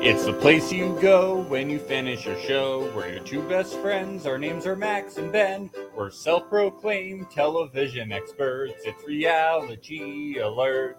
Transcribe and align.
It's 0.00 0.24
the 0.24 0.32
place 0.32 0.72
you 0.72 0.96
go 1.02 1.42
when 1.48 1.68
you 1.68 1.78
finish 1.78 2.24
your 2.24 2.38
show. 2.40 2.90
We're 2.94 3.14
your 3.14 3.24
two 3.24 3.42
best 3.48 3.74
friends. 3.80 4.26
Our 4.26 4.38
names 4.38 4.64
are 4.66 4.76
Max 4.76 5.16
and 5.16 5.32
Ben. 5.32 5.70
We're 5.96 6.10
self 6.10 6.48
proclaimed 6.48 7.30
television 7.30 8.12
experts. 8.12 8.82
It's 8.84 9.02
reality 9.04 10.38
alert. 10.38 10.98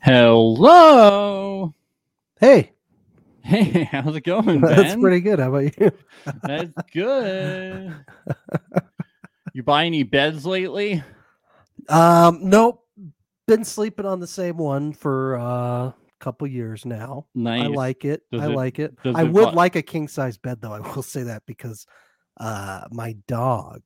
Hello. 0.00 1.74
Hey, 2.40 2.72
Hey, 3.44 3.84
how's 3.84 4.14
it 4.14 4.22
going, 4.24 4.44
Ben? 4.60 4.60
that's 4.60 4.94
pretty 4.96 5.20
good. 5.20 5.38
How 5.40 5.48
about 5.54 5.78
you? 5.80 5.90
That's 6.42 6.72
good. 6.92 7.94
you 9.52 9.62
buy 9.64 9.84
any 9.84 10.04
beds 10.04 10.46
lately? 10.46 11.02
Um, 11.88 12.38
nope. 12.42 12.86
Been 13.48 13.64
sleeping 13.64 14.06
on 14.06 14.20
the 14.20 14.28
same 14.28 14.56
one 14.58 14.92
for 14.92 15.36
uh, 15.36 15.42
a 15.88 15.94
couple 16.22 16.46
years 16.46 16.86
now. 16.86 17.26
Nice. 17.34 17.64
I 17.64 17.66
like 17.66 18.04
it. 18.04 18.22
Does 18.30 18.42
I 18.42 18.46
it- 18.46 18.54
like 18.56 18.78
it. 18.78 18.94
I 19.04 19.22
it 19.22 19.32
would 19.32 19.54
like 19.54 19.76
a 19.76 19.82
king 19.82 20.08
size 20.08 20.38
bed 20.38 20.60
though. 20.60 20.72
I 20.72 20.80
will 20.80 21.02
say 21.02 21.24
that 21.24 21.42
because 21.46 21.86
uh, 22.38 22.84
my 22.90 23.16
dog 23.26 23.82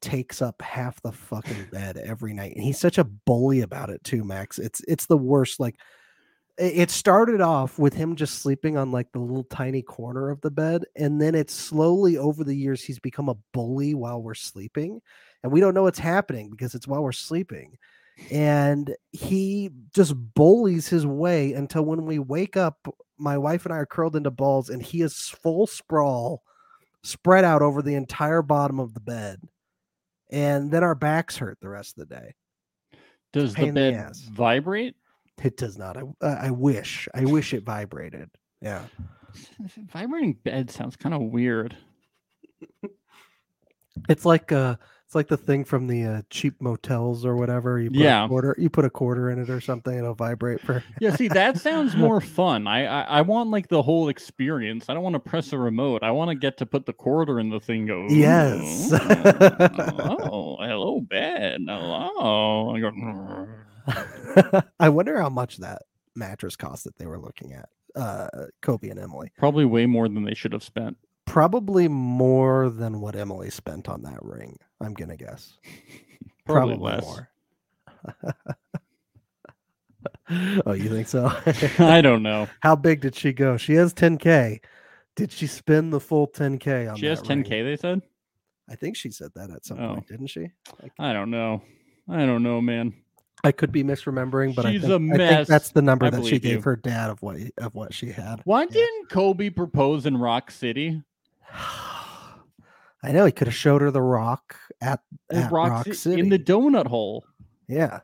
takes 0.00 0.40
up 0.40 0.62
half 0.62 1.00
the 1.02 1.12
fucking 1.12 1.68
bed 1.72 1.96
every 1.98 2.32
night, 2.32 2.54
and 2.54 2.64
he's 2.64 2.78
such 2.78 2.98
a 2.98 3.04
bully 3.04 3.60
about 3.60 3.90
it 3.90 4.02
too. 4.04 4.24
Max, 4.24 4.58
it's 4.58 4.80
it's 4.88 5.06
the 5.06 5.18
worst. 5.18 5.60
Like 5.60 5.76
it 6.56 6.90
started 6.90 7.40
off 7.40 7.78
with 7.78 7.94
him 7.94 8.16
just 8.16 8.40
sleeping 8.40 8.76
on 8.76 8.90
like 8.90 9.12
the 9.12 9.18
little 9.20 9.44
tiny 9.44 9.80
corner 9.80 10.28
of 10.28 10.40
the 10.40 10.50
bed 10.50 10.82
and 10.96 11.22
then 11.22 11.36
it's 11.36 11.54
slowly 11.54 12.18
over 12.18 12.42
the 12.42 12.54
years 12.54 12.82
he's 12.82 12.98
become 12.98 13.28
a 13.28 13.36
bully 13.52 13.94
while 13.94 14.20
we're 14.20 14.34
sleeping 14.34 15.00
and 15.44 15.52
we 15.52 15.60
don't 15.60 15.72
know 15.72 15.84
what's 15.84 16.00
happening 16.00 16.50
because 16.50 16.74
it's 16.74 16.88
while 16.88 17.00
we're 17.00 17.12
sleeping 17.12 17.76
and 18.30 18.94
he 19.12 19.70
just 19.94 20.14
bullies 20.34 20.88
his 20.88 21.06
way 21.06 21.52
until 21.52 21.84
when 21.84 22.04
we 22.04 22.18
wake 22.18 22.56
up 22.56 22.88
my 23.18 23.38
wife 23.38 23.64
and 23.64 23.72
i 23.72 23.78
are 23.78 23.86
curled 23.86 24.16
into 24.16 24.30
balls 24.30 24.68
and 24.68 24.82
he 24.82 25.02
is 25.02 25.28
full 25.28 25.66
sprawl 25.66 26.42
spread 27.02 27.44
out 27.44 27.62
over 27.62 27.80
the 27.82 27.94
entire 27.94 28.42
bottom 28.42 28.78
of 28.80 28.94
the 28.94 29.00
bed 29.00 29.40
and 30.30 30.70
then 30.70 30.84
our 30.84 30.94
backs 30.94 31.36
hurt 31.36 31.58
the 31.60 31.68
rest 31.68 31.98
of 31.98 32.08
the 32.08 32.14
day. 32.14 32.34
Does 33.32 33.54
the 33.54 33.66
in 33.66 33.74
the 33.74 33.92
bed 33.92 34.16
vibrate? 34.32 34.94
it 35.42 35.56
does 35.56 35.78
not. 35.78 35.96
I, 35.96 36.02
uh, 36.20 36.38
I 36.40 36.50
wish 36.50 37.08
i 37.14 37.24
wish 37.24 37.54
it 37.54 37.64
vibrated. 37.64 38.28
Yeah. 38.60 38.84
Vibrating 39.92 40.32
bed 40.32 40.70
sounds 40.70 40.96
kind 40.96 41.14
of 41.14 41.22
weird. 41.22 41.76
It's 44.08 44.24
like 44.24 44.50
uh 44.52 44.76
it's 45.08 45.14
like 45.14 45.28
the 45.28 45.38
thing 45.38 45.64
from 45.64 45.86
the 45.86 46.04
uh, 46.04 46.22
cheap 46.28 46.60
motels 46.60 47.24
or 47.24 47.34
whatever. 47.34 47.80
You 47.80 47.88
put 47.90 47.98
Yeah. 47.98 48.26
a 48.26 48.28
quarter 48.28 48.54
you 48.58 48.68
put 48.68 48.84
a 48.84 48.90
quarter 48.90 49.30
in 49.30 49.38
it 49.38 49.48
or 49.48 49.58
something, 49.58 49.96
it'll 49.96 50.12
vibrate 50.12 50.60
for 50.60 50.84
Yeah, 51.00 51.16
see, 51.16 51.28
that 51.28 51.56
sounds 51.58 51.96
more 52.06 52.20
fun. 52.20 52.66
I, 52.66 52.84
I 52.84 53.00
I 53.04 53.20
want 53.22 53.48
like 53.48 53.68
the 53.68 53.80
whole 53.80 54.10
experience. 54.10 54.84
I 54.90 54.92
don't 54.92 55.02
want 55.02 55.14
to 55.14 55.20
press 55.20 55.50
a 55.54 55.58
remote. 55.58 56.02
I 56.02 56.10
want 56.10 56.28
to 56.30 56.34
get 56.34 56.58
to 56.58 56.66
put 56.66 56.84
the 56.84 56.92
quarter 56.92 57.40
in 57.40 57.48
the 57.48 57.58
thing. 57.58 57.86
Go. 57.86 58.06
Yes. 58.10 58.92
"Ooh, 58.92 58.98
oh, 60.30 60.56
hello, 60.60 61.00
bed. 61.00 61.62
Hello. 61.66 62.74
I 62.76 62.80
go. 62.80 64.62
I 64.78 64.90
wonder 64.90 65.18
how 65.18 65.30
much 65.30 65.56
that 65.56 65.84
mattress 66.14 66.54
cost 66.54 66.84
that 66.84 66.98
they 66.98 67.06
were 67.06 67.18
looking 67.18 67.54
at. 67.54 67.70
Uh 67.96 68.28
Kobe 68.60 68.90
and 68.90 69.00
Emily. 69.00 69.32
Probably 69.38 69.64
way 69.64 69.86
more 69.86 70.06
than 70.06 70.24
they 70.24 70.34
should 70.34 70.52
have 70.52 70.62
spent. 70.62 70.98
Probably 71.28 71.88
more 71.88 72.68
than 72.70 73.00
what 73.00 73.14
Emily 73.16 73.50
spent 73.50 73.88
on 73.88 74.02
that 74.02 74.18
ring, 74.22 74.58
I'm 74.80 74.94
gonna 74.94 75.16
guess. 75.16 75.58
Probably 76.46 76.76
less. 76.76 77.02
more. 77.04 77.28
oh, 80.66 80.72
you 80.72 80.88
think 80.88 81.08
so? 81.08 81.30
I 81.78 82.00
don't 82.00 82.22
know. 82.22 82.48
How 82.60 82.76
big 82.76 83.00
did 83.00 83.14
she 83.14 83.32
go? 83.32 83.56
She 83.56 83.74
has 83.74 83.92
10k. 83.94 84.60
Did 85.16 85.32
she 85.32 85.46
spend 85.46 85.92
the 85.92 86.00
full 86.00 86.28
10k 86.28 86.90
on 86.90 86.96
She 86.98 87.06
has 87.06 87.20
that 87.22 87.28
ring? 87.28 87.44
10k. 87.44 87.64
They 87.64 87.76
said. 87.76 88.02
I 88.70 88.76
think 88.76 88.96
she 88.96 89.10
said 89.10 89.30
that 89.34 89.50
at 89.50 89.64
some 89.64 89.78
Oh. 89.80 89.94
point, 89.94 90.06
didn't 90.08 90.26
she? 90.28 90.50
Like, 90.82 90.92
I 90.98 91.12
don't 91.12 91.30
know. 91.30 91.62
I 92.08 92.24
don't 92.26 92.42
know, 92.42 92.60
man. 92.60 92.94
I 93.44 93.52
could 93.52 93.70
be 93.72 93.84
misremembering, 93.84 94.54
but 94.54 94.66
She's 94.70 94.84
I, 94.84 94.94
a 94.94 94.98
think, 94.98 95.12
I 95.14 95.34
think 95.36 95.48
that's 95.48 95.70
the 95.70 95.80
number 95.82 96.06
I 96.06 96.10
that 96.10 96.24
she 96.24 96.38
gave 96.40 96.52
you. 96.56 96.60
her 96.62 96.76
dad 96.76 97.08
of 97.10 97.22
what 97.22 97.36
of 97.58 97.74
what 97.74 97.94
she 97.94 98.10
had. 98.10 98.40
Why 98.44 98.62
Yeah. 98.62 98.68
didn't 98.72 99.10
Kobe 99.10 99.50
propose 99.50 100.06
in 100.06 100.16
Rock 100.16 100.50
City? 100.50 101.02
I 103.02 103.12
know 103.12 103.24
he 103.24 103.32
could 103.32 103.46
have 103.46 103.54
showed 103.54 103.80
her 103.82 103.90
the 103.90 104.02
rock 104.02 104.56
at, 104.80 105.00
at 105.30 105.50
Rock, 105.52 105.84
Ci- 105.86 105.92
City. 105.94 106.20
in 106.20 106.28
the 106.28 106.38
donut 106.38 106.86
hole. 106.86 107.24
yeah. 107.68 108.00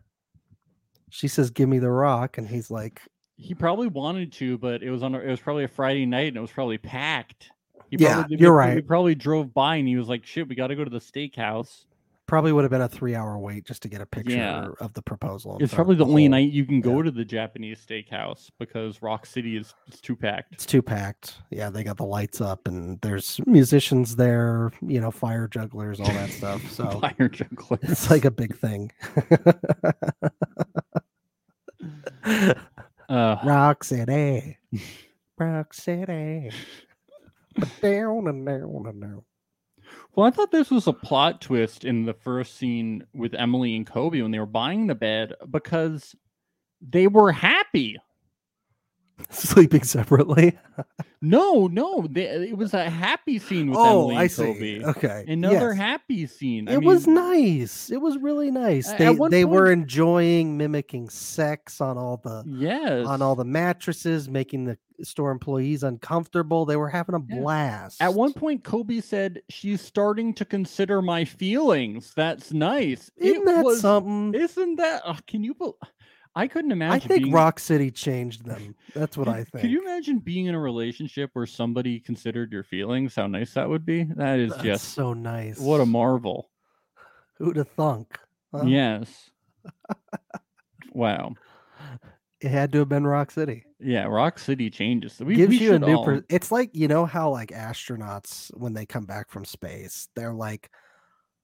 She 1.10 1.28
says, 1.28 1.50
"Give 1.50 1.68
me 1.68 1.78
the 1.78 1.90
rock," 1.90 2.38
and 2.38 2.48
he's 2.48 2.72
like, 2.72 3.00
He 3.36 3.54
probably 3.54 3.86
wanted 3.86 4.32
to, 4.34 4.58
but 4.58 4.82
it 4.82 4.90
was 4.90 5.04
on. 5.04 5.14
A, 5.14 5.20
it 5.20 5.30
was 5.30 5.38
probably 5.38 5.62
a 5.62 5.68
Friday 5.68 6.06
night, 6.06 6.26
and 6.28 6.36
it 6.36 6.40
was 6.40 6.50
probably 6.50 6.76
packed. 6.78 7.52
He 7.88 7.96
Yeah, 8.00 8.14
probably, 8.14 8.36
you're 8.40 8.62
he- 8.68 8.74
He 8.76 8.80
probably 8.82 9.14
drove 9.14 9.54
by, 9.54 9.76
and 9.76 9.86
he 9.86 9.94
was 9.96 10.08
like, 10.08 10.26
"Shit, 10.26 10.48
we 10.48 10.56
got 10.56 10.68
to 10.68 10.74
go 10.76 10.82
to 10.82 10.90
the 10.90 10.98
steakhouse." 10.98 11.84
Probably 12.26 12.52
would 12.52 12.64
have 12.64 12.70
been 12.70 12.80
a 12.80 12.88
three-hour 12.88 13.38
wait 13.38 13.64
just 13.66 13.82
to 13.82 13.88
get 13.88 14.00
a 14.00 14.06
picture 14.06 14.36
Yeah. 14.36 14.68
of 14.80 14.94
the 14.94 15.02
proposal. 15.02 15.52
and 15.52 15.62
It's 15.62 15.70
the- 15.72 15.76
probably 15.76 15.96
the, 15.96 16.04
only 16.06 16.22
whole- 16.24 16.30
night 16.30 16.50
you 16.52 16.64
can 16.64 16.80
go 16.80 16.96
yeah. 16.98 17.02
to 17.04 17.10
the 17.10 17.24
Japanese 17.24 17.84
steakhouse 17.84 18.50
because 18.58 19.02
Rock 19.02 19.26
City 19.26 19.56
is 19.56 19.74
it's 19.86 20.00
too 20.00 20.16
packed. 20.16 20.52
It's 20.54 20.64
too 20.66 20.80
packed. 20.82 21.36
Yeah, 21.50 21.70
they 21.70 21.84
got 21.84 21.96
the 21.98 22.04
lights 22.06 22.40
up, 22.40 22.66
and 22.66 23.00
there's 23.02 23.40
musicians 23.46 24.16
there. 24.16 24.72
You 24.80 25.00
know, 25.00 25.10
fire 25.10 25.46
jugglers, 25.48 26.00
all 26.00 26.06
that 26.06 26.30
stuff. 26.30 26.62
So 26.70 26.86
Fire 27.00 27.28
jugglers. 27.28 27.80
it's 27.82 28.10
like 28.10 28.24
a 28.24 28.30
big 28.30 28.56
thing. 28.56 28.90
Uh, 33.06 33.36
Rock 33.44 33.84
City. 33.84 34.56
Rock 35.38 35.74
City. 35.74 36.50
Down 37.82 38.28
and 38.28 38.46
down 38.46 38.84
and 38.88 39.00
down. 39.02 39.22
Well, 40.14 40.26
I 40.26 40.30
thought 40.30 40.50
this 40.50 40.70
was 40.70 40.86
a 40.86 40.92
plot 40.92 41.40
twist 41.40 41.84
in 41.84 42.04
the 42.04 42.14
first 42.14 42.56
scene 42.56 43.04
with 43.12 43.34
Emily 43.34 43.76
and 43.76 43.86
Kobe 43.86 44.22
when 44.22 44.30
they 44.30 44.38
were 44.38 44.46
buying 44.46 44.86
the 44.86 44.94
bed 44.94 45.34
because 45.50 46.14
they 46.80 47.06
were 47.06 47.32
happy. 47.32 47.98
Sleeping 49.30 49.84
separately. 49.84 50.58
No, 51.24 51.66
no, 51.66 52.06
they, 52.10 52.48
it 52.50 52.56
was 52.56 52.74
a 52.74 52.90
happy 52.90 53.38
scene 53.38 53.70
with 53.70 53.78
oh, 53.78 54.10
Emily 54.10 54.14
and 54.16 54.22
I 54.22 54.26
see. 54.26 54.42
Kobe. 54.44 54.84
Okay. 54.84 55.24
Another 55.26 55.70
yes. 55.70 55.76
happy 55.78 56.26
scene. 56.26 56.68
I 56.68 56.74
It 56.74 56.82
was 56.84 57.06
nice. 57.06 57.90
It 57.90 58.00
was 58.00 58.18
really 58.18 58.50
nice. 58.50 58.92
They 58.92 59.16
they 59.30 59.44
were 59.46 59.72
enjoying 59.72 60.56
mimicking 60.58 61.08
sex 61.08 61.80
on 61.80 61.96
all 61.96 62.18
the 62.22 62.44
Yes. 62.46 63.06
on 63.06 63.22
all 63.22 63.34
the 63.36 63.44
mattresses, 63.44 64.28
making 64.28 64.66
the 64.66 64.76
store 65.02 65.30
employees 65.32 65.82
uncomfortable. 65.82 66.66
They 66.66 66.76
were 66.76 66.88
having 66.90 67.14
a 67.14 67.22
Yeah. 67.28 67.40
blast. 67.40 68.02
At 68.02 68.14
one 68.14 68.32
point, 68.32 68.62
Kobe 68.62 69.00
said, 69.00 69.40
"She's 69.48 69.80
starting 69.80 70.34
to 70.34 70.44
consider 70.44 71.02
my 71.02 71.24
feelings. 71.24 72.12
That's 72.14 72.52
nice." 72.52 73.10
isn't 73.16 73.42
It 73.42 73.44
that 73.46 73.64
was- 73.64 73.80
something? 73.80 74.34
Isn't 74.40 74.76
that? 74.76 75.02
uh, 75.04 75.16
can 75.26 75.42
you? 75.42 75.54
bel 75.54 75.76
I 76.36 76.48
couldn't 76.48 76.72
imagine. 76.72 76.94
I 76.94 76.98
think 76.98 77.22
being, 77.24 77.34
Rock 77.34 77.60
City 77.60 77.90
changed 77.90 78.44
them. 78.44 78.74
That's 78.94 79.16
what 79.16 79.28
I 79.28 79.44
think. 79.44 79.62
Could 79.62 79.70
you 79.70 79.82
imagine 79.82 80.18
being 80.18 80.46
in 80.46 80.54
a 80.54 80.60
relationship 80.60 81.30
where 81.32 81.46
somebody 81.46 82.00
considered 82.00 82.50
your 82.52 82.64
feelings? 82.64 83.14
How 83.14 83.26
nice 83.28 83.54
that 83.54 83.68
would 83.68 83.86
be. 83.86 84.04
That 84.04 84.40
is 84.40 84.50
That's 84.50 84.62
just 84.62 84.94
so 84.94 85.12
nice. 85.14 85.58
what 85.60 85.80
a 85.80 85.86
marvel. 85.86 86.50
Who'd 87.38 87.56
have 87.56 87.68
thunk? 87.68 88.18
huh? 88.52 88.64
Yes. 88.66 89.30
wow. 90.92 91.34
It 92.40 92.50
had 92.50 92.72
to 92.72 92.78
have 92.80 92.88
been 92.88 93.06
Rock 93.06 93.30
City. 93.30 93.64
Yeah. 93.80 94.04
Rock 94.04 94.38
City 94.38 94.70
changes. 94.70 95.18
We, 95.20 95.36
Gives 95.36 95.50
we 95.50 95.58
you 95.60 95.74
a 95.74 95.78
new. 95.78 95.94
all- 95.94 96.04
Per- 96.04 96.24
it's 96.28 96.52
like 96.52 96.70
you 96.72 96.88
know 96.88 97.06
how 97.06 97.30
like 97.30 97.50
astronauts 97.50 98.50
when 98.56 98.74
they 98.74 98.86
come 98.86 99.04
back 99.06 99.30
from 99.30 99.44
space, 99.44 100.08
they're 100.14 100.34
like, 100.34 100.70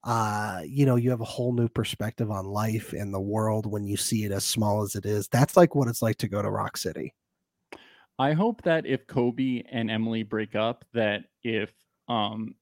uh, 0.05 0.63
you 0.67 0.87
know, 0.87 0.97
you 0.97 1.11
have 1.11 1.21
a 1.21 1.25
whole 1.25 1.53
new 1.53 1.69
perspective 1.69 2.31
on 2.31 2.47
life 2.47 2.93
and 2.93 3.13
the 3.13 3.21
world 3.21 3.67
when 3.67 3.85
you 3.87 3.97
see 3.97 4.25
it 4.25 4.33
as 4.33 4.45
small 4.45 4.83
as 4.83 4.95
it 4.95 5.05
is. 5.07 5.29
That's 5.29 5.57
like 5.57 5.75
what 5.75 5.89
it's 5.89 6.03
like 6.03 6.17
to 6.19 6.29
go 6.29 6.41
to 6.43 6.51
Rock 6.51 6.77
City. 6.77 7.15
I 8.19 8.33
hope 8.33 8.63
that 8.63 8.87
if 8.87 9.07
Kobe 9.07 9.63
and 9.71 9.91
Emily 9.91 10.23
break 10.23 10.55
up, 10.55 10.85
that 10.95 11.25
if 11.43 11.71
um 12.09 12.55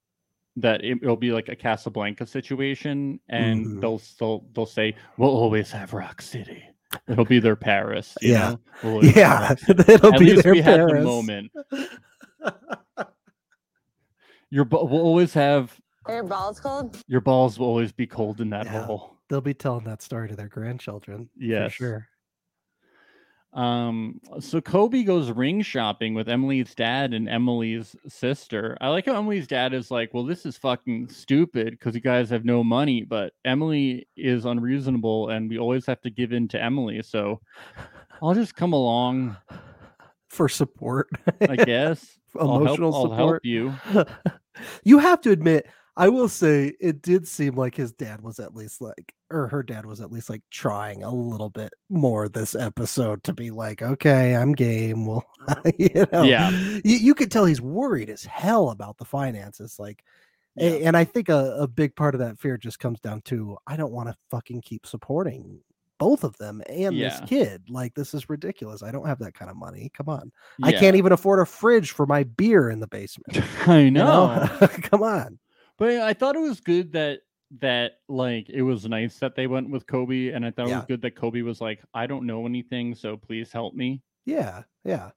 that 0.56 0.82
it, 0.84 1.00
will 1.02 1.16
be 1.16 1.30
like 1.30 1.48
a 1.48 1.54
Casablanca 1.56 2.26
situation, 2.26 3.20
and 3.28 3.66
Mhm. 3.66 3.80
they'll 3.80 3.98
still 3.98 4.46
they'll 4.52 4.66
say 4.66 4.94
we'll 5.16 5.30
always 5.30 5.70
have 5.70 5.92
Rock 5.92 6.20
City. 6.22 6.62
It'll 7.08 7.24
be 7.24 7.38
their 7.38 7.54
Paris. 7.56 8.16
you 8.20 8.32
Yeah. 8.32 8.48
know? 8.50 8.60
We'll 8.82 9.04
Yeah, 9.04 9.54
it'll 9.68 10.14
At 10.14 10.18
be 10.18 10.30
least 10.32 10.42
their 10.42 10.52
we 10.54 10.60
had 10.60 10.80
the 10.80 10.86
Paris. 10.86 11.04
moment. 11.04 11.52
Your 14.50 14.64
we'll 14.64 14.88
always 15.00 15.34
have 15.34 15.78
Are 16.08 16.14
your 16.14 16.24
balls 16.24 16.58
cold? 16.58 17.02
your 17.06 17.20
balls 17.20 17.58
will 17.58 17.66
always 17.66 17.92
be 17.92 18.06
cold 18.06 18.40
in 18.40 18.50
that 18.50 18.64
Yeah. 18.66 18.84
hole. 18.86 19.16
They'll 19.28 19.40
be 19.42 19.52
telling 19.54 19.84
that 19.84 20.00
story 20.02 20.28
to 20.28 20.36
their 20.36 20.48
grandchildren. 20.48 21.28
Yes. 21.36 21.72
for 21.72 21.76
sure. 21.76 22.08
Um, 23.54 24.20
so 24.40 24.60
Kobe 24.60 25.02
goes 25.04 25.30
ring 25.30 25.62
shopping 25.62 26.12
with 26.14 26.28
Emily's 26.28 26.74
dad 26.74 27.14
and 27.14 27.28
Emily's 27.28 27.96
sister. 28.06 28.76
I 28.80 28.88
like 28.88 29.06
how 29.06 29.16
Emily's 29.16 29.46
dad 29.46 29.72
is 29.72 29.90
like, 29.90 30.12
"Well, 30.12 30.24
this 30.24 30.44
is 30.44 30.58
fucking 30.58 31.08
stupid 31.08 31.70
because 31.70 31.94
you 31.94 32.02
guys 32.02 32.28
have 32.28 32.44
no 32.44 32.62
money," 32.62 33.02
but 33.04 33.32
Emily 33.46 34.06
is 34.16 34.44
unreasonable, 34.44 35.30
and 35.30 35.48
we 35.48 35.58
always 35.58 35.86
have 35.86 36.00
to 36.02 36.10
give 36.10 36.32
in 36.32 36.46
to 36.48 36.62
Emily. 36.62 37.02
So 37.02 37.40
I'll 38.22 38.34
just 38.34 38.54
come 38.54 38.74
along 38.74 39.36
for 40.28 40.48
support. 40.50 41.08
I 41.40 41.56
guess. 41.56 42.18
Emotional 42.38 42.94
I'll 42.94 43.00
help, 43.00 43.12
I'll 43.12 43.16
support. 43.16 43.16
help 43.16 43.44
you. 43.44 43.74
you 44.84 44.98
have 44.98 45.22
to 45.22 45.30
admit, 45.30 45.66
I 45.98 46.08
will 46.08 46.28
say 46.28 46.72
it 46.80 47.02
did 47.02 47.26
seem 47.26 47.56
like 47.56 47.74
his 47.74 47.92
dad 47.92 48.20
was 48.22 48.38
at 48.38 48.54
least 48.54 48.80
like, 48.80 49.12
or 49.30 49.48
her 49.48 49.64
dad 49.64 49.84
was 49.84 50.00
at 50.00 50.12
least 50.12 50.30
like 50.30 50.42
trying 50.50 51.02
a 51.02 51.12
little 51.12 51.50
bit 51.50 51.72
more 51.90 52.28
this 52.28 52.54
episode 52.54 53.24
to 53.24 53.32
be 53.32 53.50
like, 53.50 53.82
okay, 53.82 54.36
I'm 54.36 54.52
game. 54.52 55.06
Well, 55.06 55.26
you 55.76 56.06
know, 56.12 56.22
Yeah. 56.22 56.50
you, 56.50 56.96
you 56.96 57.14
could 57.16 57.32
tell 57.32 57.44
he's 57.44 57.60
worried 57.60 58.10
as 58.10 58.24
hell 58.24 58.70
about 58.70 58.96
the 58.96 59.04
finances. 59.04 59.76
Like, 59.80 60.04
a- 60.56 60.84
and 60.84 60.96
I 60.96 61.02
think 61.04 61.28
a, 61.30 61.56
a 61.58 61.66
big 61.66 61.96
part 61.96 62.14
of 62.14 62.20
that 62.20 62.38
fear 62.38 62.56
just 62.56 62.78
comes 62.78 63.00
down 63.00 63.20
to 63.22 63.58
I 63.66 63.76
don't 63.76 63.92
want 63.92 64.08
to 64.08 64.14
fucking 64.30 64.60
keep 64.62 64.86
supporting 64.86 65.58
both 65.98 66.22
of 66.22 66.36
them 66.38 66.62
and 66.68 66.94
Yeah. 66.96 67.08
this 67.18 67.28
kid. 67.28 67.62
Like, 67.68 67.92
this 67.94 68.14
is 68.14 68.28
ridiculous. 68.30 68.84
I 68.84 68.92
don't 68.92 69.06
have 69.08 69.18
that 69.18 69.34
kind 69.34 69.50
of 69.50 69.56
money. 69.56 69.90
Come 69.94 70.08
on. 70.08 70.30
I 70.62 70.70
can't 70.70 70.94
even 70.94 71.10
afford 71.10 71.40
a 71.40 71.44
fridge 71.44 71.90
for 71.90 72.06
my 72.06 72.22
beer 72.22 72.70
in 72.70 72.78
the 72.78 72.86
basement. 72.86 73.42
I 73.66 73.80
you 73.80 73.90
know. 73.90 74.48
Come 74.82 75.02
on. 75.02 75.40
But 75.78 75.90
I 76.00 76.12
thought 76.12 76.36
it 76.36 76.40
was 76.40 76.60
good 76.60 76.92
that 76.92 77.20
that 77.60 78.00
like 78.08 78.50
it 78.50 78.62
was 78.62 78.84
nice 78.86 79.18
that 79.20 79.34
they 79.34 79.46
went 79.46 79.70
with 79.70 79.86
Kobe, 79.86 80.28
and 80.32 80.44
I 80.44 80.50
thought 80.50 80.68
it 80.68 80.74
was 80.76 80.84
good 80.86 81.00
that 81.02 81.16
Kobe 81.16 81.40
was 81.42 81.60
like, 81.60 81.80
I 81.94 82.06
don't 82.06 82.26
know 82.26 82.44
anything, 82.44 82.94
so 82.94 83.16
please 83.16 83.50
help 83.52 83.74
me. 83.74 84.02
Yeah, 84.26 84.64
yeah. 84.84 85.10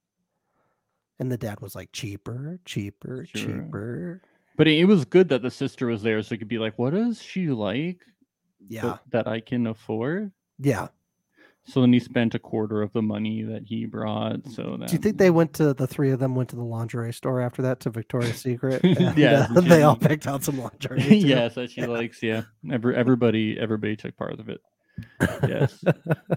And 1.20 1.32
the 1.32 1.38
dad 1.38 1.60
was 1.62 1.76
like, 1.76 1.92
cheaper, 1.92 2.60
cheaper, 2.66 3.26
Sure. 3.26 3.42
cheaper. 3.64 4.22
But 4.58 4.68
it, 4.68 4.86
was 4.86 5.06
good 5.06 5.30
that 5.30 5.42
the 5.42 5.52
sister 5.52 5.88
was 5.88 6.02
there, 6.02 6.22
so 6.24 6.34
it 6.34 6.38
could 6.38 6.48
be 6.48 6.58
like, 6.58 6.78
what 6.80 6.94
does 6.94 7.22
she 7.22 7.48
like 7.50 8.06
Yeah, 8.68 8.82
that, 8.82 9.00
that 9.10 9.28
I 9.28 9.40
can 9.40 9.68
afford? 9.68 10.32
yeah. 10.60 10.88
So 11.66 11.82
then 11.82 11.94
he 11.94 12.00
spent 12.00 12.34
a 12.34 12.40
quarter 12.40 12.82
of 12.82 12.92
the 12.94 13.02
money 13.02 13.44
that 13.44 13.64
he 13.66 13.86
brought. 13.86 14.48
So 14.50 14.78
that 14.80 14.88
Do 14.88 14.94
you 14.94 15.00
think 15.00 15.18
they 15.18 15.30
went 15.30 15.54
to 15.54 15.74
the 15.74 15.86
three 15.86 16.12
of 16.12 16.20
them 16.20 16.36
went 16.36 16.50
to 16.50 16.56
the 16.56 16.64
lingerie 16.64 17.14
store 17.14 17.40
after 17.40 17.62
that 17.62 17.80
to 17.82 17.90
Victoria's 17.90 18.42
Secret? 18.42 18.82
And, 19.02 19.18
Yeah, 19.18 19.48
uh, 19.56 19.62
they 19.62 19.84
all 19.84 19.96
picked 19.96 20.28
out 20.28 20.44
some 20.44 20.60
lingerie. 20.60 21.02
too? 21.08 21.16
yes, 21.16 21.56
that 21.56 21.72
she 21.72 21.86
likes. 21.86 22.22
Yeah, 22.22 22.44
Every, 22.72 22.96
everybody, 22.96 23.58
everybody 23.60 23.96
took 23.96 24.18
part 24.18 24.40
of 24.40 24.50
it. 24.50 24.60
Yes. 25.48 25.84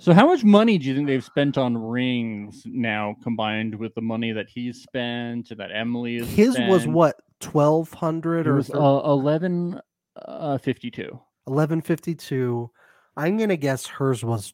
so, 0.00 0.12
how 0.12 0.26
much 0.26 0.44
money 0.44 0.79
do 0.79 0.87
you 0.87 0.94
think 0.94 1.06
they've 1.06 1.25
spent 1.25 1.59
on 1.59 1.77
rings 1.77 2.62
now, 2.67 3.17
combined 3.23 3.75
with 3.75 3.94
the 3.94 4.00
money 4.00 4.32
that 4.32 4.49
he's 4.49 4.82
spent 4.82 5.50
that 5.56 5.70
Emily 5.73 6.17
is? 6.17 6.29
His 6.31 6.59
was 6.59 6.87
what 6.87 7.17
twelve 7.41 7.93
hundred 7.93 8.47
or 8.47 8.55
was 8.55 8.70
uh, 8.70 9.03
eleven 9.05 9.81
uh, 10.17 10.59
fifty-two. 10.59 11.19
eleven 11.47 11.81
fifty 11.81 12.15
two. 12.15 12.70
I'm 13.17 13.37
gonna 13.37 13.56
guess 13.56 13.87
hers 13.87 14.25
was 14.25 14.53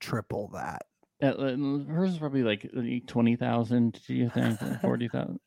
triple 0.00 0.50
that. 0.54 0.82
Uh, 1.22 1.26
uh, 1.26 1.56
hers 1.88 2.12
is 2.12 2.18
probably 2.18 2.42
like 2.42 2.70
twenty 3.06 3.36
thousand. 3.36 4.00
Do 4.06 4.14
you 4.14 4.30
think 4.30 4.58
forty 4.82 5.08
thousand? 5.08 5.40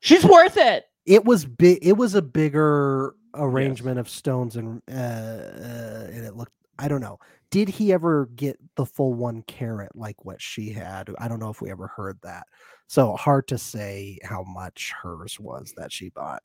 She's 0.00 0.24
worth 0.24 0.56
it. 0.56 0.84
It 1.04 1.24
was 1.24 1.44
big. 1.44 1.78
It 1.82 1.96
was 1.96 2.14
a 2.14 2.22
bigger 2.22 3.14
arrangement 3.34 3.98
of 3.98 4.08
stones 4.08 4.56
and 4.56 4.82
uh, 4.90 4.94
uh, 4.94 6.08
and 6.12 6.24
it 6.24 6.36
looked. 6.36 6.52
I 6.78 6.88
don't 6.88 7.00
know. 7.00 7.18
Did 7.50 7.68
he 7.68 7.92
ever 7.92 8.30
get 8.34 8.58
the 8.76 8.86
full 8.86 9.12
one 9.12 9.42
carat 9.42 9.94
like 9.94 10.24
what 10.24 10.40
she 10.40 10.70
had? 10.70 11.10
I 11.18 11.28
don't 11.28 11.38
know 11.38 11.50
if 11.50 11.60
we 11.60 11.70
ever 11.70 11.86
heard 11.88 12.18
that. 12.22 12.46
So 12.86 13.14
hard 13.14 13.46
to 13.48 13.58
say 13.58 14.18
how 14.24 14.42
much 14.42 14.92
hers 15.02 15.38
was 15.38 15.74
that 15.76 15.92
she 15.92 16.08
bought. 16.08 16.42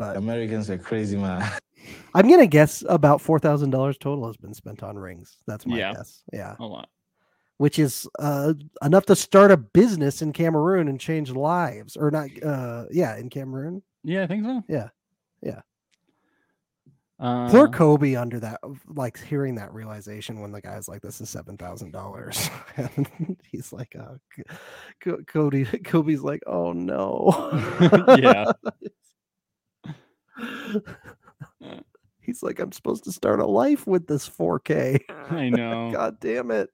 But 0.00 0.16
Americans 0.16 0.70
are 0.70 0.78
crazy, 0.78 1.18
man. 1.18 1.46
I'm 2.14 2.26
gonna 2.26 2.46
guess 2.46 2.82
about 2.88 3.20
four 3.20 3.38
thousand 3.38 3.68
dollars 3.68 3.98
total 3.98 4.26
has 4.28 4.36
been 4.38 4.54
spent 4.54 4.82
on 4.82 4.98
rings. 4.98 5.36
That's 5.46 5.66
my 5.66 5.76
Yeah. 5.76 5.92
guess. 5.92 6.22
Yeah, 6.32 6.56
A 6.58 6.64
lot. 6.64 6.88
which 7.58 7.78
is 7.78 8.08
uh, 8.18 8.54
enough 8.82 9.04
to 9.06 9.14
start 9.14 9.50
a 9.50 9.58
business 9.58 10.22
in 10.22 10.32
Cameroon 10.32 10.88
and 10.88 10.98
change 10.98 11.30
lives, 11.32 11.98
or 11.98 12.10
not? 12.10 12.30
Uh, 12.42 12.86
yeah, 12.90 13.18
in 13.18 13.28
Cameroon. 13.28 13.82
Yeah, 14.02 14.22
I 14.22 14.26
think 14.26 14.44
so. 14.46 14.64
Yeah. 14.68 14.88
Yeah. 15.42 15.60
Uh, 17.18 17.50
Poor 17.50 17.68
Kobe 17.68 18.14
under 18.14 18.40
that, 18.40 18.58
like 18.88 19.22
hearing 19.22 19.54
that 19.56 19.74
realization 19.74 20.40
when 20.40 20.52
the 20.52 20.62
guy's 20.62 20.88
like, 20.88 21.02
"This 21.02 21.20
is 21.20 21.28
seven 21.28 21.58
thousand 21.58 21.90
dollars," 21.92 22.48
and 22.78 23.36
he's 23.52 23.70
like, 23.74 23.94
"Uh, 24.00 24.14
C- 25.04 25.12
Cody." 25.26 25.66
Kobe's 25.84 26.22
like, 26.22 26.40
"Oh 26.46 26.72
no." 26.72 27.28
yeah. 28.18 28.50
he's 32.20 32.42
like, 32.42 32.58
"I'm 32.58 32.72
supposed 32.72 33.04
to 33.04 33.12
start 33.12 33.40
a 33.40 33.46
life 33.46 33.86
with 33.86 34.06
this 34.06 34.28
4K. 34.28 35.00
I 35.30 35.48
know. 35.48 35.90
God 35.94 36.20
damn 36.20 36.50
it. 36.50 36.70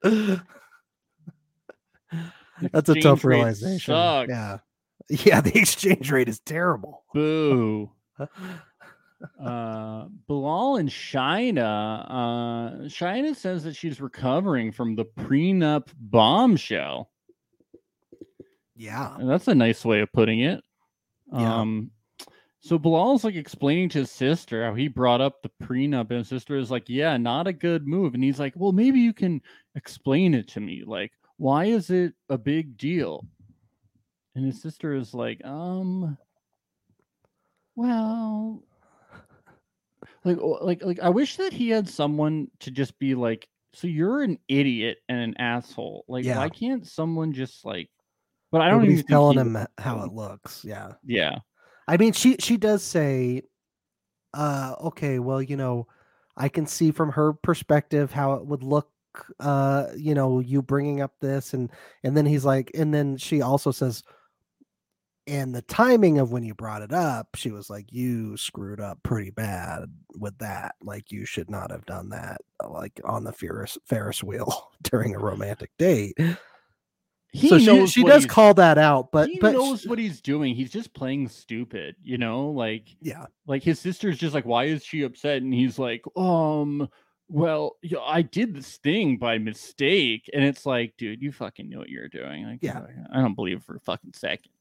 That's 2.73 2.89
a 2.89 3.01
tough 3.01 3.25
realization. 3.25 3.93
sucks. 3.93 4.29
Yeah. 4.31 4.59
Yeah, 5.09 5.41
the 5.41 5.57
exchange 5.59 6.11
rate 6.11 6.29
is 6.29 6.41
terrible. 6.41 7.05
Boo. 7.15 7.91
uh 8.19 10.07
Bilal 10.27 10.77
and 10.77 10.89
Shina. 10.89 12.07
Uh 12.09 12.71
Shina 12.87 13.35
says 13.37 13.65
that 13.65 13.77
she's 13.77 14.01
recovering 14.01 14.73
from 14.73 14.97
the 14.97 15.05
prenup 15.05 15.89
bombshell. 15.99 17.11
Yeah. 18.75 19.17
And 19.17 19.29
that's 19.31 19.49
a 19.49 19.55
nice 19.55 19.85
way 19.85 20.01
of 20.01 20.13
putting 20.13 20.41
it. 20.41 20.63
Yeah. 21.33 21.55
Um 21.61 21.91
so 22.67 22.79
Bilal's 22.79 23.23
like 23.23 23.37
explaining 23.37 23.89
to 23.91 23.99
his 23.99 24.11
sister 24.11 24.65
how 24.65 24.75
he 24.75 24.89
brought 24.89 25.21
up 25.21 25.41
the 25.43 25.51
prenup, 25.63 26.11
and 26.11 26.19
his 26.19 26.29
sister 26.29 26.57
is 26.57 26.71
like, 26.71 26.89
Yeah, 26.89 27.17
not 27.17 27.47
a 27.47 27.53
good 27.53 27.87
move. 27.87 28.15
And 28.15 28.25
he's 28.25 28.41
like, 28.41 28.55
Well, 28.57 28.73
maybe 28.73 28.99
you 28.99 29.13
can 29.13 29.41
explain 29.77 30.35
it 30.35 30.49
to 30.49 30.61
me. 30.61 30.83
Like, 30.85 31.13
why 31.37 31.67
is 31.67 31.91
it 31.91 32.15
a 32.29 32.37
big 32.37 32.77
deal? 32.77 33.25
And 34.35 34.45
his 34.45 34.61
sister 34.61 34.95
is 34.95 35.15
like, 35.15 35.45
um, 35.45 36.19
well, 37.77 38.63
like, 40.25 40.39
like, 40.41 40.85
like, 40.85 41.01
I 41.01 41.09
wish 41.11 41.37
that 41.37 41.53
he 41.53 41.69
had 41.69 41.89
someone 41.89 42.49
to 42.61 42.71
just 42.71 42.99
be 42.99 43.15
like, 43.15 43.49
so 43.75 43.87
you're 43.87 44.23
an 44.23 44.39
idiot 44.49 44.99
and 45.09 45.21
an 45.21 45.37
asshole. 45.39 46.05
Like, 46.09 46.25
Yeah. 46.25 46.39
why 46.39 46.49
can't 46.49 46.87
someone 46.87 47.33
just 47.33 47.65
like? 47.65 47.91
But 48.51 48.61
I 48.63 48.71
don't 48.71 48.81
Nobody's 48.81 49.01
even 49.01 49.07
telling 49.07 49.39
he 49.39 49.41
him 49.41 49.67
how 49.79 50.03
it 50.05 50.13
looks. 50.13 50.65
Yeah. 50.65 50.93
Yeah, 51.05 51.37
I 51.89 51.97
mean, 51.97 52.13
she 52.13 52.37
she 52.41 52.57
does 52.57 52.83
say, 52.83 53.43
uh, 54.35 54.75
okay, 54.81 55.19
well, 55.19 55.41
you 55.43 55.57
know, 55.57 55.87
I 56.37 56.49
can 56.49 56.67
see 56.67 56.91
from 56.91 57.13
her 57.13 57.33
perspective 57.33 58.13
how 58.13 58.35
it 58.35 58.47
would 58.47 58.63
look, 58.63 58.91
uh, 59.41 59.89
you 59.97 60.15
know, 60.15 60.41
you 60.41 60.63
bringing 60.63 61.01
up 61.01 61.13
this, 61.21 61.55
and 61.55 61.71
and 62.05 62.17
then 62.17 62.27
he's 62.27 62.45
like, 62.45 62.71
and 62.75 62.93
then 62.93 63.17
she 63.17 63.41
also 63.43 63.71
says, 63.71 64.03
and 65.27 65.55
the 65.55 65.63
timing 65.63 66.19
of 66.19 66.31
when 66.31 66.45
you 66.45 66.55
brought 66.55 66.83
it 66.83 66.93
up, 66.93 67.29
she 67.35 67.51
was 67.51 67.69
like, 67.69 67.93
you 67.93 68.37
screwed 68.37 68.81
up 68.81 69.03
pretty 69.03 69.31
bad 69.31 69.85
with 70.15 70.39
that. 70.39 70.77
Like 70.83 71.11
you 71.11 71.25
should 71.25 71.51
not 71.51 71.71
have 71.71 71.85
done 71.87 72.11
that, 72.11 72.41
like 72.69 73.01
on 73.05 73.25
the 73.25 73.33
Ferris 73.33 73.79
Ferris 73.87 74.23
wheel 74.23 74.71
during 74.83 75.15
a 75.15 75.19
romantic 75.19 75.71
date. 75.79 76.17
He 77.37 77.49
so 77.49 77.59
she 77.59 77.67
knows 77.67 77.91
she 77.91 78.05
does 78.05 78.27
call 78.27 78.55
that 78.55 78.79
out, 78.79 79.11
but 79.13 79.29
he 79.29 79.39
but 79.39 79.53
knows 79.53 79.87
what 79.87 79.99
he's 79.99 80.21
doing. 80.21 80.55
He's 80.55 80.71
just 80.71 80.93
playing 80.95 81.29
stupid, 81.29 81.97
you 82.03 82.19
know. 82.19 82.51
Like, 82.51 82.89
yeah, 83.01 83.27
like 83.47 83.63
his 83.63 83.79
sister's 83.79 84.19
just 84.19 84.35
like, 84.35 84.45
why 84.45 84.65
is 84.65 84.85
she 84.85 85.03
upset? 85.03 85.43
And 85.43 85.53
he's 85.53 85.79
like, 85.79 86.03
um, 86.17 86.89
well, 87.29 87.77
yeah, 87.83 87.99
I 88.01 88.23
did 88.23 88.55
this 88.55 88.77
thing 88.77 89.17
by 89.17 89.39
mistake. 89.39 90.31
And 90.33 90.45
it's 90.45 90.65
like, 90.65 90.97
dude, 90.97 91.23
you 91.23 91.33
fucking 91.33 91.69
knew 91.69 91.79
what 91.79 91.89
you 91.89 92.01
were 92.01 92.09
doing. 92.09 92.45
Like, 92.45 92.59
Yeah. 92.63 92.83
I 93.13 93.21
don't 93.21 93.35
believe 93.35 93.63
for 93.63 93.77
a 93.77 93.81
fucking 93.81 94.13
second. 94.15 94.53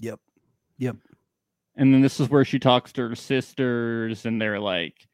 Yep. 0.00 0.20
Yep. 0.78 0.96
And 1.76 1.92
then 1.92 2.02
this 2.02 2.20
is 2.20 2.28
where 2.28 2.44
she 2.44 2.58
talks 2.58 2.92
to 2.92 3.08
her 3.08 3.14
sisters, 3.14 4.24
and 4.24 4.40
they're 4.40 4.60
like, 4.60 5.06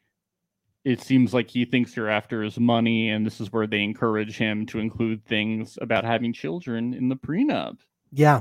it 0.84 1.00
seems 1.00 1.32
like 1.32 1.48
he 1.48 1.64
thinks 1.64 1.96
you're 1.96 2.08
after 2.08 2.42
his 2.42 2.58
money, 2.58 3.10
and 3.10 3.24
this 3.24 3.40
is 3.40 3.52
where 3.52 3.66
they 3.66 3.82
encourage 3.82 4.36
him 4.36 4.66
to 4.66 4.78
include 4.78 5.24
things 5.24 5.78
about 5.80 6.04
having 6.04 6.32
children 6.32 6.94
in 6.94 7.08
the 7.08 7.16
prenup. 7.16 7.78
Yeah. 8.10 8.40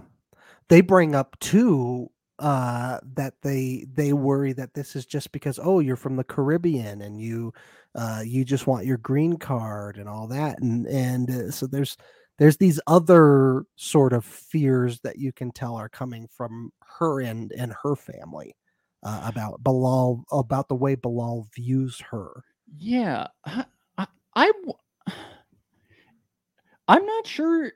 They 0.69 0.81
bring 0.81 1.15
up 1.15 1.37
too 1.39 2.09
uh 2.39 2.99
that 3.13 3.35
they 3.43 3.85
they 3.93 4.13
worry 4.13 4.51
that 4.51 4.73
this 4.73 4.95
is 4.95 5.05
just 5.05 5.31
because 5.31 5.59
oh 5.61 5.79
you're 5.79 5.95
from 5.95 6.15
the 6.15 6.23
Caribbean 6.23 7.01
and 7.03 7.21
you 7.21 7.53
uh 7.93 8.23
you 8.25 8.43
just 8.43 8.65
want 8.65 8.85
your 8.85 8.97
green 8.97 9.37
card 9.37 9.97
and 9.97 10.09
all 10.09 10.25
that 10.27 10.59
and 10.59 10.87
and 10.87 11.29
uh, 11.29 11.51
so 11.51 11.67
there's 11.67 11.95
there's 12.39 12.57
these 12.57 12.79
other 12.87 13.65
sort 13.75 14.11
of 14.11 14.25
fears 14.25 14.99
that 15.01 15.19
you 15.19 15.31
can 15.31 15.51
tell 15.51 15.75
are 15.75 15.89
coming 15.89 16.27
from 16.35 16.71
her 16.97 17.21
and 17.21 17.51
and 17.51 17.75
her 17.83 17.95
family 17.95 18.55
uh, 19.03 19.21
about 19.25 19.63
Bilal 19.63 20.23
about 20.31 20.67
the 20.67 20.75
way 20.75 20.95
Bilal 20.95 21.47
views 21.55 21.99
her. 22.11 22.43
Yeah, 22.77 23.27
I, 23.45 23.65
I'm 26.87 27.05
not 27.05 27.27
sure. 27.27 27.71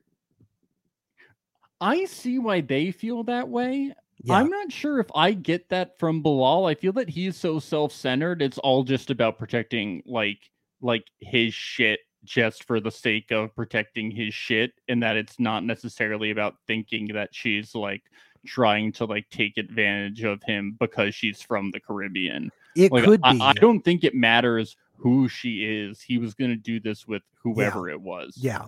I 1.82 2.06
see 2.06 2.40
why 2.40 2.62
they 2.62 2.92
feel 2.92 3.24
that 3.26 3.50
way. 3.50 3.94
Yeah. 4.24 4.34
I'm 4.34 4.50
not 4.50 4.72
sure 4.72 5.00
if 5.00 5.08
I 5.14 5.34
get 5.34 5.70
that 5.70 6.00
from 6.00 6.22
Bilal. 6.22 6.66
I 6.66 6.76
feel 6.76 6.94
that 6.94 7.10
he's 7.10 7.36
so 7.36 7.60
self-centered. 7.60 8.42
It's 8.42 8.58
all 8.60 8.84
just 8.84 9.12
about 9.12 9.38
protecting 9.38 10.02
like 10.06 10.40
like 10.82 11.06
his 11.20 11.54
shit 11.54 12.00
just 12.24 12.64
for 12.64 12.80
the 12.80 12.92
sake 12.92 13.32
of 13.32 13.56
protecting 13.56 14.10
his 14.10 14.34
shit 14.34 14.74
and 14.88 15.04
that 15.04 15.16
it's 15.16 15.40
not 15.40 15.64
necessarily 15.64 16.32
about 16.32 16.56
thinking 16.68 17.08
that 17.14 17.30
she's 17.34 17.76
like 17.76 18.04
trying 18.46 18.92
to 18.94 19.06
like 19.06 19.30
take 19.30 19.58
advantage 19.58 20.24
of 20.24 20.42
him 20.44 20.76
because 20.80 21.14
she's 21.16 21.42
from 21.42 21.72
the 21.72 21.80
Caribbean. 21.80 22.52
It 22.76 22.92
Like 22.92 23.04
could 23.04 23.20
I, 23.24 23.34
be. 23.34 23.42
I 23.42 23.54
don't 23.54 23.82
think 23.82 24.04
it 24.04 24.14
matters 24.16 24.76
who 24.98 25.28
she 25.30 25.66
is. 25.66 26.02
He 26.02 26.18
was 26.18 26.34
going 26.34 26.52
to 26.52 26.56
do 26.56 26.80
this 26.80 27.08
with 27.08 27.22
whoever 27.44 27.90
it 27.90 28.00
was. 28.02 28.36
yeah. 28.38 28.66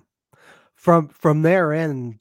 From 0.75 1.07
from 1.07 1.41
their 1.41 1.73
end, 1.73 2.19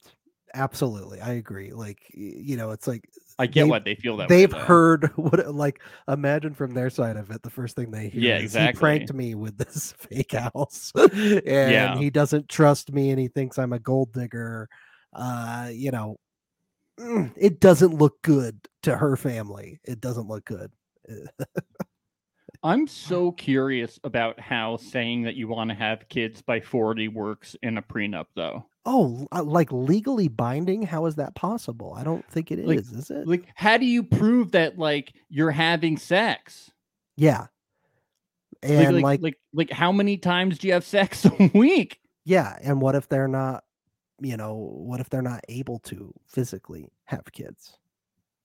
absolutely, 0.53 1.21
I 1.21 1.33
agree. 1.33 1.73
Like 1.73 1.99
you 2.13 2.57
know, 2.57 2.71
it's 2.71 2.87
like 2.87 3.07
I 3.37 3.45
get 3.45 3.69
They've- 3.69 3.83
they 3.83 3.93
feel 3.95 4.17
that. 4.17 4.29
they've 4.29 4.49
though. 4.49 4.57
heard 4.57 5.11
what 5.15 5.53
like 5.53 5.79
imagine 6.07 6.55
from 6.55 6.73
their 6.73 6.89
side 6.89 7.17
of 7.17 7.29
it 7.29 7.43
the 7.43 7.51
first 7.51 7.75
thing 7.75 7.91
they 7.91 8.09
hear 8.09 8.21
Yeah, 8.21 8.37
is, 8.37 8.43
exactly. 8.45 8.77
he 8.77 8.79
pranked 8.79 9.13
me 9.13 9.35
with 9.35 9.57
this 9.59 9.91
fake 9.97 10.31
house 10.31 10.91
and 11.45 11.99
he 11.99 12.09
doesn't 12.09 12.49
trust 12.49 12.91
me 12.91 13.11
and 13.11 13.19
he 13.19 13.27
thinks 13.27 13.59
i'm 13.59 13.73
a 13.73 13.79
gold 13.79 14.11
digger 14.13 14.67
uh 15.13 15.69
you 15.71 15.91
know 15.91 16.17
it 16.99 17.59
doesn't 17.59 17.93
look 17.93 18.21
good 18.23 18.59
to 18.83 18.97
her 18.97 19.15
family 19.15 19.79
it 19.83 19.99
doesn't 20.01 20.27
look 20.27 20.45
good 20.45 20.71
I'm 22.63 22.87
so 22.87 23.31
curious 23.31 23.99
about 24.03 24.39
how 24.39 24.77
saying 24.77 25.23
that 25.23 25.35
you 25.35 25.47
want 25.47 25.69
to 25.69 25.75
have 25.75 26.09
kids 26.09 26.41
by 26.41 26.59
40 26.59 27.07
works 27.09 27.55
in 27.61 27.77
a 27.77 27.81
prenup, 27.81 28.25
though. 28.35 28.65
oh 28.85 29.27
uh, 29.31 29.43
like 29.43 29.71
legally 29.71 30.27
binding 30.27 30.81
how 30.81 31.05
is 31.05 31.15
that 31.15 31.35
possible 31.35 31.93
i 31.95 32.03
don't 32.03 32.25
think 32.31 32.51
it 32.51 32.59
is. 32.59 32.65
Like- 32.67 32.79
is 32.79 33.11
it 33.11 33.27
Like, 33.27 33.45
how 33.55 33.77
do 33.77 33.85
you 33.85 34.03
prove 34.03 34.51
that, 34.51 34.77
like, 34.79 35.13
you're 35.29 35.51
having 35.51 35.97
sex? 35.97 36.71
yeah 37.15 37.47
Like, 38.63 38.71
and 38.71 38.95
like, 38.95 39.03
like, 39.03 39.21
like, 39.21 39.37
like, 39.53 39.71
how 39.71 39.91
many 39.91 40.17
times 40.17 40.57
do 40.57 40.67
you 40.67 40.73
have 40.73 40.85
sex 40.85 41.25
a 41.39 41.51
week? 41.53 41.99
yeah 42.25 42.57
and 42.61 42.81
what 42.81 42.95
if 42.95 43.07
they're 43.07 43.27
not 43.27 43.63
you 44.19 44.35
know 44.37 44.53
what 44.55 44.99
if 44.99 45.09
they're 45.09 45.21
not 45.21 45.41
able 45.49 45.79
to 45.79 46.13
physically 46.25 46.89
have 47.05 47.23
kids 47.31 47.77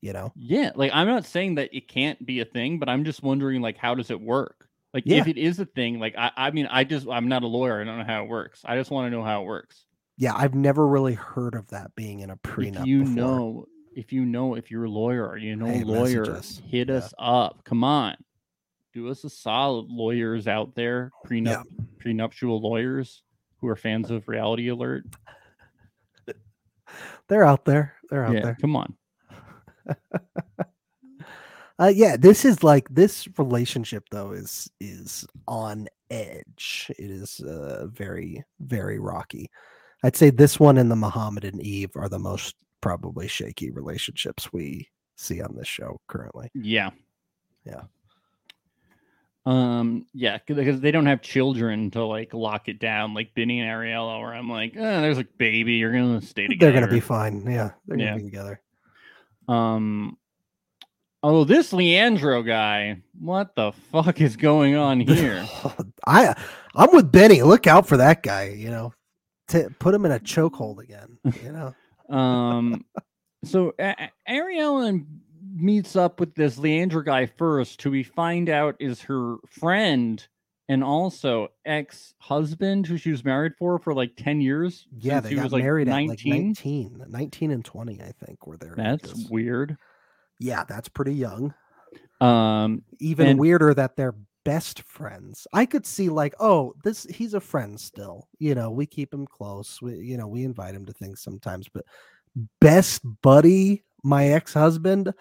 you 0.00 0.12
know 0.12 0.33
Yeah, 0.35 0.73
like, 0.75 0.91
I'm 0.93 1.07
not 1.07 1.25
saying 1.25 1.55
that 1.57 1.71
it 1.75 1.87
can't 1.88 2.25
be 2.26 2.41
a 2.41 2.45
thing, 2.45 2.79
but 2.81 2.88
I'm 2.88 3.05
just 3.05 3.23
wondering, 3.23 3.62
like, 3.62 3.76
how 3.79 3.95
does 3.95 4.11
it 4.11 4.21
work? 4.21 4.69
Like, 4.93 5.05
Yeah. 5.07 5.19
if 5.21 5.29
it 5.29 5.38
is 5.38 5.61
a 5.61 5.64
thing, 5.64 6.00
like, 6.00 6.14
I, 6.19 6.31
I 6.37 6.50
mean, 6.50 6.67
I 6.67 6.83
just, 6.83 7.07
I'm 7.09 7.29
not 7.29 7.45
a 7.45 7.47
lawyer. 7.47 7.81
I 7.81 7.85
don't 7.85 7.99
know 7.99 8.05
how 8.05 8.25
it 8.25 8.29
works. 8.29 8.62
I 8.64 8.76
just 8.76 8.91
want 8.91 9.07
to 9.07 9.11
know 9.17 9.23
how 9.23 9.43
it 9.43 9.47
works. 9.47 9.85
Yeah, 10.19 10.35
I've 10.37 10.55
never 10.57 10.87
really 10.88 11.14
heard 11.14 11.55
of 11.55 11.69
that 11.69 11.95
being 11.95 12.19
in 12.21 12.31
a 12.31 12.37
prenup. 12.37 12.81
if 12.81 12.87
you 12.87 12.99
before. 13.05 13.14
know 13.14 13.67
if 13.95 14.12
you 14.12 14.25
know 14.26 14.55
if 14.57 14.71
you're 14.73 14.85
a 14.85 14.91
lawyer 14.91 15.25
or 15.26 15.37
you 15.37 15.55
know 15.55 15.67
Hey, 15.67 15.85
lawyer 15.85 16.33
us. 16.37 16.61
hit 16.67 16.88
Yeah. 16.88 16.97
us 16.97 17.14
up 17.19 17.62
come 17.64 17.85
on 17.85 18.17
do 18.93 19.09
us 19.09 19.23
a 19.25 19.31
solid 19.31 19.87
lawyers 19.88 20.49
out 20.49 20.75
there 20.75 21.12
prenup 21.26 21.64
prenuptial 21.99 22.61
lawyers 22.61 23.23
who 23.59 23.69
are 23.69 23.76
fans 23.76 24.11
of 24.11 24.26
reality 24.29 24.69
alert 24.69 25.05
they're 27.29 27.45
out 27.45 27.64
there. 27.64 27.95
They're 28.11 28.25
out 28.25 28.35
yeah 28.35 28.41
there. 28.43 28.59
come 28.61 28.76
on 28.76 28.95
Uh, 31.79 31.91
yeah, 31.93 32.17
this 32.17 32.45
is 32.45 32.62
like 32.62 32.87
this 32.91 33.26
relationship 33.38 34.05
though 34.11 34.31
is 34.31 34.71
is 34.81 35.26
on 35.49 35.88
edge. 36.11 36.91
It 36.97 37.11
is 37.11 37.41
uh, 37.41 37.87
very 37.91 38.45
very 38.61 39.00
rocky. 39.00 39.50
I'd 40.05 40.14
say 40.14 40.31
this 40.31 40.61
one 40.61 40.79
and 40.79 40.91
the 40.91 40.97
Muhammad 40.97 41.45
and 41.45 41.61
Yve 41.61 41.97
are 41.97 42.09
the 42.09 42.19
most 42.21 42.55
probably 42.83 43.26
shaky 43.26 43.71
relationships 43.71 44.52
we 44.52 44.88
see 45.17 45.41
on 45.41 45.57
this 45.57 45.67
show 45.67 46.00
currently. 46.09 46.50
yeah 46.55 46.91
Yeah. 47.64 47.83
Um 49.45 50.07
yeah 50.15 50.39
because 50.47 50.81
they 50.81 50.93
don't 50.93 51.07
have 51.07 51.21
children 51.21 51.91
to 51.91 52.05
like 52.05 52.33
lock 52.33 52.69
it 52.69 52.79
down 52.79 53.13
like 53.13 53.35
Benny 53.35 53.59
and 53.61 53.69
Ariella 53.69 54.21
where 54.21 54.33
I'm 54.35 54.49
like 54.49 54.77
eh, 54.77 55.01
there's 55.01 55.19
a 55.19 55.25
baby 55.39 55.75
you're 55.75 55.91
gonna 55.93 56.21
stay 56.23 56.47
together 56.47 56.71
They're 56.73 56.81
gonna 56.81 56.93
be 56.93 57.01
fine. 57.01 57.41
Yeah, 57.45 57.71
they're 57.87 57.97
gonna 57.97 58.11
Yeah. 58.11 58.17
be 58.19 58.23
together. 58.23 58.61
um 59.49 60.17
oh 61.25 61.43
this 61.45 61.73
Leandro 61.73 62.43
guy 62.43 63.03
what 63.19 63.55
the 63.57 63.73
fuck 63.91 64.21
is 64.21 64.37
going 64.37 64.77
on 64.77 65.01
here 65.01 65.45
I 66.07 66.35
I'm 66.75 66.91
with 66.93 67.11
Benny. 67.13 67.43
Look 67.43 67.67
out 67.67 67.87
for 67.89 67.97
that 67.99 68.23
guy. 68.23 68.51
You 68.57 68.71
know, 68.71 68.95
to 69.49 69.69
put 69.79 69.93
him 69.95 70.07
in 70.07 70.13
a 70.13 70.19
chokehold 70.21 70.79
again. 70.79 71.19
You 71.45 71.53
know. 71.53 71.75
um 72.17 72.85
so 73.45 73.75
A- 73.79 74.09
A- 74.29 74.33
Ariella 74.33 75.05
meets 75.54 75.97
up 75.97 76.18
with 76.21 76.35
this 76.35 76.59
Leandro 76.59 77.02
guy 77.02 77.26
first 77.26 77.80
who 77.82 77.90
we 77.90 78.02
find 78.02 78.49
out 78.49 78.75
is 78.80 79.00
her 79.02 79.37
friend 79.49 80.26
and 80.68 80.82
also 80.85 81.49
ex-husband 81.66 82.87
who 82.87 82.97
she 82.97 83.11
was 83.11 83.25
married 83.25 83.52
for 83.59 83.78
for 83.78 83.92
like 83.94 84.12
10 84.16 84.40
years 84.40 84.87
Yeah, 84.99 85.21
they 85.21 85.30
he 85.30 85.35
got 85.35 85.44
was 85.44 85.52
like 85.52 85.62
married 85.64 85.88
19 85.88 86.11
at 86.11 86.18
like 86.18 86.25
19, 86.47 87.04
19 87.09 87.50
and 87.50 87.64
20, 87.64 88.00
I 88.00 88.12
think, 88.25 88.47
were 88.47 88.56
there. 88.56 88.75
that's 88.76 89.28
weird 89.28 89.76
yeah, 90.38 90.64
that's 90.68 90.88
pretty 90.88 91.14
young. 91.14 91.54
um 92.21 92.82
Even 93.00 93.26
And- 93.28 93.38
weirder 93.38 93.75
that 93.75 93.97
they're 93.97 94.14
best 94.44 94.82
friends. 94.82 95.47
I 95.52 95.66
could 95.66 95.87
see 95.87 96.09
like, 96.09 96.35
oh, 96.40 96.75
this 96.82 97.04
he's 97.04 97.35
a 97.35 97.40
friend 97.40 97.78
still. 97.78 98.26
You 98.40 98.56
know, 98.56 98.73
we 98.73 98.87
keep 98.87 99.14
him 99.14 99.25
close. 99.25 99.80
We, 99.80 99.99
you 99.99 100.16
know, 100.16 100.26
we 100.26 100.42
invite 100.42 100.75
him 100.75 100.85
to 100.87 100.92
things 100.92 101.23
sometimes, 101.23 101.68
but 101.68 101.85
best 102.61 103.02
buddy, 103.23 103.85
my 104.02 104.28
ex-husband, 104.30 105.12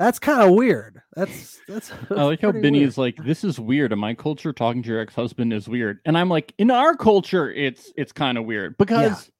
that's 0.00 0.18
kind 0.18 0.40
of 0.42 0.52
weird. 0.54 1.00
That's 1.14 1.60
that's. 1.68 1.92
I 2.10 2.22
like 2.24 2.40
how 2.40 2.50
Benny 2.52 2.78
weird. 2.78 2.88
is 2.88 2.98
like, 2.98 3.16
"This 3.22 3.44
is 3.44 3.60
weird." 3.60 3.92
In 3.92 3.98
my 3.98 4.14
culture, 4.14 4.52
talking 4.52 4.82
to 4.82 4.88
your 4.88 5.00
ex-husband 5.00 5.52
is 5.52 5.68
weird, 5.68 5.98
and 6.06 6.16
I'm 6.16 6.30
like, 6.30 6.54
in 6.58 6.70
our 6.70 6.96
culture, 6.96 7.52
it's 7.52 7.92
it's 7.96 8.10
kind 8.12 8.38
of 8.38 8.46
weird 8.46 8.78
because 8.78 9.30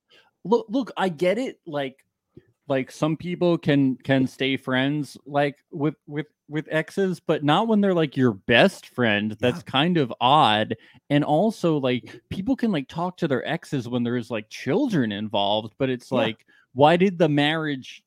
look, 0.45 0.67
look, 0.69 0.93
I 0.97 1.09
get 1.09 1.39
it. 1.39 1.59
Like, 1.67 1.97
like 2.69 2.91
some 2.93 3.17
people 3.17 3.57
can 3.57 3.97
can 3.97 4.27
stay 4.27 4.59
friends 4.59 5.17
like 5.25 5.57
with 5.73 5.95
with 6.07 6.27
with 6.49 6.69
exes, 6.71 7.21
but 7.21 7.43
not 7.43 7.67
when 7.69 7.81
they're 7.81 7.95
like 7.95 8.17
your 8.17 8.33
best 8.35 8.89
friend. 8.89 9.37
That's 9.41 9.63
kind 9.63 9.97
of 9.97 10.13
odd. 10.21 10.75
And 11.09 11.23
also, 11.25 11.79
like, 11.79 12.21
people 12.29 12.57
can 12.57 12.73
like 12.73 12.89
talk 12.89 13.17
to 13.19 13.29
their 13.29 13.47
exes 13.49 13.89
when 13.89 14.03
there's 14.03 14.31
like 14.31 14.51
children 14.51 15.13
involved, 15.13 15.75
but 15.79 15.89
it's 15.89 16.11
Yeah. 16.11 16.19
like, 16.19 16.45
why 16.75 16.97
did 16.97 17.19
the 17.19 17.29
marriage 17.29 18.03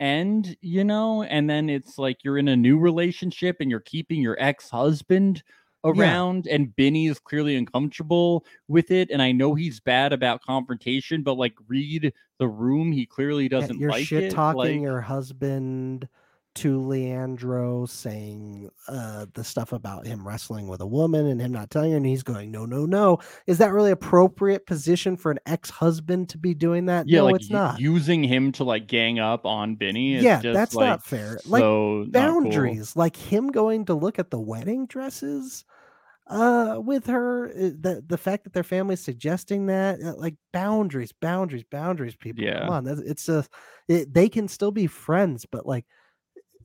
end 0.00 0.56
you 0.60 0.84
know 0.84 1.22
and 1.24 1.48
then 1.48 1.68
it's 1.68 1.98
like 1.98 2.22
you're 2.22 2.38
in 2.38 2.48
a 2.48 2.56
new 2.56 2.78
relationship 2.78 3.56
and 3.60 3.70
you're 3.70 3.80
keeping 3.80 4.20
your 4.20 4.36
ex-husband 4.38 5.42
around 5.84 6.46
and 6.48 6.74
Benny 6.76 7.06
is 7.06 7.18
clearly 7.18 7.56
uncomfortable 7.56 8.44
with 8.66 8.90
it 8.90 9.10
and 9.10 9.22
I 9.22 9.32
know 9.32 9.54
he's 9.54 9.80
bad 9.80 10.12
about 10.12 10.42
confrontation 10.42 11.22
but 11.22 11.34
like 11.34 11.54
read 11.68 12.12
the 12.38 12.48
room 12.48 12.92
he 12.92 13.06
clearly 13.06 13.48
doesn't 13.48 13.78
you're 13.78 13.90
like 13.90 14.06
shit 14.06 14.32
talking 14.32 14.58
like, 14.58 14.80
your 14.80 15.00
husband 15.00 16.08
to 16.54 16.80
Leandro 16.86 17.86
saying 17.86 18.68
uh 18.88 19.26
the 19.34 19.44
stuff 19.44 19.72
about 19.72 20.06
him 20.06 20.26
wrestling 20.26 20.66
with 20.68 20.80
a 20.80 20.86
woman 20.86 21.26
and 21.26 21.40
him 21.40 21.52
not 21.52 21.70
telling 21.70 21.92
her 21.92 21.96
and 21.96 22.06
he's 22.06 22.22
going 22.22 22.50
no 22.50 22.66
no 22.66 22.84
no 22.86 23.18
is 23.46 23.58
that 23.58 23.72
really 23.72 23.90
appropriate 23.92 24.66
position 24.66 25.16
for 25.16 25.30
an 25.30 25.38
ex-husband 25.46 26.28
to 26.28 26.38
be 26.38 26.54
doing 26.54 26.86
that 26.86 27.06
yeah 27.08 27.20
no 27.20 27.26
like 27.26 27.36
it's 27.36 27.50
not 27.50 27.78
using 27.80 28.24
him 28.24 28.50
to 28.52 28.64
like 28.64 28.86
gang 28.86 29.18
up 29.18 29.46
on 29.46 29.76
Benny 29.76 30.14
is 30.14 30.24
Yeah, 30.24 30.40
just, 30.40 30.54
that's 30.54 30.74
like, 30.74 30.88
not 30.88 31.04
fair. 31.04 31.38
Like, 31.44 31.62
so 31.62 32.06
not 32.08 32.12
cool. 32.42 32.50
boundaries 32.50 32.96
like 32.96 33.16
him 33.16 33.48
going 33.48 33.84
to 33.86 33.94
look 33.94 34.18
at 34.18 34.30
the 34.30 34.40
wedding 34.40 34.86
dresses 34.86 35.64
uh 36.28 36.76
with 36.78 37.06
her 37.06 37.48
uh, 37.48 37.70
the 37.80 38.04
the 38.06 38.18
fact 38.18 38.44
that 38.44 38.52
their 38.52 38.62
family's 38.62 39.00
suggesting 39.00 39.66
that 39.66 39.98
uh, 40.02 40.14
like 40.16 40.34
boundaries 40.52 41.10
boundaries 41.10 41.64
boundaries 41.70 42.16
people 42.16 42.44
Yeah. 42.44 42.60
come 42.60 42.70
on 42.70 42.86
it's 42.86 43.28
a 43.30 43.46
it, 43.88 44.12
they 44.12 44.28
can 44.28 44.46
still 44.46 44.70
be 44.70 44.86
friends 44.86 45.46
but 45.50 45.64
like 45.64 45.86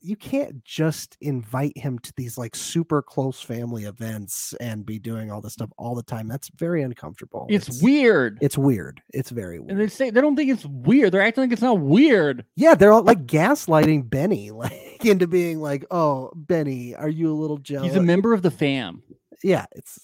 you 0.03 0.15
can't 0.15 0.63
just 0.63 1.17
invite 1.21 1.77
him 1.77 1.99
to 1.99 2.13
these 2.15 2.37
like 2.37 2.55
super 2.55 3.01
close 3.01 3.41
family 3.41 3.83
events 3.83 4.53
and 4.59 4.85
be 4.85 4.99
doing 4.99 5.31
all 5.31 5.41
this 5.41 5.53
stuff 5.53 5.71
all 5.77 5.95
the 5.95 6.03
time. 6.03 6.27
That's 6.27 6.49
very 6.55 6.83
uncomfortable. 6.83 7.47
It's, 7.49 7.81
weird. 7.81 8.37
it's 8.41 8.57
weird. 8.57 9.01
It's 9.13 9.29
very 9.29 9.59
weird 9.59 9.73
and 9.73 9.79
they 9.79 9.87
say 9.87 10.09
they 10.09 10.21
don't 10.21 10.35
think 10.35 10.51
it's 10.51 10.65
weird. 10.65 11.11
They're 11.11 11.21
acting 11.21 11.43
like 11.43 11.51
it's 11.51 11.61
not 11.61 11.79
weird. 11.79 12.45
Yeah, 12.55 12.75
they're 12.75 12.93
all 12.93 13.03
like 13.03 13.25
gaslighting 13.25 14.09
Benny, 14.09 14.51
like 14.51 15.03
into 15.03 15.27
being 15.27 15.59
like, 15.59 15.85
"Oh, 15.91 16.31
Benny, 16.35 16.95
are 16.95 17.09
you 17.09 17.31
a 17.31 17.33
little 17.33 17.57
jealous?" 17.57 17.87
he's 17.87 17.95
a 17.95 18.01
member 18.01 18.33
of 18.33 18.41
the 18.41 18.51
fam. 18.51 19.03
Yeah, 19.43 19.65
it's 19.73 19.99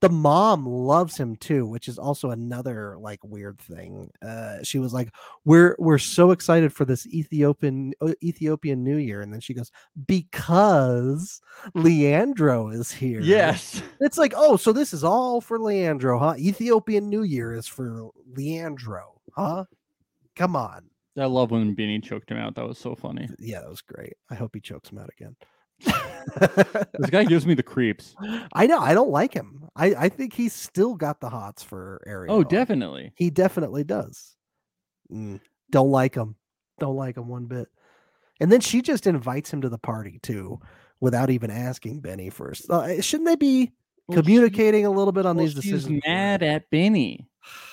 the 0.00 0.08
mom 0.08 0.64
loves 0.66 1.16
him 1.16 1.36
too, 1.36 1.66
which 1.66 1.88
is 1.88 1.98
also 1.98 2.30
another 2.30 2.96
like 2.98 3.18
weird 3.24 3.58
thing. 3.58 4.10
Uh, 4.22 4.62
she 4.62 4.78
was 4.78 4.92
like, 4.92 5.12
"We're 5.44 5.74
we're 5.78 5.98
so 5.98 6.30
excited 6.30 6.72
for 6.72 6.84
this 6.84 7.06
Ethiopian 7.08 7.92
uh, 8.00 8.12
Ethiopian 8.22 8.84
New 8.84 8.98
Year," 8.98 9.22
and 9.22 9.32
then 9.32 9.40
she 9.40 9.54
goes, 9.54 9.72
"Because 10.06 11.40
Leandro 11.74 12.68
is 12.68 12.90
here." 12.92 13.20
yes 13.20 13.82
it's 14.00 14.18
like, 14.18 14.34
"Oh, 14.36 14.56
so 14.56 14.72
this 14.72 14.92
is 14.92 15.02
all 15.02 15.40
for 15.40 15.58
Leandro, 15.58 16.18
huh? 16.18 16.34
Ethiopian 16.38 17.08
New 17.08 17.22
Year 17.24 17.54
is 17.54 17.66
for 17.66 18.10
Leandro, 18.36 19.20
huh? 19.34 19.64
Come 20.36 20.54
on." 20.54 20.90
I 21.18 21.24
love 21.24 21.50
when 21.50 21.74
Benny 21.74 21.98
choked 22.00 22.30
him 22.30 22.38
out. 22.38 22.54
That 22.54 22.68
was 22.68 22.78
so 22.78 22.94
funny. 22.94 23.28
yeah, 23.40 23.60
that 23.60 23.70
was 23.70 23.80
great. 23.80 24.14
I 24.30 24.36
hope 24.36 24.52
he 24.54 24.60
chokes 24.60 24.90
him 24.90 24.98
out 24.98 25.10
again. 25.18 25.34
This 26.98 27.10
guy 27.10 27.24
gives 27.24 27.46
me 27.46 27.54
the 27.54 27.62
creeps. 27.62 28.14
I 28.52 28.66
know. 28.66 28.78
I 28.78 28.94
don't 28.94 29.10
like 29.10 29.32
him. 29.32 29.57
I, 29.78 29.94
I 29.96 30.08
think 30.08 30.34
he's 30.34 30.52
still 30.52 30.94
got 30.94 31.20
the 31.20 31.30
hots 31.30 31.62
for 31.62 32.02
Ariel. 32.06 32.34
Oh, 32.34 32.44
definitely. 32.44 33.12
He 33.14 33.30
definitely 33.30 33.84
does. 33.84 34.34
Mm, 35.12 35.40
don't 35.70 35.90
like 35.90 36.14
him. 36.14 36.34
Don't 36.80 36.96
like 36.96 37.16
him 37.16 37.28
one 37.28 37.46
bit. 37.46 37.68
And 38.40 38.52
then 38.52 38.60
she 38.60 38.82
just 38.82 39.06
invites 39.06 39.52
him 39.52 39.62
to 39.62 39.68
the 39.68 39.78
party 39.78 40.18
too, 40.22 40.60
without 41.00 41.30
even 41.30 41.50
asking 41.50 42.00
Benny 42.00 42.30
first. 42.30 42.68
Uh, 42.70 43.00
shouldn't 43.00 43.28
they 43.28 43.36
be 43.36 43.72
Well, 44.06 44.18
she- 44.18 44.22
communicating 44.22 44.84
a 44.86 44.90
little 44.90 45.12
bit 45.12 45.26
on 45.26 45.36
well, 45.36 45.46
these 45.46 45.62
she's 45.62 45.88
mad 46.06 46.42
at 46.42 46.68
Benny 46.70 47.28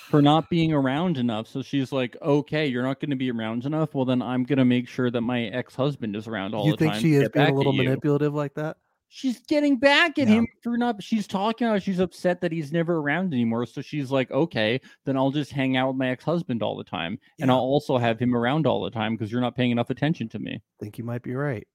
for 0.08 0.22
not 0.22 0.48
being 0.50 0.72
around 0.72 1.18
enough. 1.18 1.46
So 1.48 1.62
she's 1.62 1.92
like, 1.92 2.16
"Okay, 2.22 2.66
you're 2.66 2.82
not 2.82 3.00
going 3.00 3.10
to 3.10 3.16
be 3.16 3.30
around 3.30 3.64
enough. 3.64 3.94
Well, 3.94 4.04
then 4.04 4.22
I'm 4.22 4.44
going 4.44 4.58
to 4.58 4.64
make 4.64 4.88
sure 4.88 5.10
that 5.10 5.20
my 5.20 5.44
ex-husband 5.44 6.16
is 6.16 6.26
around 6.26 6.54
all 6.54 6.66
You 6.66 6.72
the 6.72 6.78
time." 6.78 6.86
You 6.86 6.92
think 6.92 7.02
she 7.02 7.14
is 7.14 7.28
being 7.28 7.46
a 7.46 7.48
at 7.48 7.54
little 7.54 7.74
you." 7.74 7.84
manipulative 7.84 8.34
like 8.34 8.54
that? 8.54 8.76
She's 9.16 9.40
getting 9.46 9.78
back 9.78 10.18
at 10.18 10.28
Yeah. 10.28 10.34
him 10.34 10.46
for 10.62 10.76
not. 10.76 11.02
She's 11.02 11.26
talking 11.26 11.66
about 11.66 11.82
she's 11.82 12.00
upset 12.00 12.42
that 12.42 12.52
he's 12.52 12.70
never 12.70 12.98
around 12.98 13.32
anymore. 13.32 13.64
So 13.64 13.80
she's 13.80 14.10
like, 14.10 14.30
"Okay, 14.30 14.78
then 15.06 15.16
I'll 15.16 15.30
just 15.30 15.50
hang 15.52 15.74
out 15.74 15.88
with 15.88 15.96
my 15.96 16.10
ex-husband 16.10 16.62
all 16.62 16.76
the 16.76 16.84
time, 16.84 17.18
and 17.40 17.50
I'll 17.50 17.56
also 17.56 17.96
have 17.96 18.18
him 18.20 18.36
around 18.36 18.66
all 18.66 18.82
the 18.82 18.90
time 18.90 19.14
because 19.16 19.32
you're 19.32 19.40
not 19.40 19.56
paying 19.56 19.70
enough 19.70 19.88
attention 19.88 20.28
to 20.28 20.38
me." 20.38 20.56
I 20.56 20.60
think 20.78 20.98
you 20.98 21.04
might 21.04 21.22
be 21.22 21.34
right. 21.34 21.66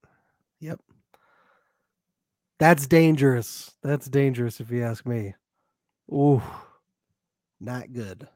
Yep. 0.59 0.81
That's 2.59 2.85
dangerous. 2.85 3.75
That's 3.81 4.05
dangerous 4.07 4.59
if 4.59 4.69
you 4.69 4.83
ask 4.83 5.03
me. 5.07 5.33
Ooh, 6.13 6.43
not 7.59 7.91
good. 7.91 8.27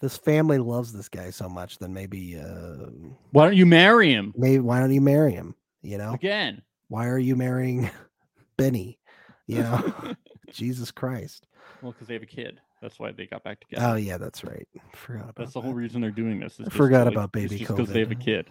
This 0.00 0.16
family 0.16 0.56
loves 0.56 0.90
this 0.90 1.10
guy 1.10 1.28
so 1.28 1.50
much, 1.50 1.76
then 1.78 1.92
maybe, 1.92 2.38
uh, 2.38 2.86
Why 3.32 3.44
don't 3.44 3.56
you 3.58 3.66
marry 3.66 4.10
him 4.10 4.32
maybe 4.38 4.60
why 4.60 4.80
don't 4.80 4.94
you 4.94 5.02
marry 5.02 5.32
him? 5.34 5.54
You 5.82 5.98
know, 5.98 6.14
again? 6.14 6.62
Why 6.88 7.06
are 7.08 7.18
you 7.18 7.36
marrying 7.36 7.90
Benny? 8.56 8.98
You 9.46 9.62
know, 9.62 9.92
Jesus 10.52 10.90
Christ. 10.90 11.46
Well, 11.82 11.92
because 11.92 12.08
they 12.08 12.14
have 12.14 12.22
a 12.22 12.26
kid. 12.26 12.60
That's 12.82 12.98
why 12.98 13.10
they 13.12 13.26
got 13.26 13.42
back 13.42 13.60
together. 13.60 13.86
Oh 13.86 13.94
yeah, 13.96 14.18
that's 14.18 14.44
right. 14.44 14.68
Forgot 14.94 15.22
about 15.24 15.34
That's 15.36 15.52
the 15.54 15.60
that. 15.60 15.64
whole 15.66 15.74
reason 15.74 16.00
they're 16.02 16.10
doing 16.10 16.38
this. 16.40 16.52
is 16.54 16.66
just 16.66 16.72
forgot 16.72 17.06
like- 17.06 17.14
about 17.14 17.32
baby 17.32 17.58
just 17.58 17.70
because 17.74 17.88
they 17.88 18.00
have 18.00 18.10
a 18.10 18.14
kid. 18.14 18.48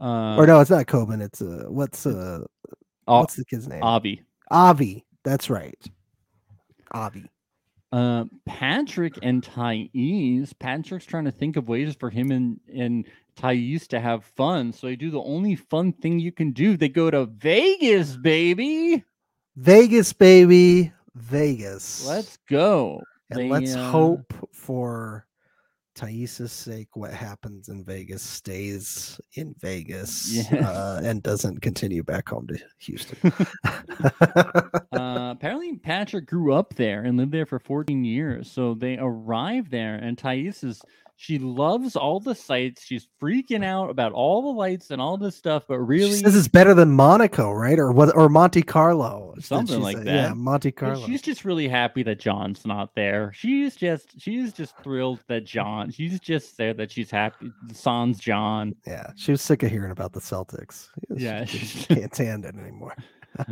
Uh, 0.00 0.36
or 0.36 0.46
no, 0.46 0.60
it's 0.60 0.70
not 0.70 0.86
Coben. 0.86 1.20
It's 1.22 1.40
uh, 1.40 1.64
what's 1.68 2.06
uh, 2.06 2.40
what's 3.04 3.36
the 3.36 3.44
kid's 3.44 3.68
name? 3.68 3.82
Avi. 3.82 4.22
Avi. 4.50 5.04
That's 5.24 5.48
right. 5.48 5.78
Avi. 6.92 7.30
Uh, 7.92 8.24
Patrick 8.46 9.18
and 9.22 9.42
Thais. 9.44 10.52
Patrick's 10.58 11.04
trying 11.04 11.26
to 11.26 11.30
think 11.30 11.56
of 11.56 11.68
ways 11.68 11.94
for 11.94 12.10
him 12.10 12.30
and 12.32 12.58
and 12.74 13.06
Thais 13.36 13.86
to 13.88 14.00
have 14.00 14.24
fun. 14.24 14.72
So 14.72 14.86
they 14.86 14.96
do 14.96 15.10
the 15.10 15.22
only 15.22 15.56
fun 15.56 15.92
thing 15.92 16.18
you 16.18 16.32
can 16.32 16.52
do. 16.52 16.76
They 16.76 16.88
go 16.88 17.10
to 17.10 17.26
Vegas, 17.26 18.16
baby. 18.16 19.04
Vegas, 19.56 20.12
baby. 20.12 20.92
Vegas. 21.14 22.06
Let's 22.06 22.38
go. 22.48 23.00
and 23.30 23.40
they, 23.40 23.48
let's 23.48 23.74
uh, 23.74 23.90
hope 23.90 24.32
for 24.52 25.26
Thais' 25.94 26.50
sake 26.50 26.96
what 26.96 27.12
happens 27.12 27.68
in 27.68 27.84
Vegas 27.84 28.22
stays 28.22 29.20
in 29.34 29.54
Vegas 29.60 30.32
Yes. 30.32 30.50
uh, 30.52 31.02
and 31.04 31.22
doesn't 31.22 31.60
continue 31.60 32.02
back 32.02 32.30
home 32.30 32.46
to 32.48 32.58
Houston. 32.78 33.18
Uh, 34.92 35.30
apparently, 35.32 35.76
Patrick 35.76 36.26
grew 36.26 36.52
up 36.52 36.74
there 36.74 37.02
and 37.02 37.16
lived 37.16 37.32
there 37.32 37.46
for 37.46 37.58
14 37.58 38.04
years. 38.04 38.50
So 38.50 38.74
they 38.74 38.96
arrive 38.98 39.70
there, 39.70 39.96
and 39.96 40.16
Thais 40.16 40.62
is 40.62 40.80
she 41.16 41.38
loves 41.38 41.94
all 41.94 42.18
the 42.18 42.34
sights. 42.34 42.84
She's 42.84 43.06
freaking 43.22 43.64
out 43.64 43.90
about 43.90 44.12
all 44.12 44.42
the 44.42 44.58
lights 44.58 44.90
and 44.90 45.00
all 45.00 45.16
this 45.16 45.36
stuff, 45.36 45.64
but 45.68 45.78
really, 45.78 46.20
this 46.20 46.34
is 46.34 46.48
better 46.48 46.74
than 46.74 46.90
Monaco, 46.90 47.52
right? 47.52 47.78
Or 47.78 47.92
what? 47.92 48.16
Or 48.16 48.28
Monte 48.28 48.62
Carlo, 48.62 49.34
Something 49.40 49.80
like 49.80 49.98
say? 49.98 50.04
Yeah, 50.04 50.28
that. 50.28 50.36
Monte 50.36 50.72
Carlo. 50.72 51.06
she's 51.06 51.22
just 51.22 51.44
really 51.44 51.68
happy 51.68 52.02
that 52.02 52.18
John's 52.18 52.66
not 52.66 52.94
there. 52.96 53.32
She's 53.34 53.76
just 53.76 54.20
she's 54.20 54.52
just 54.52 54.76
thrilled 54.82 55.20
that 55.28 55.44
John. 55.44 55.90
She's 55.92 56.18
just 56.18 56.56
there 56.56 56.74
that 56.74 56.90
she's 56.90 57.10
happy. 57.10 57.52
Sans 57.72 58.18
John. 58.18 58.74
Yeah, 58.86 59.12
she 59.16 59.30
was 59.30 59.42
sick 59.42 59.62
of 59.62 59.70
hearing 59.70 59.92
about 59.92 60.12
the 60.12 60.20
Celtics. 60.20 60.88
She 61.16 61.24
Yeah, 61.24 61.44
just 61.44 61.64
she's- 61.64 61.86
can't 62.00 62.14
stand 62.14 62.44
it 62.44 62.56
anymore. 62.56 62.96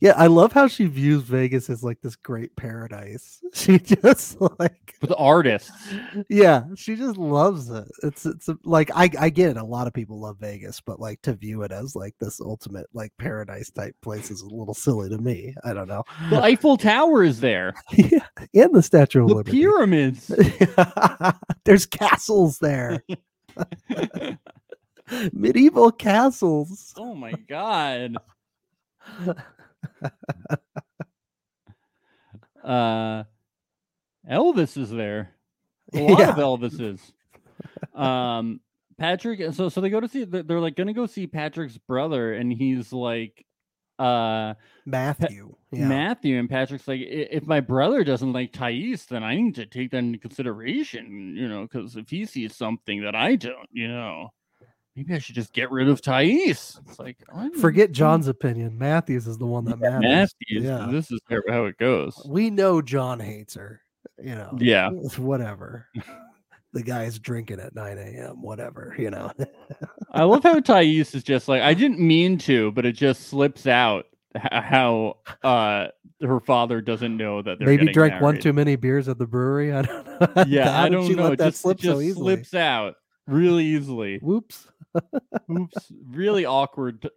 yeah, 0.00 0.12
I 0.16 0.26
love 0.26 0.52
how 0.52 0.66
she 0.68 0.86
views 0.86 1.22
Vegas 1.22 1.68
as 1.70 1.82
like 1.82 2.00
this 2.00 2.16
great 2.16 2.54
paradise. 2.56 3.40
She 3.52 3.78
just 3.80 4.40
like, 4.60 4.94
With 5.00 5.12
artists, 5.18 5.72
yeah, 6.28 6.62
she 6.76 6.94
just 6.94 7.16
loves 7.16 7.68
it. 7.68 7.84
It's 8.04 8.24
it's 8.24 8.48
like 8.64 8.90
I 8.94 9.10
I 9.18 9.28
get 9.28 9.50
it. 9.50 9.56
A 9.56 9.64
lot 9.64 9.88
of 9.88 9.92
people 9.92 10.20
love 10.20 10.38
Vegas, 10.38 10.80
but 10.80 11.00
like 11.00 11.20
to 11.22 11.32
view 11.34 11.62
it 11.62 11.72
as 11.72 11.96
like 11.96 12.14
this 12.20 12.40
ultimate 12.40 12.86
like 12.94 13.12
paradise 13.18 13.70
type 13.70 13.96
place 14.02 14.30
is 14.30 14.42
a 14.42 14.46
little 14.48 14.72
silly 14.74 15.08
to 15.10 15.18
me. 15.18 15.52
I 15.64 15.72
don't 15.74 15.88
know. 15.88 16.04
the 16.30 16.40
Eiffel 16.40 16.76
Tower 16.76 17.24
is 17.24 17.40
there. 17.40 17.74
yeah, 17.92 18.24
and 18.54 18.72
the 18.72 18.82
Statue 18.82 19.22
of 19.22 19.28
The 19.28 19.34
Liberty. 19.34 19.58
pyramids. 19.58 20.28
There's 21.64 21.86
castles 21.86 22.58
there. 22.60 23.02
Medieval 25.32 25.90
castles. 25.90 26.94
Oh 26.96 27.14
my 27.16 27.32
god. 27.48 28.16
Uh 32.62 33.24
Elvis 34.30 34.76
is 34.76 34.90
there. 34.90 35.34
A 35.94 35.98
lot 36.00 36.20
of 36.20 36.36
Yeah. 36.38 36.44
Elvises. 36.44 37.00
Um 37.94 38.60
Patrick 38.98 39.54
so 39.54 39.68
so 39.70 39.80
they 39.80 39.88
go 39.90 40.00
to 40.00 40.08
see 40.08 40.24
they're, 40.24 40.42
they're 40.42 40.60
like 40.60 40.76
gonna 40.76 40.92
go 40.92 41.06
see 41.06 41.26
Patrick's 41.26 41.78
brother 41.78 42.34
and 42.34 42.52
he's 42.52 42.92
like 42.92 43.44
uh 43.98 44.54
Matthew. 44.84 45.56
Yeah. 45.72 45.88
Matthew 45.88 46.38
and 46.38 46.50
Patrick's 46.50 46.86
like 46.86 47.00
if 47.00 47.46
my 47.46 47.60
brother 47.60 48.04
doesn't 48.04 48.32
like 48.32 48.52
Thais 48.52 49.06
then 49.06 49.24
I 49.24 49.36
need 49.36 49.54
to 49.56 49.66
take 49.66 49.90
that 49.92 49.98
into 49.98 50.18
consideration 50.18 51.34
you 51.36 51.48
know 51.48 51.62
because 51.62 51.96
if 51.96 52.10
he 52.10 52.26
sees 52.26 52.54
something 52.54 53.02
that 53.04 53.14
I 53.14 53.36
don't 53.36 53.68
you 53.72 53.88
know 53.88 54.32
maybe 54.96 55.14
I 55.14 55.18
should 55.18 55.34
just 55.34 55.52
get 55.52 55.70
rid 55.70 55.88
of 55.88 56.02
Thais 56.02 56.78
it's 56.86 56.98
like 56.98 57.16
Forget 57.60 57.92
John's 57.92 58.28
opinion. 58.28 58.76
Matthews 58.78 59.26
is 59.26 59.38
the 59.38 59.46
one 59.46 59.64
that 59.66 59.78
matters. 59.78 60.00
Matthews 60.02 60.64
Yeah. 60.64 60.88
this 60.90 61.10
is 61.10 61.20
how- 61.28 61.64
it 61.64 61.78
goes 61.78 62.20
We 62.28 62.50
know 62.50 62.82
John 62.82 63.20
hates 63.20 63.54
her. 63.54 63.80
You 64.18 64.34
know. 64.34 64.56
Yeah. 64.58 64.90
Whatever. 65.16 65.88
the 66.72 66.82
guy's 66.82 67.18
drinking 67.18 67.60
at 67.60 67.74
9 67.74 67.98
a.m. 67.98 68.42
Whatever. 68.42 68.94
You 68.98 69.10
know. 69.10 69.32
I 70.12 70.24
love 70.24 70.42
how 70.42 70.60
Thais 70.60 71.14
is 71.14 71.22
just 71.22 71.48
like 71.48 71.62
I 71.62 71.74
didn't 71.74 72.00
mean 72.00 72.38
to, 72.38 72.72
but 72.72 72.84
it 72.84 72.92
just 72.92 73.28
slips 73.28 73.66
out 73.66 74.06
how 74.34 75.18
uh 75.42 75.88
her 76.22 76.40
father 76.40 76.80
doesn't 76.80 77.16
know 77.16 77.40
that 77.42 77.58
they're 77.58 77.68
Maybe 77.68 77.92
drank 77.92 78.20
one 78.20 78.38
too 78.38 78.52
many 78.52 78.76
beers 78.76 79.08
at 79.08 79.18
the 79.18 79.26
brewery. 79.26 79.72
I 79.72 79.82
don't 79.82 80.06
know. 80.06 80.44
Yeah, 80.46 80.80
I 80.80 80.88
don't 80.88 81.16
know. 81.16 81.32
It 81.32 81.38
that 81.38 81.50
just, 81.50 81.62
slip 81.62 81.78
it 81.78 81.80
just 81.80 81.98
so 81.98 82.12
slips 82.12 82.54
out 82.54 82.96
really 83.30 83.64
easily. 83.64 84.18
Whoops. 84.18 84.68
Oops, 85.50 85.92
really 86.08 86.44
awkward. 86.44 87.08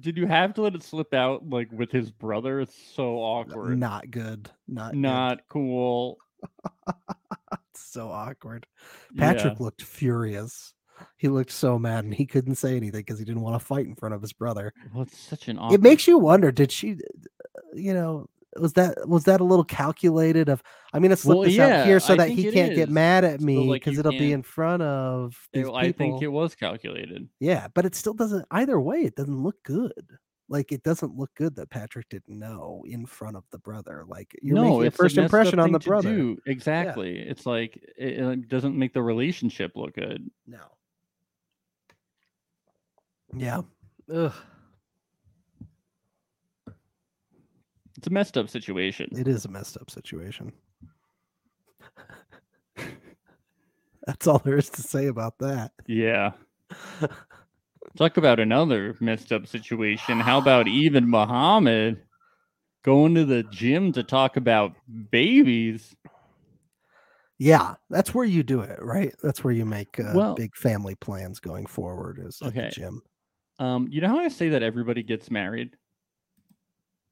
Did 0.00 0.16
you 0.16 0.26
have 0.26 0.54
to 0.54 0.62
let 0.62 0.74
it 0.74 0.82
slip 0.82 1.14
out 1.14 1.48
like 1.48 1.70
with 1.72 1.90
his 1.90 2.10
brother? 2.10 2.60
It's 2.60 2.76
so 2.94 3.16
awkward. 3.16 3.78
Not 3.78 4.10
good. 4.10 4.50
Not 4.68 4.92
good. 4.92 5.00
Not 5.00 5.40
cool. 5.48 6.18
It's 6.42 7.60
so 7.92 8.10
awkward. 8.10 8.66
Yeah. 9.14 9.32
Patrick 9.32 9.60
looked 9.60 9.82
furious. 9.82 10.74
He 11.16 11.28
looked 11.28 11.50
so 11.50 11.78
mad 11.78 12.04
and 12.04 12.14
he 12.14 12.26
couldn't 12.26 12.56
say 12.56 12.76
anything 12.76 13.00
because 13.00 13.18
he 13.18 13.24
didn't 13.24 13.42
want 13.42 13.58
to 13.58 13.64
fight 13.64 13.86
in 13.86 13.94
front 13.94 14.14
of 14.14 14.22
his 14.22 14.32
brother. 14.32 14.72
Well, 14.92 15.04
it's 15.04 15.18
such 15.18 15.48
an 15.48 15.58
awkward. 15.58 15.74
It 15.74 15.82
makes 15.82 16.06
you 16.06 16.18
wonder, 16.18 16.52
did 16.52 16.70
she 16.70 16.92
uh, 16.92 17.60
you 17.74 17.94
know, 17.94 18.28
was 18.58 18.72
that 18.74 19.08
was 19.08 19.24
that 19.24 19.40
a 19.40 19.44
little 19.44 19.64
calculated 19.64 20.48
of 20.48 20.62
I'm 20.92 21.02
gonna 21.02 21.16
slip 21.16 21.38
Well, 21.38 21.44
this 21.48 21.58
out 21.58 21.86
here 21.86 22.00
so 22.00 22.14
I 22.14 22.16
that 22.18 22.30
he 22.30 22.50
can't 22.50 22.74
get 22.74 22.88
mad 22.90 23.24
at 23.24 23.40
me 23.40 23.68
like, 23.68 23.80
because 23.80 23.94
you 23.94 24.00
it'll 24.00 24.12
be 24.12 24.32
in 24.32 24.42
front 24.42 24.82
of 24.82 25.36
these 25.52 25.68
I 25.68 25.92
think 25.92 26.22
it 26.22 26.28
was 26.28 26.54
calculated. 26.54 27.28
Yeah, 27.40 27.68
but 27.74 27.84
it 27.84 27.94
still 27.94 28.14
doesn't 28.14 28.46
either 28.50 28.80
way, 28.80 29.02
it 29.02 29.16
doesn't 29.16 29.42
look 29.42 29.62
good. 29.62 30.18
Like 30.48 30.70
it 30.70 30.82
doesn't 30.82 31.16
look 31.16 31.30
good 31.34 31.56
that 31.56 31.70
Patrick 31.70 32.08
didn't 32.10 32.38
know 32.38 32.84
in 32.86 33.06
front 33.06 33.36
of 33.36 33.44
the 33.50 33.58
brother. 33.58 34.04
Like 34.06 34.36
you're 34.42 34.54
no, 34.54 34.64
making 34.64 34.86
a 34.88 34.90
first 34.90 35.16
up 35.16 35.24
impression 35.24 35.58
on 35.58 35.72
the 35.72 35.78
brother. 35.78 36.14
do. 36.14 36.38
Exactly. 36.46 37.20
It's 37.20 37.46
like 37.46 37.76
it, 37.96 38.18
it 38.18 38.48
doesn't 38.48 38.76
make 38.76 38.92
the 38.92 39.02
relationship 39.02 39.72
look 39.76 39.94
good. 39.94 40.30
No. 40.46 40.60
Yeah. 43.34 43.62
Ugh. 44.12 44.32
It's 48.02 48.08
a 48.08 48.10
messed 48.10 48.36
up 48.36 48.48
situation. 48.48 49.08
It 49.16 49.28
is 49.28 49.44
a 49.44 49.48
messed 49.48 49.76
up 49.76 49.88
situation. 49.88 50.50
That's 54.08 54.26
all 54.26 54.38
there 54.40 54.56
is 54.56 54.68
to 54.70 54.82
say 54.82 55.06
about 55.06 55.38
that. 55.38 55.70
Yeah. 55.86 56.32
Talk 57.96 58.16
about 58.16 58.40
another 58.40 58.96
messed 58.98 59.30
up 59.30 59.46
situation. 59.46 60.18
How 60.18 60.38
about 60.38 60.66
even 60.66 61.08
Muhammad 61.08 62.02
going 62.82 63.14
to 63.14 63.24
the 63.24 63.44
gym 63.44 63.92
to 63.92 64.02
talk 64.02 64.36
about 64.36 64.72
babies? 65.12 65.94
Yeah, 67.38 67.74
that's 67.88 68.12
where 68.12 68.24
you 68.24 68.42
do 68.42 68.62
it, 68.62 68.82
right? 68.82 69.14
That's 69.22 69.44
where 69.44 69.54
you 69.54 69.64
make 69.64 70.00
uh, 70.00 70.10
Well- 70.12 70.34
big 70.34 70.56
family 70.56 70.96
plans 70.96 71.38
going 71.38 71.66
forward. 71.66 72.18
Is 72.26 72.42
at 72.42 72.52
the 72.52 72.60
Okay. 72.62 72.70
gym. 72.72 73.00
Um, 73.60 73.86
you 73.92 74.00
know 74.00 74.08
how 74.08 74.18
I 74.18 74.26
say 74.28 74.48
that 74.48 74.64
everybody 74.64 75.04
gets 75.04 75.30
married? 75.30 75.76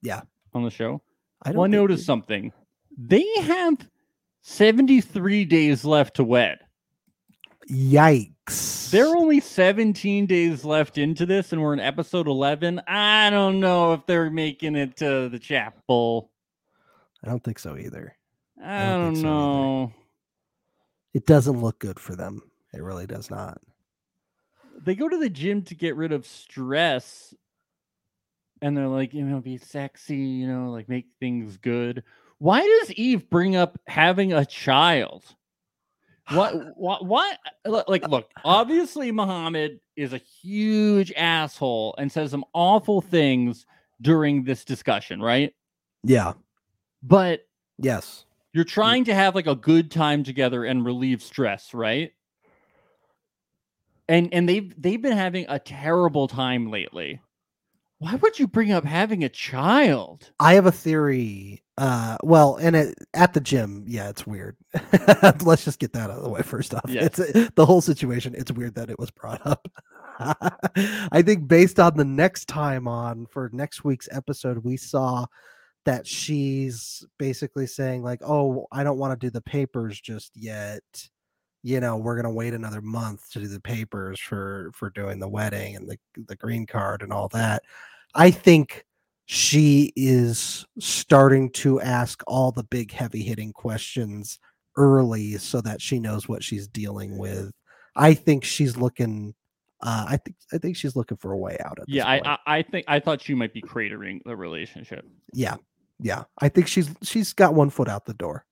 Yeah. 0.03 0.23
On 0.55 0.65
the 0.65 0.71
show? 0.71 1.01
I 1.43 1.53
Well, 1.53 1.65
I 1.65 1.69
noticed 1.69 2.01
you- 2.01 2.05
something. 2.07 2.53
They 2.99 3.27
have 3.43 3.89
73 4.43 5.45
days 5.45 5.85
left 5.85 6.17
to 6.17 6.25
wed. 6.25 6.59
Yikes! 7.71 8.91
There 8.91 9.07
are 9.07 9.17
only 9.17 9.39
17 9.41 10.27
days 10.27 10.65
left 10.65 10.99
into 10.99 11.25
this, 11.25 11.53
and 11.53 11.63
we're 11.63 11.73
in 11.73 11.81
episode 11.81 12.27
11. 12.27 12.81
I 12.87 13.31
don't 13.31 13.61
know 13.61 13.93
if 13.93 14.05
they're 14.07 14.31
making 14.31 14.75
it 14.77 14.97
to 14.97 15.29
the 15.29 15.39
chapel. 15.39 16.31
I 17.23 17.29
don't 17.29 17.45
think 17.45 17.59
so 17.59 17.77
either. 17.77 18.17
I 18.63 18.87
don't 18.87 18.99
don't, 19.01 19.15
think 19.15 19.23
so 19.25 19.29
either. 19.29 19.35
know. 19.37 19.93
It 21.15 21.27
doesn't 21.27 21.61
look 21.61 21.79
good 21.79 22.01
for 22.01 22.17
them. 22.17 22.43
It 22.75 22.83
really 22.83 23.07
does 23.07 23.31
not. 23.31 23.61
They 24.83 24.95
go 24.95 25.09
to 25.09 25.19
the 25.19 25.31
gym 25.31 25.63
to 25.63 25.75
get 25.75 25.95
rid 25.97 26.13
of 26.13 26.27
stress, 26.27 27.35
and 28.63 28.77
they're 28.77 28.89
like, 28.89 29.15
you 29.15 29.25
know, 29.25 29.41
be 29.41 29.57
sexy, 29.59 30.17
you 30.17 30.47
know, 30.47 30.71
like 30.71 30.89
make 30.89 31.07
things 31.19 31.57
good. 31.57 32.03
Why 32.39 32.61
does 32.61 32.91
Yve 32.97 33.29
bring 33.31 33.57
up 33.57 33.79
having 33.87 34.33
a 34.33 34.45
child? 34.45 35.25
What? 36.33 36.55
What? 36.77 37.39
Uh, 37.65 37.71
what? 37.71 37.89
Like, 37.89 38.09
look. 38.09 38.31
Obviously, 38.45 39.13
Muhammad 39.13 39.81
is 39.97 40.13
a 40.13 40.19
huge 40.19 41.13
asshole 41.13 41.95
and 41.99 42.11
says 42.11 42.31
some 42.31 42.45
awful 42.55 43.01
things 43.01 43.67
during 44.01 44.45
this 44.45 44.65
discussion, 44.65 45.21
right? 45.21 45.53
Yeah. 46.03 46.33
But 47.03 47.47
Yes. 47.79 48.25
you're 48.53 48.65
trying 48.65 49.05
to 49.05 49.15
have 49.15 49.35
like 49.35 49.47
a 49.47 49.55
good 49.55 49.91
time 49.91 50.23
together 50.25 50.65
and 50.65 50.85
relieve 50.85 51.23
stress, 51.23 51.75
right? 51.75 52.13
And 54.09 54.33
and 54.33 54.49
they've 54.49 54.75
they've 54.81 55.01
been 55.01 55.17
having 55.17 55.47
a 55.49 55.59
terrible 55.59 56.27
time 56.29 56.71
lately. 56.71 57.21
Why 58.01 58.15
would 58.15 58.39
you 58.39 58.49
bring 58.49 58.73
up 58.73 58.87
having 58.87 59.25
a 59.25 59.29
child? 59.29 60.33
I 60.41 60.55
have 60.55 60.65
a 60.65 60.73
theory. 60.73 61.63
Uh, 61.77 62.17
well, 62.23 62.57
and 62.57 62.75
it, 62.75 62.95
at 63.13 63.35
the 63.35 63.43
gym, 63.43 63.85
yeah, 63.87 64.09
it's 64.09 64.27
weird. 64.27 64.57
Let's 65.43 65.67
just 65.67 65.79
get 65.79 65.93
that 65.93 66.09
out 66.09 66.17
of 66.17 66.23
the 66.23 66.31
way 66.31 66.41
first 66.41 66.73
off. 66.73 66.89
Yes. 66.89 67.19
It's 67.19 67.51
the 67.57 67.67
whole 67.67 67.83
situation. 67.83 68.35
It's 68.35 68.51
weird 68.51 68.75
that 68.77 68.89
it 68.89 68.99
was 68.99 69.11
brought 69.11 69.47
up. 69.47 69.69
I 71.13 71.21
think 71.21 71.47
based 71.47 71.79
on 71.79 71.95
the 71.99 72.07
next 72.07 72.49
time 72.49 72.89
on 72.89 73.27
for 73.27 73.51
next 73.53 73.85
week's 73.85 74.09
episode, 74.11 74.65
we 74.65 74.79
saw 74.79 75.27
that 75.85 76.07
she's 76.07 77.05
basically 77.19 77.67
saying 77.67 78.03
like, 78.03 78.21
"Oh, 78.23 78.67
I 78.73 78.83
don't 78.83 78.99
want 78.99 79.19
to 79.19 79.27
do 79.27 79.31
the 79.31 79.43
papers 79.43 80.01
just 80.01 80.33
yet." 80.35 80.83
You 81.63 81.81
know, 81.81 81.97
we're 81.97 82.17
gonna 82.17 82.33
wait 82.33 82.55
another 82.55 82.81
month 82.81 83.31
to 83.33 83.41
do 83.41 83.49
the 83.49 83.61
papers 83.61 84.19
for 84.19 84.71
for 84.75 84.91
doing 84.91 85.19
the 85.19 85.29
wedding 85.29 85.77
and 85.77 85.89
the 85.89 85.99
the 86.27 86.37
green 86.37 86.67
card 86.67 87.03
and 87.03 87.13
all 87.13 87.29
that. 87.29 87.63
I 88.15 88.31
think 88.31 88.87
she 89.27 89.93
is 89.95 90.65
starting 90.81 91.51
to 91.51 91.81
ask 91.81 92.23
all 92.27 92.51
the 92.51 92.65
big 92.65 92.91
heavy 92.91 93.23
hitting 93.23 93.53
questions 93.53 94.41
early 94.77 95.37
so 95.39 95.61
that 95.61 95.81
she 95.81 96.01
knows 96.01 96.29
what 96.29 96.43
she's 96.43 96.67
dealing 96.67 97.17
with. 97.17 97.53
I 97.95 98.15
think 98.15 98.45
she's 98.45 98.77
looking 98.77 99.35
uh 99.83 100.07
I 100.09 100.17
think 100.17 100.37
I 100.53 100.59
think 100.59 100.77
she's 100.77 100.97
looking 100.97 101.17
for 101.17 101.33
a 101.33 101.39
way 101.39 101.57
out 101.65 101.79
of 101.79 101.87
this 101.87 101.97
Yeah, 101.97 102.07
I. 102.07 102.21
I 102.25 102.39
I 102.59 102.63
think 102.63 102.87
I 102.89 103.01
thought 103.01 103.23
she 103.23 103.35
might 103.35 103.53
be 103.55 103.63
cratering 103.63 104.21
the 104.25 104.37
relationship, 104.37 105.05
yeah. 105.33 105.57
Yeah. 106.01 106.25
I 106.39 106.49
think 106.49 106.67
she's 106.67 106.91
she's 107.03 107.33
got 107.33 107.55
one 107.55 107.71
foot 107.71 107.89
out 107.89 108.07
the 108.07 108.15
door. 108.15 108.45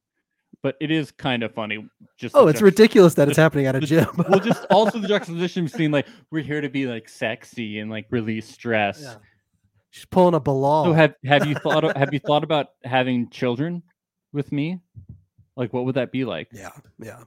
But 0.63 0.77
it 0.81 0.91
is 0.91 1.11
kind 1.13 1.43
of 1.43 1.53
funny. 1.55 1.89
Just 2.17 2.35
Oh, 2.37 2.49
it's 2.49 2.63
ridiculous 2.63 3.15
that 3.15 3.29
it's 3.29 3.37
the- 3.37 3.43
happening 3.43 3.67
at 3.67 3.77
a 3.77 3.81
the- 3.81 3.87
gym. 3.87 4.07
well, 4.29 4.41
just 4.41 4.65
also 4.71 4.99
the 4.99 5.09
juxtaposition 5.09 5.65
between 5.67 5.91
like 5.91 6.07
we're 6.31 6.43
here 6.43 6.61
to 6.61 6.69
be 6.69 6.87
like 6.87 7.09
sexy 7.09 7.79
and 7.79 7.91
like 7.91 8.07
release 8.11 8.49
stress. 8.49 9.01
Yeah. 9.03 9.15
she's 9.91 10.05
pulling 10.07 10.35
a 10.35 10.41
Bilal. 10.41 10.85
So 10.87 10.93
have 10.93 11.15
have 11.25 11.47
you 11.47 11.55
thought 11.55 11.85
of, 11.85 11.97
have 11.97 12.13
you 12.13 12.19
thought 12.19 12.45
about 12.45 12.69
having 12.85 13.31
children 13.31 13.83
with 14.33 14.51
me? 14.53 14.81
Like 15.57 15.73
what 15.73 15.85
would 15.87 15.95
that 15.97 16.13
be 16.13 16.25
like? 16.25 16.49
Yeah, 16.53 16.71
yeah. 16.99 17.23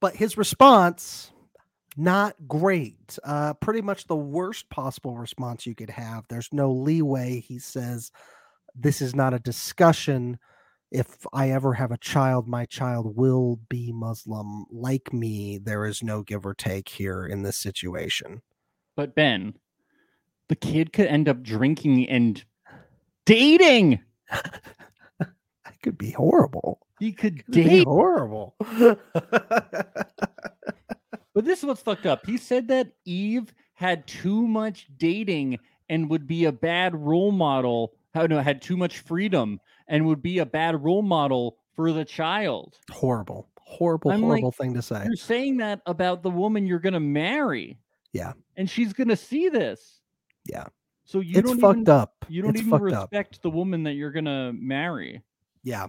But 0.00 0.14
his 0.16 0.36
response, 0.38 1.30
not 1.96 2.36
great. 2.46 3.18
Uh, 3.24 3.54
pretty 3.54 3.80
much 3.82 4.06
the 4.06 4.16
worst 4.16 4.68
possible 4.70 5.16
response 5.16 5.66
you 5.66 5.74
could 5.74 5.90
have. 5.90 6.24
There's 6.28 6.48
no 6.52 6.70
leeway. 6.72 7.40
He 7.40 7.58
says, 7.58 8.12
This 8.76 9.02
is 9.02 9.14
not 9.16 9.34
a 9.34 9.38
discussion. 9.40 10.38
If 10.90 11.26
I 11.34 11.50
ever 11.50 11.74
have 11.74 11.90
a 11.92 11.98
child, 11.98 12.48
my 12.48 12.64
child 12.64 13.14
will 13.16 13.60
be 13.68 13.92
Muslim 13.92 14.64
like 14.70 15.12
me. 15.12 15.58
There 15.58 15.84
is 15.84 16.02
no 16.02 16.22
give 16.22 16.46
or 16.46 16.54
take 16.54 16.88
here 16.88 17.26
in 17.26 17.42
this 17.42 17.58
situation. 17.58 18.40
But 18.96 19.14
Ben, 19.14 19.54
the 20.48 20.56
kid 20.56 20.92
could 20.92 21.06
end 21.06 21.28
up 21.28 21.42
drinking 21.42 22.08
and 22.08 22.42
dating. 23.26 24.00
That 25.20 25.82
could 25.82 25.98
be 25.98 26.10
horrible. 26.10 26.80
He 26.98 27.12
could 27.12 27.44
Could 27.44 27.54
be 27.54 27.62
date. 27.64 27.84
horrible. 27.86 28.56
But 31.34 31.44
this 31.44 31.60
is 31.60 31.66
what's 31.66 31.82
fucked 31.82 32.06
up. 32.06 32.26
He 32.26 32.36
said 32.36 32.66
that 32.68 32.90
Yve 33.06 33.50
had 33.74 34.08
too 34.08 34.44
much 34.48 34.88
dating 34.96 35.60
and 35.88 36.10
would 36.10 36.26
be 36.26 36.46
a 36.46 36.52
bad 36.52 36.96
role 36.96 37.30
model. 37.30 37.92
How 38.12 38.26
no, 38.26 38.40
had 38.40 38.60
too 38.60 38.76
much 38.76 38.98
freedom 38.98 39.60
and 39.88 40.06
would 40.06 40.22
be 40.22 40.38
a 40.38 40.46
bad 40.46 40.82
role 40.82 41.02
model 41.02 41.56
for 41.74 41.92
the 41.92 42.04
child. 42.04 42.76
horrible, 42.90 43.48
horrible, 43.60 44.10
I'm 44.10 44.22
like, 44.22 44.28
horrible 44.40 44.52
thing 44.52 44.74
to 44.74 44.82
say. 44.82 45.02
You're 45.04 45.16
saying 45.16 45.56
that 45.58 45.80
about 45.86 46.22
the 46.22 46.30
woman 46.30 46.66
you're 46.66 46.78
gonna 46.78 47.00
marry. 47.00 47.78
Yeah. 48.12 48.32
And 48.56 48.68
she's 48.68 48.92
gonna 48.92 49.16
see 49.16 49.48
this. 49.48 50.00
Yeah. 50.44 50.66
So 51.04 51.20
you 51.20 51.38
It's 51.38 51.48
don't 51.48 51.60
fucked 51.60 51.80
even, 51.80 51.90
up. 51.92 52.24
You 52.28 52.42
don't 52.42 52.50
it's 52.50 52.60
even 52.60 52.70
fucked 52.70 52.92
up. 52.92 53.10
respect 53.12 53.42
the 53.42 53.50
woman 53.50 53.82
that 53.84 53.94
you're 53.94 54.12
gonna 54.12 54.52
marry. 54.54 55.22
Yeah. 55.62 55.88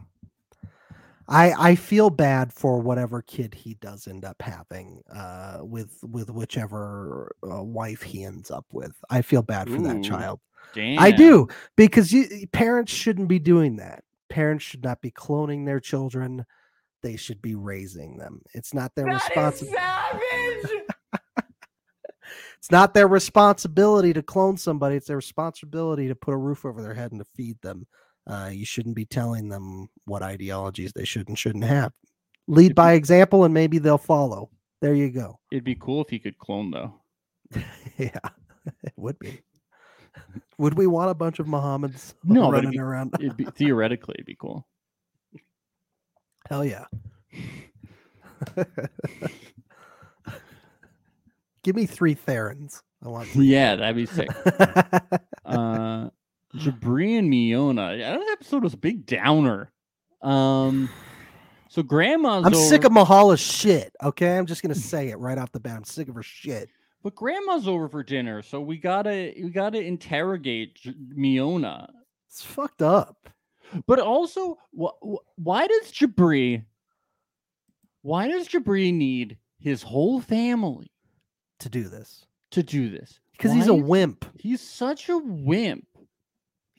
I 1.28 1.54
I 1.72 1.76
feel 1.76 2.10
bad 2.10 2.52
for 2.52 2.80
whatever 2.80 3.22
kid 3.22 3.54
he 3.54 3.76
does 3.76 4.08
end 4.08 4.26
up 4.26 4.42
having 4.42 5.02
uh 5.14 5.60
with 5.62 5.98
with 6.04 6.30
whichever 6.32 7.36
uh, 7.50 7.62
wife 7.62 8.02
he 8.02 8.24
ends 8.24 8.50
up 8.50 8.66
with. 8.72 8.94
I 9.10 9.22
feel 9.22 9.42
bad 9.44 9.70
for 9.70 9.82
that 9.82 10.04
child. 10.04 10.40
Damn. 10.74 11.00
I 11.00 11.12
do 11.12 11.48
because 11.76 12.12
you 12.12 12.48
parents 12.52 12.92
shouldn't 12.92 13.28
be 13.28 13.40
doing 13.40 13.78
that. 13.78 14.04
Parents 14.30 14.64
should 14.64 14.84
not 14.84 15.02
be 15.02 15.12
cloning 15.12 15.66
their 15.66 15.80
children. 15.80 16.46
They 17.02 17.16
should 17.16 17.42
be 17.42 17.56
raising 17.56 18.18
them. 18.18 18.42
It's 18.54 18.74
not 18.74 18.94
their 18.96 19.06
responsibility. 19.06 19.76
It's 22.60 22.72
not 22.72 22.94
their 22.94 23.08
responsibility 23.08 24.12
to 24.12 24.22
clone 24.22 24.58
somebody. 24.58 24.98
It's 24.98 25.08
their 25.08 25.16
responsibility 25.16 26.10
to 26.10 26.16
put 26.16 26.34
a 26.34 26.38
roof 26.38 26.66
over 26.66 26.82
their 26.82 26.94
head 26.94 27.12
and 27.14 27.22
to 27.22 27.26
feed 27.34 27.58
them. 27.62 27.88
Uh, 28.28 28.50
you 28.52 28.66
shouldn't 28.66 28.96
be 28.96 29.06
telling 29.06 29.48
them 29.48 29.88
what 30.06 30.22
ideologies 30.22 30.92
they 30.94 31.06
should 31.06 31.30
and 31.30 31.40
shouldn't 31.40 31.64
have. 31.64 31.94
Lead 32.48 32.76
by 32.76 32.94
example, 32.94 33.46
and 33.46 33.54
maybe 33.54 33.80
they'll 33.80 33.98
follow. 33.98 34.50
There 34.82 34.94
you 34.94 35.10
go. 35.10 35.40
It'd 35.52 35.64
be 35.64 35.76
cool 35.76 36.02
if 36.02 36.10
he 36.10 36.20
could 36.20 36.38
clone 36.38 36.72
though. 36.72 37.02
yeah, 37.98 38.20
it 38.84 38.94
would 38.98 39.18
be. 39.20 39.42
Would 40.58 40.74
we 40.76 40.88
want 40.88 41.10
a 41.12 41.14
bunch 41.14 41.40
of 41.40 41.48
Mohammeds 41.48 42.14
No, 42.24 42.52
but 42.52 42.60
it'd 42.60 42.66
running 42.66 42.72
be- 42.72 42.80
around? 42.80 43.16
It'd 43.20 43.38
be 43.38 43.46
theoretically 43.46 44.16
it'd 44.16 44.26
be 44.26 44.36
cool. 44.36 44.68
Hell 46.50 46.66
yeah. 46.66 46.86
Give 51.64 51.76
me 51.76 51.86
three 51.86 52.14
Therans. 52.14 52.82
I 53.04 53.10
want. 53.10 53.28
three 53.30 53.46
Yeah, 53.48 53.76
that'd 53.76 53.96
be 53.96 54.06
sick. 54.06 54.30
Uh 55.46 56.10
Jabri 56.56 57.18
and 57.18 57.32
Miona. 57.32 57.98
That 57.98 58.22
episode 58.34 58.64
was 58.64 58.74
a 58.76 58.78
big 58.78 59.06
downer. 59.08 59.72
Um 60.22 60.90
so 61.70 61.82
grandma's 61.84 62.46
I'm 62.46 62.54
sick 62.54 62.84
of 62.84 62.92
Mahala's 62.92 63.40
shit. 63.40 63.96
Okay, 64.04 64.38
I'm 64.38 64.46
just 64.46 64.62
gonna 64.62 64.76
say 64.76 65.10
it 65.10 65.18
right 65.18 65.38
off 65.38 65.52
the 65.52 65.60
bat. 65.60 65.76
I'm 65.78 65.84
sick 65.86 66.08
of 66.08 66.16
her 66.16 66.24
shit. 66.24 66.70
But 67.04 67.16
grandma's 67.16 67.68
over 67.68 67.88
for 67.88 68.04
dinner, 68.04 68.42
so 68.42 68.62
we 68.62 68.78
gotta 68.78 69.34
we 69.42 69.50
gotta 69.50 69.82
interrogate 69.82 70.80
Miona. 71.16 71.90
It's 72.28 72.44
fucked 72.44 72.82
up. 72.82 73.30
But 73.86 74.00
also, 74.00 74.58
wh- 74.80 74.98
wh- 75.04 75.38
why 75.38 75.68
does 75.68 75.92
Jabri 75.92 76.66
why 78.02 78.28
does 78.28 78.48
Jabri 78.48 78.94
need 78.94 79.38
his 79.60 79.84
whole 79.84 80.22
family 80.22 80.92
to 81.60 81.70
do 81.70 81.90
this 81.90 82.26
to 82.52 82.64
do 82.64 82.90
this? 82.90 83.20
because 83.40 83.54
he's 83.54 83.68
a 83.68 83.74
wimp. 83.74 84.26
He's 84.38 84.62
such 84.62 85.08
a 85.08 85.18
wimp. 85.18 85.88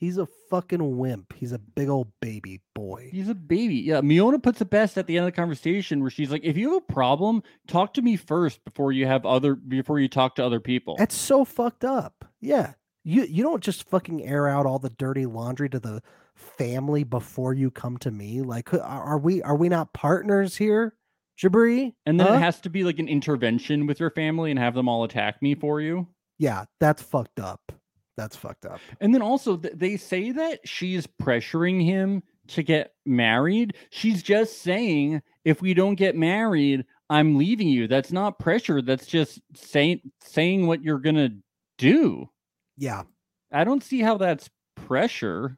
He's 0.01 0.17
a 0.17 0.27
fucking 0.49 0.97
wimp. 0.97 1.31
He's 1.33 1.51
a 1.51 1.59
big 1.59 1.87
old 1.87 2.11
baby 2.21 2.59
boy. 2.75 3.09
He's 3.11 3.29
a 3.29 3.35
baby. 3.35 3.75
Yeah, 3.75 4.01
Miona 4.01 4.41
puts 4.41 4.59
it 4.59 4.69
best 4.71 4.97
at 4.97 5.05
the 5.07 5.15
end 5.15 5.27
of 5.27 5.31
the 5.31 5.35
conversation 5.39 6.01
where 6.01 6.09
she's 6.09 6.31
like, 6.31 6.41
"If 6.43 6.57
you 6.57 6.73
have 6.73 6.83
a 6.89 6.93
problem, 6.93 7.43
talk 7.67 7.93
to 7.93 8.01
me 8.01 8.15
first 8.17 8.65
before 8.65 8.91
you 8.91 9.05
have 9.05 9.25
other 9.27 9.53
before 9.55 9.99
you 9.99 10.09
talk 10.09 10.35
to 10.35 10.43
other 10.45 10.59
people." 10.59 10.95
That's 10.97 11.15
so 11.15 11.45
fucked 11.45 11.85
up. 11.85 12.25
Yeah, 12.41 12.73
you 13.03 13.23
you 13.25 13.43
don't 13.43 13.63
just 13.63 13.87
fucking 13.87 14.23
air 14.25 14.47
out 14.49 14.65
all 14.65 14.79
the 14.79 14.89
dirty 14.89 15.27
laundry 15.27 15.69
to 15.69 15.79
the 15.79 16.01
family 16.35 17.03
before 17.03 17.53
you 17.53 17.69
come 17.69 17.97
to 17.99 18.09
me? 18.09 18.41
Like, 18.41 18.73
are 18.73 18.79
are 18.81 19.19
we 19.19 19.43
are 19.43 19.55
we 19.55 19.69
not 19.69 19.93
partners 19.93 20.57
here, 20.57 20.95
Jabri? 21.39 21.93
And 22.07 22.19
then 22.19 22.25
Huh? 22.25 22.33
it 22.33 22.39
has 22.39 22.59
to 22.61 22.69
be 22.71 22.83
like 22.83 22.97
an 22.97 23.07
intervention 23.07 23.85
with 23.85 23.99
your 23.99 24.09
family 24.09 24.49
and 24.49 24.59
have 24.59 24.73
them 24.73 24.89
all 24.89 25.03
attack 25.03 25.41
me 25.43 25.53
for 25.53 25.79
you. 25.79 26.07
yeah, 26.39 26.65
that's 26.79 27.03
fucked 27.03 27.39
up. 27.39 27.71
That's 28.17 28.35
fucked 28.35 28.65
up. 28.65 28.79
And 28.99 29.13
then 29.13 29.21
also 29.21 29.57
th- 29.57 29.75
they 29.75 29.97
say 29.97 30.31
that 30.31 30.59
she's 30.67 31.07
pressuring 31.07 31.83
him 31.83 32.23
to 32.47 32.63
get 32.63 32.93
married. 33.05 33.75
She's 33.89 34.21
just 34.21 34.61
saying 34.61 35.21
if 35.45 35.61
we 35.61 35.73
don't 35.73 35.95
get 35.95 36.15
married, 36.15 36.85
I'm 37.09 37.37
leaving 37.37 37.67
you. 37.67 37.87
That's 37.87 38.11
not 38.11 38.39
pressure. 38.39 38.81
That's 38.81 39.05
just 39.05 39.39
saying 39.55 40.01
saying 40.21 40.67
what 40.67 40.83
you're 40.83 40.99
going 40.99 41.15
to 41.15 41.33
do. 41.77 42.29
Yeah. 42.77 43.03
I 43.51 43.63
don't 43.63 43.83
see 43.83 44.01
how 44.01 44.17
that's 44.17 44.49
pressure. 44.75 45.57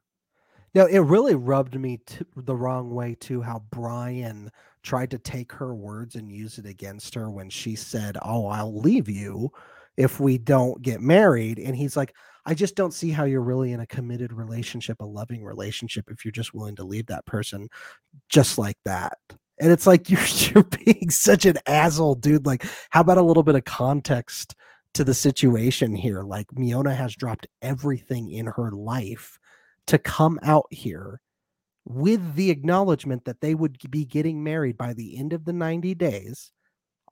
No, 0.75 0.85
it 0.85 0.99
really 0.99 1.35
rubbed 1.35 1.79
me 1.79 1.99
t- 2.05 2.25
the 2.35 2.55
wrong 2.55 2.91
way 2.91 3.15
too. 3.19 3.41
How 3.41 3.63
Brian 3.69 4.51
tried 4.81 5.11
to 5.11 5.19
take 5.19 5.51
her 5.51 5.75
words 5.75 6.15
and 6.15 6.31
use 6.31 6.57
it 6.57 6.65
against 6.65 7.13
her 7.13 7.29
when 7.29 7.49
she 7.49 7.75
said, 7.75 8.17
"Oh, 8.23 8.47
I'll 8.47 8.79
leave 8.79 9.07
you 9.07 9.51
if 9.97 10.19
we 10.19 10.39
don't 10.39 10.81
get 10.81 11.01
married," 11.01 11.59
and 11.59 11.75
he's 11.75 11.95
like, 11.95 12.15
"I 12.45 12.53
just 12.53 12.75
don't 12.75 12.93
see 12.93 13.11
how 13.11 13.25
you're 13.25 13.41
really 13.41 13.71
in 13.73 13.79
a 13.79 13.87
committed 13.87 14.33
relationship, 14.33 15.01
a 15.01 15.05
loving 15.05 15.43
relationship, 15.43 16.09
if 16.09 16.25
you're 16.25 16.31
just 16.31 16.53
willing 16.53 16.75
to 16.77 16.83
leave 16.83 17.07
that 17.07 17.25
person 17.25 17.69
just 18.29 18.57
like 18.57 18.77
that." 18.85 19.17
And 19.59 19.71
it's 19.71 19.87
like 19.87 20.09
you're 20.09 20.21
you're 20.53 20.63
being 20.63 21.09
such 21.09 21.45
an 21.45 21.57
asshole, 21.67 22.15
dude. 22.15 22.45
Like, 22.45 22.65
how 22.89 23.01
about 23.01 23.17
a 23.17 23.23
little 23.23 23.43
bit 23.43 23.55
of 23.55 23.65
context 23.65 24.55
to 24.95 25.03
the 25.03 25.13
situation 25.13 25.95
here? 25.95 26.23
Like, 26.23 26.47
Miona 26.47 26.95
has 26.95 27.15
dropped 27.15 27.47
everything 27.61 28.31
in 28.31 28.47
her 28.47 28.71
life 28.71 29.39
to 29.87 29.97
come 29.97 30.39
out 30.43 30.67
here 30.71 31.19
with 31.85 32.35
the 32.35 32.49
acknowledgement 32.49 33.25
that 33.25 33.41
they 33.41 33.55
would 33.55 33.77
be 33.91 34.05
getting 34.05 34.43
married 34.43 34.77
by 34.77 34.93
the 34.93 35.17
end 35.17 35.33
of 35.33 35.45
the 35.45 35.53
90 35.53 35.93
days. 35.95 36.52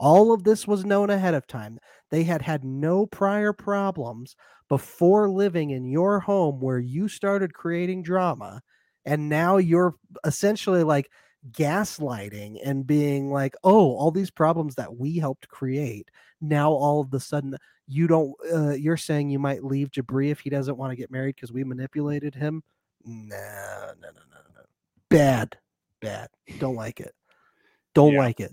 All 0.02 0.34
of 0.34 0.44
this 0.44 0.68
was 0.68 0.84
known 0.84 1.12
ahead 1.12 1.36
of 1.36 1.46
time. 1.46 1.78
They 2.10 2.24
had 2.24 2.42
had 2.42 2.64
no 2.64 3.06
prior 3.06 3.54
problems 3.54 4.36
before 4.68 5.30
living 5.30 5.70
in 5.70 5.86
your 5.86 6.20
home 6.20 6.60
where 6.60 6.80
you 6.80 7.08
started 7.08 7.54
creating 7.54 8.02
drama. 8.02 8.64
And 9.06 9.30
now 9.30 9.58
you're 9.58 9.94
essentially 10.26 10.84
like 10.84 11.12
gaslighting 11.52 12.58
and 12.66 12.88
being 12.88 13.30
like, 13.32 13.54
oh, 13.64 13.96
all 13.96 14.10
these 14.10 14.32
problems 14.32 14.74
that 14.76 14.98
we 14.98 15.20
helped 15.20 15.48
create. 15.50 16.10
Now 16.42 16.72
all 16.72 17.02
of 17.02 17.14
a 17.14 17.20
sudden 17.20 17.56
you 17.88 18.08
don't, 18.08 18.34
uh, 18.52 18.72
you're 18.72 18.98
saying 18.98 19.30
you 19.30 19.38
might 19.38 19.64
leave 19.64 19.92
Jabri 19.92 20.32
if 20.32 20.40
he 20.40 20.50
doesn't 20.50 20.78
want 20.78 20.92
to 20.92 20.96
get 20.98 21.12
married 21.12 21.36
because 21.36 21.52
we 21.52 21.64
manipulated 21.64 22.34
him. 22.34 22.64
No, 23.06 23.92
no, 24.02 24.08
no, 24.08 24.22
no, 24.32 24.42
no. 24.56 24.62
Bad, 25.10 25.58
bad. 26.00 26.30
Don't 26.58 26.76
like 26.76 27.00
it. 27.00 27.14
Don't 27.94 28.14
Yeah. 28.14 28.20
like 28.20 28.40
it. 28.40 28.52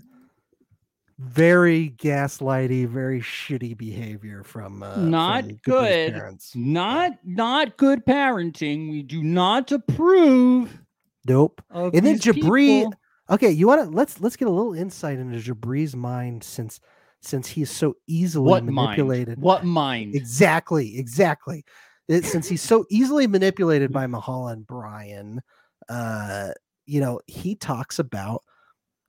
Very 1.21 1.89
gaslighty, 1.97 2.87
very 2.87 3.19
shitty 3.19 3.77
behavior 3.77 4.41
from 4.41 4.81
uh, 4.81 4.95
Not 4.95 5.43
from 5.43 5.59
good. 5.63 6.13
parents. 6.13 6.55
Not 6.55 7.11
not 7.25 7.75
good 7.75 8.05
parenting. 8.05 8.89
We 8.89 9.03
do 9.03 9.21
not 9.21 9.69
approve 9.73 10.81
Nope. 11.27 11.61
And 11.69 11.93
then 11.93 12.17
Jabri- 12.17 12.83
people. 12.85 12.93
Okay, 13.29 13.51
you 13.51 13.67
want 13.67 13.83
to 13.83 13.95
let's 13.95 14.21
let's 14.21 14.37
get 14.37 14.47
a 14.47 14.51
little 14.51 14.73
insight 14.73 15.19
into 15.19 15.37
Jabri's 15.39 15.93
mind 15.93 16.41
since 16.41 16.79
since 17.21 17.47
he's 17.49 17.69
so 17.69 17.95
easily 18.07 18.49
What 18.49 18.63
manipulated. 18.63 19.37
mind? 19.39 19.43
What 19.43 19.65
mind? 19.65 20.15
Exactly, 20.15 20.97
exactly. 20.97 21.65
It- 22.07 22.23
since 22.23 22.47
he's 22.47 22.61
so 22.61 22.85
easily 22.89 23.27
manipulated 23.27 23.91
by 23.91 24.07
Mahala 24.07 24.53
and 24.53 24.65
Brian, 24.65 25.41
uh, 25.89 26.51
you 26.85 27.01
know, 27.01 27.19
he 27.27 27.55
talks 27.55 27.99
about 27.99 28.43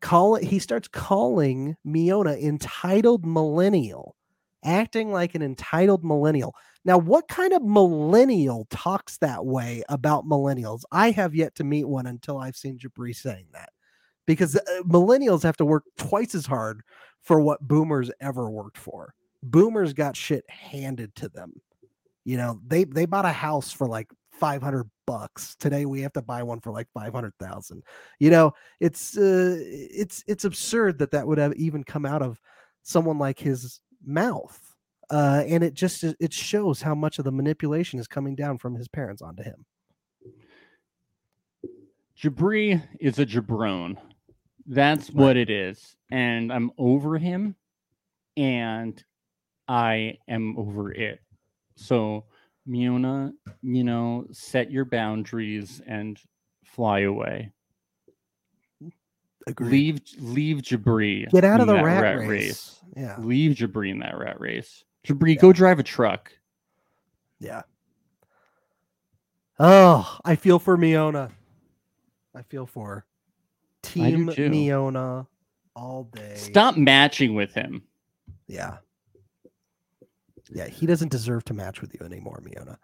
calling. 0.00 0.44
He 0.44 0.58
starts 0.58 0.88
calling 0.88 1.76
Miona 1.86 2.40
entitled 2.40 3.24
millennial, 3.24 4.16
acting 4.64 5.12
like 5.12 5.34
an 5.34 5.42
entitled 5.42 6.04
millennial. 6.04 6.54
Now, 6.84 6.96
what 6.96 7.28
kind 7.28 7.52
of 7.52 7.62
millennial 7.62 8.66
talks 8.70 9.18
that 9.18 9.44
way 9.44 9.82
about 9.88 10.24
millennials? 10.24 10.82
I 10.90 11.10
have 11.10 11.34
yet 11.34 11.54
to 11.56 11.64
meet 11.64 11.84
one 11.84 12.06
until 12.06 12.38
I've 12.38 12.56
seen 12.56 12.78
Jabri 12.78 13.14
saying 13.14 13.48
that, 13.52 13.70
because 14.26 14.56
uh, 14.56 14.60
millennials 14.84 15.42
have 15.42 15.58
to 15.58 15.64
work 15.64 15.84
twice 15.98 16.34
as 16.34 16.46
hard 16.46 16.80
for 17.20 17.40
what 17.40 17.60
boomers 17.60 18.10
ever 18.20 18.48
worked 18.50 18.78
for. 18.78 19.14
Boomers 19.42 19.92
got 19.92 20.16
shit 20.16 20.44
handed 20.48 21.14
to 21.16 21.28
them. 21.28 21.52
You 22.24 22.38
know, 22.38 22.60
they 22.66 22.84
they 22.84 23.06
bought 23.06 23.24
a 23.24 23.32
house 23.32 23.72
for 23.72 23.86
like 23.86 24.10
500 24.40 24.90
bucks. 25.06 25.54
Today 25.56 25.84
we 25.84 26.00
have 26.00 26.12
to 26.14 26.22
buy 26.22 26.42
one 26.42 26.60
for 26.60 26.72
like 26.72 26.88
500,000. 26.94 27.82
You 28.18 28.30
know, 28.30 28.52
it's 28.80 29.16
uh, 29.16 29.58
it's 29.60 30.24
it's 30.26 30.44
absurd 30.44 30.98
that 30.98 31.12
that 31.12 31.26
would 31.26 31.38
have 31.38 31.54
even 31.54 31.84
come 31.84 32.06
out 32.06 32.22
of 32.22 32.40
someone 32.82 33.18
like 33.18 33.38
his 33.38 33.80
mouth. 34.04 34.58
Uh, 35.10 35.44
and 35.46 35.62
it 35.62 35.74
just 35.74 36.02
it 36.02 36.32
shows 36.32 36.80
how 36.80 36.94
much 36.94 37.18
of 37.18 37.24
the 37.24 37.32
manipulation 37.32 38.00
is 38.00 38.08
coming 38.08 38.34
down 38.34 38.58
from 38.58 38.74
his 38.74 38.88
parents 38.88 39.22
onto 39.22 39.42
him. 39.42 39.66
Jabri 42.20 42.82
is 42.98 43.18
a 43.18 43.26
jabron. 43.26 43.96
That's 44.66 45.10
what 45.10 45.36
it 45.36 45.50
is. 45.50 45.96
And 46.10 46.52
I'm 46.52 46.70
over 46.78 47.18
him 47.18 47.56
and 48.36 49.02
I 49.66 50.18
am 50.28 50.56
over 50.58 50.92
it. 50.92 51.20
So, 51.76 52.24
Miona, 52.70 53.32
you 53.62 53.82
know, 53.84 54.26
set 54.30 54.70
your 54.70 54.84
boundaries 54.84 55.82
and 55.86 56.18
fly 56.64 57.00
away. 57.00 57.52
Agreed. 59.46 59.70
Leave 59.70 60.00
leave 60.18 60.56
Jabri. 60.58 61.28
Get 61.30 61.44
out 61.44 61.60
of 61.60 61.66
the 61.66 61.74
that 61.74 61.84
rat, 61.84 62.18
race. 62.18 62.78
Yeah. 62.96 63.16
Leave 63.18 63.56
Jabri 63.56 63.90
in 63.90 63.98
that 64.00 64.16
rat 64.18 64.38
race. 64.40 64.84
Jabri, 65.06 65.34
Yeah. 65.34 65.40
go 65.40 65.52
drive 65.52 65.78
a 65.78 65.82
truck. 65.82 66.30
Yeah. 67.40 67.62
Oh, 69.58 70.18
I 70.24 70.36
feel 70.36 70.58
for 70.58 70.76
Miona. 70.76 71.30
I 72.34 72.42
feel 72.42 72.66
for 72.66 72.86
her. 72.88 73.06
Team. 73.82 74.28
Miona 74.28 75.26
all 75.74 76.04
day. 76.04 76.34
Stop 76.36 76.76
matching 76.76 77.34
with 77.34 77.54
him. 77.54 77.82
Yeah. 78.46 78.78
Yeah, 80.52 80.66
he 80.68 80.86
doesn't 80.86 81.10
deserve 81.10 81.44
to 81.46 81.54
match 81.54 81.80
with 81.80 81.94
you 81.94 82.04
anymore, 82.04 82.42
Miona. 82.44 82.76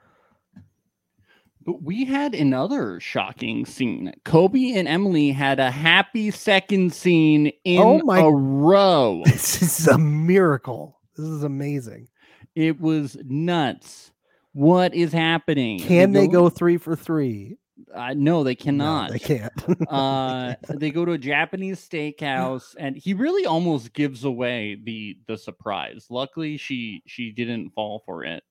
But 1.64 1.83
we 1.83 2.05
had 2.05 2.33
another 2.35 3.00
shocking 3.00 3.66
scene. 3.66 4.12
Kobe 4.24 4.70
and 4.72 4.87
Emily 4.87 5.33
had 5.33 5.59
a 5.59 5.70
happy 5.72 6.31
second 6.31 6.92
scene 6.92 7.50
in 7.64 7.81
Oh 7.83 8.00
my- 8.05 8.20
a 8.20 8.31
row. 8.31 9.22
This 9.26 9.62
is 9.62 9.88
a 9.88 9.98
miracle. 9.98 11.00
This 11.16 11.26
is 11.26 11.42
amazing. 11.42 12.09
It 12.55 12.81
was 12.81 13.16
nuts. 13.24 14.12
What 14.52 14.94
is 14.94 15.12
happening? 15.12 15.81
Can 15.81 16.12
they 16.12 16.29
go 16.29 16.48
three 16.48 16.76
for 16.79 16.94
three? 16.94 17.57
Uh, 17.94 18.14
no, 18.16 18.42
they 18.42 18.52
No, 18.52 18.56
cannot. 18.64 19.10
they 19.10 19.18
can't. 19.18 19.52
uh, 19.90 20.54
they 20.68 20.90
go 20.90 21.04
to 21.04 21.12
a 21.12 21.18
Japanese 21.18 21.86
steakhouse, 21.86 22.74
and 22.78 22.96
he 22.96 23.14
really 23.14 23.44
almost 23.46 23.92
gives 23.92 24.24
away 24.24 24.78
the 24.82 25.18
the 25.26 25.36
surprise. 25.36 26.06
Luckily, 26.10 26.56
she 26.56 27.02
she 27.06 27.30
didn't 27.32 27.70
fall 27.70 28.02
for 28.06 28.24
it 28.24 28.42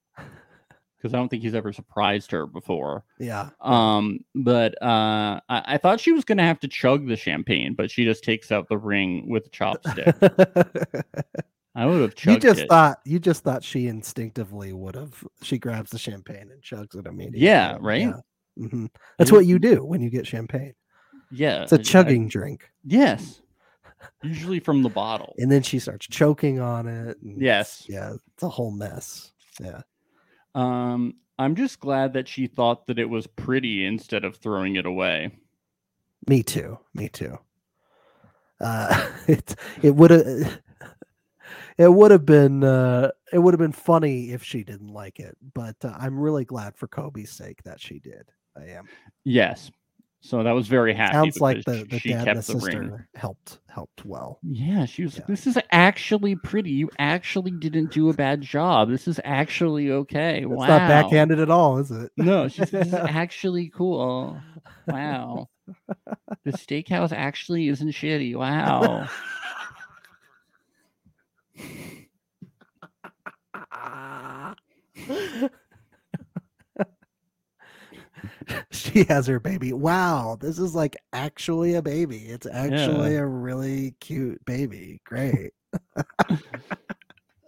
because 0.98 1.14
I 1.14 1.18
don't 1.18 1.30
think 1.30 1.44
he's 1.44 1.56
ever 1.56 1.72
surprised 1.74 2.32
her 2.32 2.46
before. 2.48 3.04
yeah. 3.20 3.50
Um, 3.62 4.20
but 4.34 4.82
uh, 4.82 5.40
I, 5.50 5.64
I 5.74 5.78
thought 5.78 6.00
she 6.00 6.12
was 6.12 6.24
gonna 6.24 6.44
have 6.44 6.60
to 6.62 6.68
chug 6.68 7.08
the 7.08 7.16
champagne, 7.16 7.74
but 7.76 7.90
she 7.92 8.06
just 8.06 8.24
takes 8.24 8.52
out 8.52 8.70
the 8.70 8.78
ring 8.78 9.30
with 9.30 9.48
a 9.48 9.50
chopstick. 9.50 10.14
I 11.78 11.86
would 11.86 12.00
have 12.02 12.14
you 12.26 12.40
just 12.40 12.62
it. 12.62 12.70
thought 12.70 13.00
you 13.06 13.20
just 13.20 13.44
thought 13.44 13.64
she 13.64 13.88
instinctively 13.88 14.72
would 14.72 14.96
have 14.96 15.24
she 15.42 15.58
grabs 15.58 15.92
the 15.92 16.00
champagne 16.00 16.50
and 16.52 16.62
chugs 16.62 16.96
it 16.96 17.06
immediately. 17.06 17.40
Yeah, 17.42 17.78
right? 17.82 18.14
Mhm. 18.58 18.90
That's 19.18 19.32
what 19.32 19.46
you 19.46 19.60
do 19.60 19.84
when 19.84 20.02
you 20.02 20.10
get 20.10 20.26
champagne. 20.28 20.74
yeah, 21.32 21.64
It's 21.64 21.72
a 21.72 21.76
I- 21.76 21.80
I- 21.80 21.84
chugging 21.84 22.28
drink. 22.30 22.70
yes, 22.84 23.42
usually 24.24 24.60
from 24.60 24.84
the 24.84 24.90
bottle. 24.90 25.34
And 25.38 25.52
then 25.52 25.62
she 25.64 25.80
starts 25.80 26.08
choking 26.08 26.60
on 26.60 26.88
it. 26.88 27.18
Yes. 27.22 27.82
it's- 27.82 27.90
Yeah, 27.90 28.14
it's 28.34 28.44
a 28.44 28.50
whole 28.50 28.72
mess. 28.72 29.32
Yeah. 29.60 29.82
Um, 30.54 31.16
I'm 31.38 31.56
just 31.56 31.80
glad 31.80 32.14
that 32.14 32.28
she 32.30 32.48
thought 32.48 32.88
that 32.88 32.98
it 33.00 33.10
was 33.10 33.28
pretty 33.28 33.84
instead 33.86 34.24
of 34.24 34.38
throwing 34.38 34.76
it 34.78 34.86
away. 34.86 35.38
Me 36.28 36.44
too. 36.44 36.80
Me 36.94 37.10
too. 37.10 37.38
Uh 38.60 39.12
it 39.28 39.56
it 39.82 39.96
would 39.96 40.12
have 40.12 40.60
it 41.78 41.90
would 41.94 42.12
have 42.12 42.26
been 42.26 42.64
uh 42.64 43.12
it 43.34 43.40
would 43.40 43.54
have 43.54 43.60
been 43.60 43.74
funny 43.74 44.32
if 44.32 44.44
she 44.44 44.64
didn't 44.64 44.94
like 44.94 45.20
it, 45.20 45.36
but 45.54 45.76
uh, 45.84 45.94
I'm 45.98 46.18
really 46.18 46.46
glad 46.46 46.78
for 46.78 46.88
Kobe's 46.88 47.32
sake 47.32 47.62
that 47.64 47.82
she 47.82 48.00
did. 48.00 48.32
I 48.58 48.64
am. 48.72 48.88
Yes. 49.24 49.72
So 50.22 50.42
that 50.42 50.54
was 50.54 50.68
very 50.68 50.96
happy. 50.96 51.14
Sounds 51.14 51.40
like 51.40 51.64
the, 51.66 51.86
the 51.88 52.00
she 52.00 52.10
dad 52.10 52.28
and 52.28 52.40
the 52.40 52.42
kept 52.42 52.48
the 52.48 52.54
ring. 52.66 52.84
sister 52.90 53.08
helped 53.14 53.60
helped 53.68 54.06
well. 54.06 54.40
Yeah, 54.42 54.86
she 54.86 55.04
was 55.04 55.14
Yeah. 55.16 55.20
like, 55.20 55.28
This 55.28 55.46
is 55.46 55.58
actually 55.72 56.36
pretty. 56.38 56.72
You 56.72 56.90
actually 56.98 57.52
didn't 57.52 57.92
do 57.92 58.10
a 58.10 58.14
bad 58.14 58.42
job. 58.42 58.90
This 58.90 59.08
is 59.08 59.20
actually 59.24 59.92
okay. 59.92 60.40
It's 60.40 60.48
wow. 60.48 60.66
not 60.66 60.88
backhanded 60.88 61.40
at 61.40 61.52
all, 61.52 61.78
is 61.78 61.92
it? 61.92 62.12
No, 62.18 62.48
she's 62.48 62.72
this 62.72 62.88
is 62.88 62.94
actually 62.96 63.70
cool. 63.76 64.40
Wow. 64.88 65.48
the 66.44 66.52
steakhouse 66.54 67.12
actually 67.12 67.68
isn't 67.68 67.90
shitty. 67.92 68.36
Wow. 68.36 69.08
she 79.04 79.04
has 79.06 79.28
her 79.28 79.40
baby. 79.42 79.74
Wow, 79.74 80.38
this 80.40 80.58
is 80.58 80.74
like 80.74 80.96
actually 81.12 81.76
a 81.76 81.82
baby. 81.82 82.18
It's 82.18 82.48
actually 82.48 83.18
a 83.18 83.26
really 83.26 83.96
cute 84.00 84.44
baby. 84.46 85.02
Great. 85.04 85.52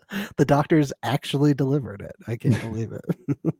the 0.38 0.46
doctors 0.46 0.92
actually 1.04 1.54
delivered 1.54 2.02
it. 2.02 2.16
I 2.28 2.36
can't 2.36 2.62
believe 2.62 2.92
it. 2.92 3.56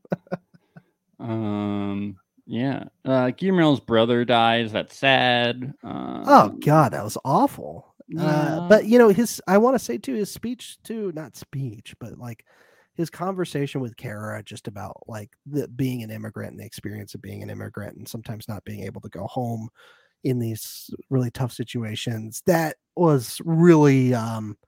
Um 1.18 2.16
yeah. 2.46 2.84
Uh 3.04 3.30
Guillermo's 3.30 3.80
brother 3.80 4.24
dies. 4.24 4.72
That's 4.72 4.96
sad. 4.96 5.72
Um, 5.82 6.24
oh 6.26 6.48
god, 6.60 6.92
that 6.92 7.04
was 7.04 7.16
awful. 7.24 7.94
Uh, 8.18 8.68
but 8.68 8.86
you 8.86 8.98
know, 8.98 9.08
his 9.08 9.40
I 9.46 9.58
want 9.58 9.74
to 9.74 9.84
say 9.84 9.98
too, 9.98 10.14
his 10.14 10.30
speech 10.30 10.78
too, 10.82 11.12
not 11.14 11.36
speech, 11.36 11.94
but 11.98 12.18
like 12.18 12.44
his 12.98 13.08
conversation 13.08 13.80
with 13.80 13.96
Kara 13.96 14.42
just 14.42 14.66
about 14.66 14.96
like 15.06 15.30
the, 15.46 15.68
being 15.68 16.02
an 16.02 16.10
immigrant 16.10 16.50
and 16.50 16.60
the 16.60 16.66
experience 16.66 17.14
of 17.14 17.22
being 17.22 17.44
an 17.44 17.48
immigrant 17.48 17.96
and 17.96 18.06
sometimes 18.06 18.48
not 18.48 18.64
being 18.64 18.82
able 18.82 19.00
to 19.00 19.08
go 19.08 19.24
home 19.28 19.68
in 20.24 20.40
these 20.40 20.90
really 21.08 21.30
tough 21.30 21.52
situations. 21.52 22.42
That 22.44 22.76
was 22.96 23.40
really 23.44 24.12
um 24.12 24.58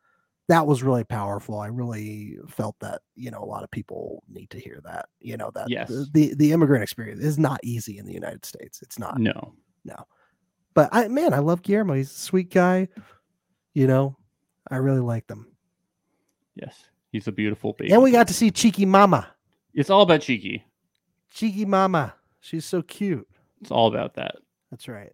that 0.49 0.66
was 0.66 0.83
really 0.83 1.05
powerful. 1.05 1.59
I 1.59 1.66
really 1.66 2.38
felt 2.49 2.77
that, 2.81 3.03
you 3.16 3.31
know, 3.31 3.43
a 3.43 3.45
lot 3.45 3.64
of 3.64 3.71
people 3.71 4.23
need 4.29 4.51
to 4.51 4.59
hear 4.59 4.81
that, 4.85 5.07
you 5.21 5.37
know, 5.37 5.51
that 5.55 5.69
Yes. 5.69 5.88
the, 5.88 6.09
the, 6.12 6.35
the 6.35 6.53
immigrant 6.53 6.83
experience 6.83 7.21
is 7.21 7.38
not 7.38 7.61
easy 7.64 7.99
in 7.99 8.07
the 8.07 8.14
United 8.14 8.45
States. 8.45 8.81
It's 8.81 8.99
not 8.99 9.19
no. 9.19 9.55
No. 9.85 9.97
But 10.75 10.88
I 10.93 11.09
man, 11.09 11.35
I 11.35 11.40
love 11.40 11.62
Guillermo. 11.62 11.95
He's 11.95 12.12
a 12.12 12.14
sweet 12.14 12.53
guy. 12.53 12.87
You 13.75 13.88
know, 13.88 14.16
I 14.71 14.77
really 14.77 15.01
like 15.01 15.27
them. 15.27 15.49
Yes. 16.55 16.85
He's 17.12 17.27
a 17.27 17.33
beautiful 17.33 17.73
baby. 17.73 17.92
And 17.92 18.03
we 18.03 18.12
got 18.12 18.29
to 18.29 18.35
see 18.35 18.51
Cheeky 18.51 18.87
Mama. 18.87 19.29
it's 19.75 19.90
all 19.90 20.03
about 20.03 20.20
Cheeky. 20.20 20.64
Cheeky 21.31 21.64
Mama. 21.64 22.14
She's 22.40 22.64
so 22.64 22.83
cute. 22.83 23.29
It's 23.61 23.70
all 23.70 23.88
about 23.88 24.14
that. 24.14 24.37
That's 24.70 24.88
right. 24.88 25.12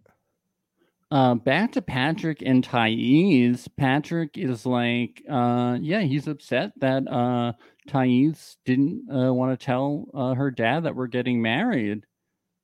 Uh, 1.09 1.35
back 1.35 1.71
to 1.71 1.81
Patrick 1.81 2.41
and 2.45 2.63
Thais. 2.63 3.67
Patrick 3.77 4.37
is 4.37 4.65
like, 4.65 5.23
uh, 5.29 5.77
yeah, 5.81 6.01
he's 6.01 6.27
upset 6.27 6.73
that 6.77 7.07
uh, 7.07 7.53
Thais 7.87 8.57
didn't 8.65 9.09
uh, 9.09 9.33
want 9.33 9.57
to 9.57 9.65
tell 9.65 10.07
uh, 10.13 10.33
her 10.33 10.51
dad 10.51 10.83
that 10.83 10.95
we're 10.95 11.07
getting 11.07 11.41
married. 11.41 12.05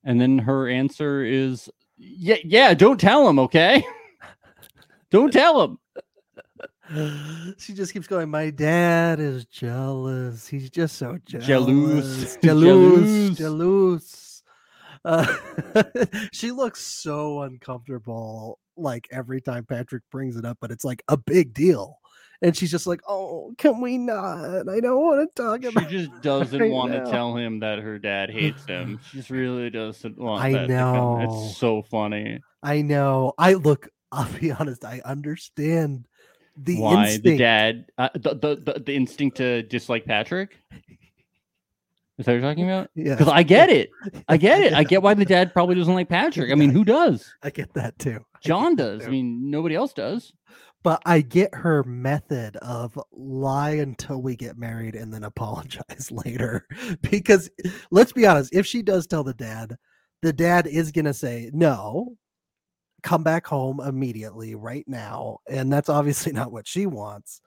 And 0.04 0.19
then 0.19 0.38
her 0.39 0.67
answer 0.67 1.24
is, 1.24 1.69
yeah, 1.98 2.36
yeah, 2.43 2.74
don't 2.74 3.00
tell 3.00 3.28
him, 3.28 3.39
okay? 3.39 3.86
don't 5.10 5.32
tell 5.32 5.63
him. 5.63 5.78
She 7.58 7.74
just 7.74 7.93
keeps 7.93 8.08
going. 8.08 8.30
My 8.30 8.50
dad 8.50 9.19
is 9.19 9.46
jealous. 9.46 10.48
He's 10.48 10.69
just 10.69 10.98
so 10.98 11.17
jealous. 11.26 11.48
Jealous. 11.48 12.38
Jealous. 12.41 13.38
Jealous. 13.38 13.38
Jealous. 13.38 14.43
Uh, 15.06 15.36
she 16.32 16.52
looks 16.52 16.82
so 16.82 17.41
uncomfortable 17.41 18.60
like 18.78 19.08
every 19.12 19.41
time 19.41 19.65
Patrick 19.65 20.04
brings 20.12 20.36
it 20.38 20.46
up, 20.46 20.58
but 20.62 20.72
it's 20.72 20.86
like 20.86 21.04
a 21.08 21.17
big 21.17 21.54
deal. 21.54 22.00
And 22.41 22.56
she's 22.58 22.72
just 22.72 22.88
like, 22.88 23.00
Oh, 23.08 23.54
can 23.58 23.80
we 23.80 23.98
not? 23.98 24.67
I 24.67 24.80
don't 24.82 25.02
want 25.02 25.30
to 25.36 25.41
talk 25.41 25.63
about." 25.63 25.89
She 25.89 26.06
just 26.08 26.12
doesn't 26.22 26.60
right 26.60 26.72
want 26.72 26.91
to 26.91 27.06
tell 27.10 27.38
him 27.38 27.60
that 27.62 27.80
her 27.80 27.98
dad 28.00 28.30
hates 28.30 28.65
him. 28.65 29.00
She 29.10 29.17
just 29.17 29.30
really 29.30 29.69
doesn't 29.69 30.17
want 30.17 30.43
I 30.43 30.52
that. 30.54 30.67
to 30.67 30.74
come- 30.74 30.93
know. 30.96 31.22
It's 31.48 31.58
so 31.58 31.82
funny. 31.84 32.41
I 32.62 32.82
know. 32.82 33.34
I 33.38 33.54
look, 33.54 33.88
I'll 34.12 34.32
be 34.39 34.52
honest, 34.52 34.84
I 34.84 35.02
understand 35.06 36.06
the 36.56 36.80
Why 36.80 37.04
instinct. 37.06 37.24
the 37.26 37.38
dad, 37.38 37.86
uh, 37.98 38.10
the, 38.13 38.34
the, 38.36 38.56
the, 38.74 38.80
the 38.86 38.96
instinct 38.96 39.38
to 39.38 39.63
dislike 39.63 40.06
Patrick? 40.06 40.58
Is 42.20 42.26
that 42.26 42.34
what 42.34 42.34
you're 42.34 42.42
talking 42.42 42.70
about? 42.70 42.89
Yeah. 42.96 43.16
Because 43.16 43.28
I 43.34 43.42
get 43.44 43.70
it. 43.70 43.89
I 44.28 44.38
get 44.38 44.62
it. 44.62 44.74
I 44.74 44.84
get 44.92 45.02
why 45.02 45.13
the 45.16 45.26
dad 45.26 45.52
probably 45.52 45.76
doesn't 45.76 45.94
like 45.94 46.10
Patrick. 46.10 46.52
I 46.52 46.56
mean, 46.56 46.70
who 46.70 46.84
does? 46.86 47.34
I 47.42 47.50
get 47.50 47.74
that 47.74 47.98
too. 47.98 48.20
I 48.36 48.39
John 48.46 48.76
does. 48.76 49.06
I 49.06 49.10
mean, 49.10 49.50
nobody 49.50 49.74
else 49.76 49.94
does. 49.94 50.32
but 50.84 51.02
I 51.06 51.22
get 51.22 51.56
her 51.56 51.84
method 51.86 52.58
of 52.58 53.00
lie 53.12 53.72
until 53.72 54.22
we 54.22 54.36
get 54.36 54.58
married 54.58 54.96
and 54.96 55.12
then 55.13 55.24
apologize 55.24 56.12
later. 56.26 56.68
Because 57.02 57.50
let's 57.89 58.12
be 58.13 58.28
honest, 58.28 58.54
if 58.54 58.68
she 58.68 58.84
does 58.84 59.08
tell 59.08 59.24
the 59.24 59.34
dad, 59.34 59.76
the 60.22 60.34
dad 60.34 60.68
is 60.68 60.92
going 60.92 61.06
to 61.06 61.13
say, 61.13 61.50
no, 61.54 62.16
come 63.04 63.24
back 63.24 63.46
home 63.46 63.80
immediately 63.80 64.56
right 64.56 64.88
now. 64.88 65.39
And 65.48 65.72
that's 65.72 65.89
obviously 65.89 66.32
not 66.34 66.52
what 66.52 66.68
she 66.68 66.86
wants. 66.86 67.42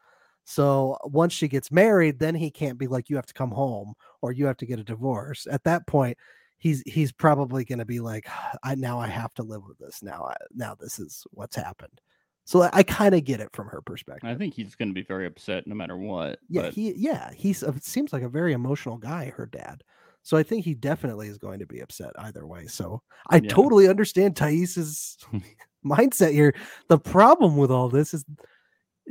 So 0.45 0.97
once 1.03 1.33
she 1.33 1.49
gets 1.49 1.73
married, 1.73 2.21
then 2.21 2.37
he 2.37 2.51
can't 2.51 2.79
be 2.79 2.87
like, 2.87 3.11
you 3.11 3.17
have 3.17 3.27
to 3.27 3.35
come 3.35 3.51
home 3.51 3.95
or 4.23 4.31
you 4.31 4.47
have 4.47 4.59
to 4.59 4.67
get 4.67 4.79
a 4.79 4.85
divorce. 4.85 5.47
At 5.51 5.65
that 5.65 5.87
point, 5.89 6.17
he's 6.59 6.83
he's 6.87 7.13
probably 7.13 7.65
going 7.65 7.81
to 7.81 7.85
be 7.85 8.01
like, 8.01 8.29
I 8.63 8.75
now 8.77 9.01
I 9.01 9.09
have 9.09 9.35
to 9.35 9.43
live 9.43 9.63
with 9.67 9.79
this. 9.79 10.03
Now 10.03 10.25
I 10.25 10.37
now 10.55 10.77
this 10.79 10.99
is 10.99 11.27
what's 11.33 11.57
happened. 11.57 12.01
So 12.45 12.63
I, 12.63 12.71
I 12.73 12.83
kind 12.85 13.15
of 13.17 13.25
get 13.25 13.41
it 13.41 13.49
from 13.53 13.67
her 13.69 13.83
perspective. 13.83 14.31
I 14.31 14.37
think 14.37 14.55
he's 14.55 14.77
going 14.77 14.89
to 14.89 14.95
be 14.95 15.03
very 15.03 15.27
upset 15.27 15.67
no 15.67 15.75
matter 15.75 15.97
what. 15.97 16.39
yeah, 16.49 16.63
but 16.63 16.75
he 16.75 16.93
yeah 16.93 17.33
he's 17.35 17.65
a, 17.65 17.75
seems 17.81 18.13
like 18.13 18.23
a 18.23 18.29
very 18.29 18.53
emotional 18.53 18.99
guy. 18.99 19.33
Her 19.37 19.47
dad. 19.47 19.83
So 20.27 20.37
I 20.37 20.43
think 20.43 20.65
he 20.65 20.75
definitely 20.75 21.29
is 21.29 21.39
going 21.39 21.61
to 21.61 21.67
be 21.67 21.79
upset 21.79 22.11
either 22.19 22.49
way. 22.49 22.67
So 22.67 23.01
I 23.31 23.37
Yeah. 23.37 23.49
totally 23.49 23.87
understand 23.89 24.35
Thais's 24.35 25.17
mindset 25.87 26.33
here. 26.33 26.53
The 26.89 26.99
problem 26.99 27.57
with 27.57 27.71
all 27.71 27.89
this 27.89 28.13
is 28.13 28.25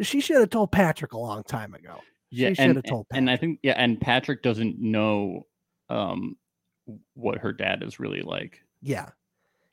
she 0.01 0.19
should 0.19 0.41
have 0.41 0.49
told 0.49 0.73
Patrick 0.73 1.13
a 1.13 1.17
long 1.17 1.43
time 1.43 1.73
ago. 1.73 2.01
yeah, 2.31 2.49
should 2.49 2.59
and, 2.59 2.75
have 2.75 2.83
told 2.83 3.07
and 3.13 3.29
I 3.31 3.37
think 3.37 3.59
yeah, 3.63 3.75
and 3.77 4.01
Patrick 4.01 4.43
doesn't 4.43 4.77
know 4.77 5.47
um 5.89 6.35
what 7.13 7.37
her 7.37 7.53
dad 7.53 7.81
is 7.81 7.97
really 7.97 8.21
like. 8.21 8.59
Yeah. 8.81 9.07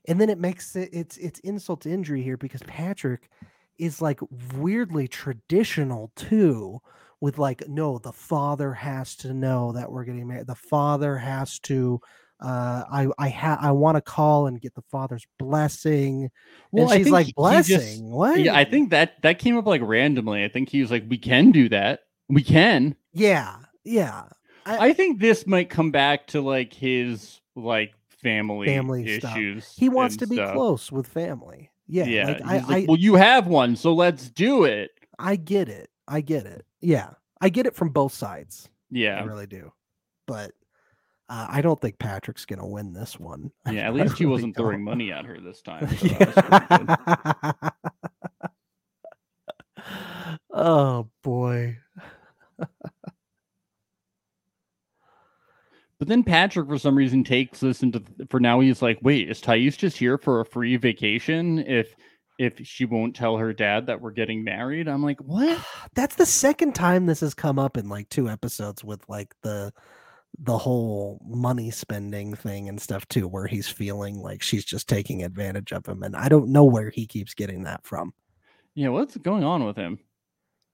And 0.07 0.21
then 0.21 0.31
it 0.31 0.39
makes 0.39 0.77
it 0.77 0.91
it's 0.93 1.17
it's 1.17 1.41
insult 1.41 1.81
to 1.81 1.91
injury 1.91 2.23
here 2.23 2.37
because 2.37 2.63
Patrick 2.69 3.29
is 3.79 4.01
like 4.01 4.21
weirdly 4.55 5.09
traditional 5.09 6.13
too 6.15 6.81
with 7.23 7.39
like 7.39 7.67
no 7.69 7.97
the 7.99 8.13
father 8.13 8.73
has 8.75 9.15
to 9.17 9.33
know 9.33 9.73
that 9.73 9.91
we're 9.91 10.05
getting 10.05 10.27
married 10.27 10.47
the 10.47 10.55
father 10.55 11.17
has 11.17 11.59
to 11.61 12.01
uh 12.41 12.83
i 12.93 13.07
i 13.19 13.29
ha- 13.29 13.59
i 13.63 13.71
want 13.71 13.95
to 13.97 14.01
call 14.01 14.49
and 14.49 14.61
get 14.61 14.75
the 14.75 14.83
father's 14.91 15.25
blessing 15.39 16.29
Well, 16.73 16.91
and 16.91 16.99
she's 17.05 17.13
like 17.13 17.27
he- 17.27 17.31
he 17.31 17.35
blessing 17.37 17.79
just- 17.79 18.03
what 18.03 18.41
Yeah, 18.41 18.57
I 18.57 18.65
think 18.65 18.91
that 18.91 19.23
that 19.23 19.39
came 19.39 19.57
up 19.57 19.67
like 19.67 19.81
randomly. 19.83 20.43
I 20.45 20.49
think 20.49 20.69
he 20.69 20.81
was 20.83 20.91
like, 20.91 21.05
"We 21.09 21.17
can 21.19 21.53
do 21.53 21.69
that. 21.69 22.01
We 22.29 22.43
can." 22.43 22.97
yeah 23.15 23.57
yeah 23.85 24.25
I 24.67 24.93
think 24.93 25.21
this 25.21 25.47
might 25.47 25.71
come 25.71 25.91
back 25.93 26.27
to 26.29 26.41
like 26.41 26.73
his 26.73 27.41
like 27.55 27.93
family 28.23 28.67
Family 28.67 29.19
stuff. 29.21 29.37
issues. 29.37 29.73
he 29.77 29.89
wants 29.89 30.17
to 30.19 30.27
be 30.27 30.37
stuff. 30.37 30.55
close 30.55 30.91
with 30.93 31.07
family 31.07 31.71
yeah, 31.89 32.05
Yeah, 32.07 32.27
like 32.27 32.43
I, 32.43 32.55
like, 32.59 32.65
I 32.69 32.87
well, 32.89 32.97
you 32.97 33.15
have 33.17 33.47
one, 33.49 33.77
so 33.77 33.93
let's 33.93 34.29
do 34.31 34.65
it. 34.65 34.91
i 35.19 35.37
get 35.37 35.69
it 35.69 35.91
i 36.09 36.21
get 36.21 36.47
it 36.47 36.65
yeah 36.83 37.11
i 37.41 37.49
get 37.49 37.67
it 37.67 37.75
from 37.75 37.89
both 37.89 38.13
sides 38.13 38.69
Yeah, 38.91 39.19
I 39.21 39.25
really 39.25 39.47
do. 39.47 39.73
But 40.27 40.53
uh, 41.29 41.47
I 41.49 41.63
don't 41.63 41.81
think 41.81 41.99
Patrick's 41.99 42.45
to 42.59 42.67
win 42.67 42.93
this 42.93 43.19
one. 43.19 43.51
yeah. 43.71 43.89
At 43.89 43.95
least 43.95 44.19
he 44.19 44.25
really 44.25 44.33
wasn't 44.33 44.55
don't. 44.55 44.65
throwing 44.67 44.85
money 44.85 45.11
at 45.11 45.25
her 45.25 45.41
this 45.41 45.63
time. 45.63 45.89
so 45.97 46.09
was 46.09 47.57
oh 50.53 51.09
boy. 51.23 51.79
But 55.99 56.09
then 56.09 56.25
Patrick, 56.25 56.69
for 56.69 56.79
some 56.79 56.97
reason, 56.97 57.25
takes 57.25 57.61
this 57.61 57.83
into 57.83 58.03
for 58.29 58.41
now. 58.41 58.61
He's 58.61 58.83
like, 58.83 58.99
"Wait, 59.03 59.31
is 59.31 59.41
Thais 59.41 59.77
just 59.77 59.97
here 59.97 60.19
for 60.19 60.41
a 60.41 60.45
free 60.45 60.77
vacation? 60.77 61.61
If 61.61 61.95
if 62.43 62.67
she 62.67 62.85
won't 62.85 63.17
tell 63.17 63.37
her 63.37 63.53
dad 63.53 63.87
that 63.87 64.01
we're 64.01 64.11
getting 64.11 64.45
married?" 64.45 64.89
I'm 64.89 65.03
like, 65.03 65.21
"What?" 65.21 65.65
That's 65.95 66.17
the 66.17 66.27
second 66.27 66.75
time 66.75 67.07
this 67.07 67.21
has 67.21 67.35
come 67.35 67.59
up 67.59 67.77
in 67.77 67.89
like 67.89 68.09
two 68.09 68.29
episodes 68.29 68.85
with 68.85 69.09
like 69.09 69.35
the 69.43 69.73
the 70.39 70.57
whole 70.57 71.21
money 71.27 71.71
spending 71.71 72.35
thing 72.35 72.69
and 72.69 72.81
stuff 72.81 73.07
too 73.09 73.29
where 73.29 73.47
he's 73.47 73.69
feeling 73.69 74.19
like 74.19 74.43
she's 74.43 74.65
just 74.65 74.89
taking 74.89 75.23
advantage 75.23 75.73
of 75.73 75.87
him 75.87 76.03
and 76.03 76.17
I 76.17 76.31
don't 76.31 76.49
know 76.49 76.65
where 76.65 76.89
he 76.89 77.07
keeps 77.07 77.35
getting 77.35 77.65
that 77.65 77.85
from. 77.85 78.15
Yeah, 78.75 78.89
what's 78.89 79.17
going 79.19 79.45
on 79.45 79.65
with 79.65 79.77
him? 79.77 79.99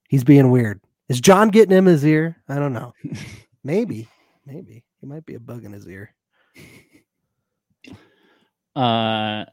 He's 0.09 0.23
being 0.25 0.51
weird. 0.51 0.81
Is 1.09 1.21
John 1.21 1.49
getting 1.49 1.77
him 1.77 1.87
his 1.87 2.05
ear? 2.05 2.37
I 2.49 2.57
don't 2.57 2.73
know. 2.73 2.95
Maybe. 3.65 4.09
Maybe. 4.47 4.85
He 5.01 5.07
might 5.07 5.27
be 5.27 5.35
a 5.35 5.41
bug 5.41 5.65
in 5.65 5.73
his 5.73 5.87
ear. 5.87 6.15
Uh, 8.77 9.45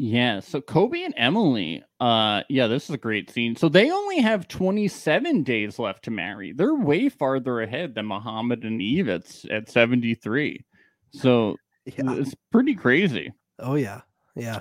Yeah, 0.00 0.38
so 0.40 0.60
Kobe 0.60 1.02
and 1.02 1.12
Emily, 1.16 1.82
uh 1.98 2.42
yeah, 2.48 2.68
this 2.68 2.84
is 2.84 2.90
a 2.90 2.98
great 2.98 3.30
scene. 3.30 3.56
So 3.56 3.68
they 3.68 3.90
only 3.90 4.20
have 4.20 4.46
27 4.46 5.42
days 5.42 5.78
left 5.78 6.04
to 6.04 6.12
marry. 6.12 6.52
They're 6.52 6.74
way 6.74 7.08
farther 7.08 7.60
ahead 7.60 7.96
than 7.96 8.06
Muhammad 8.06 8.62
and 8.64 8.80
Yve 8.80 9.08
at, 9.08 9.50
at 9.50 9.68
73. 9.68 10.64
So 11.10 11.56
Yeah. 11.84 12.14
it's 12.14 12.34
pretty 12.52 12.76
crazy. 12.76 13.32
Oh 13.58 13.74
yeah. 13.74 14.02
Yeah. 14.36 14.60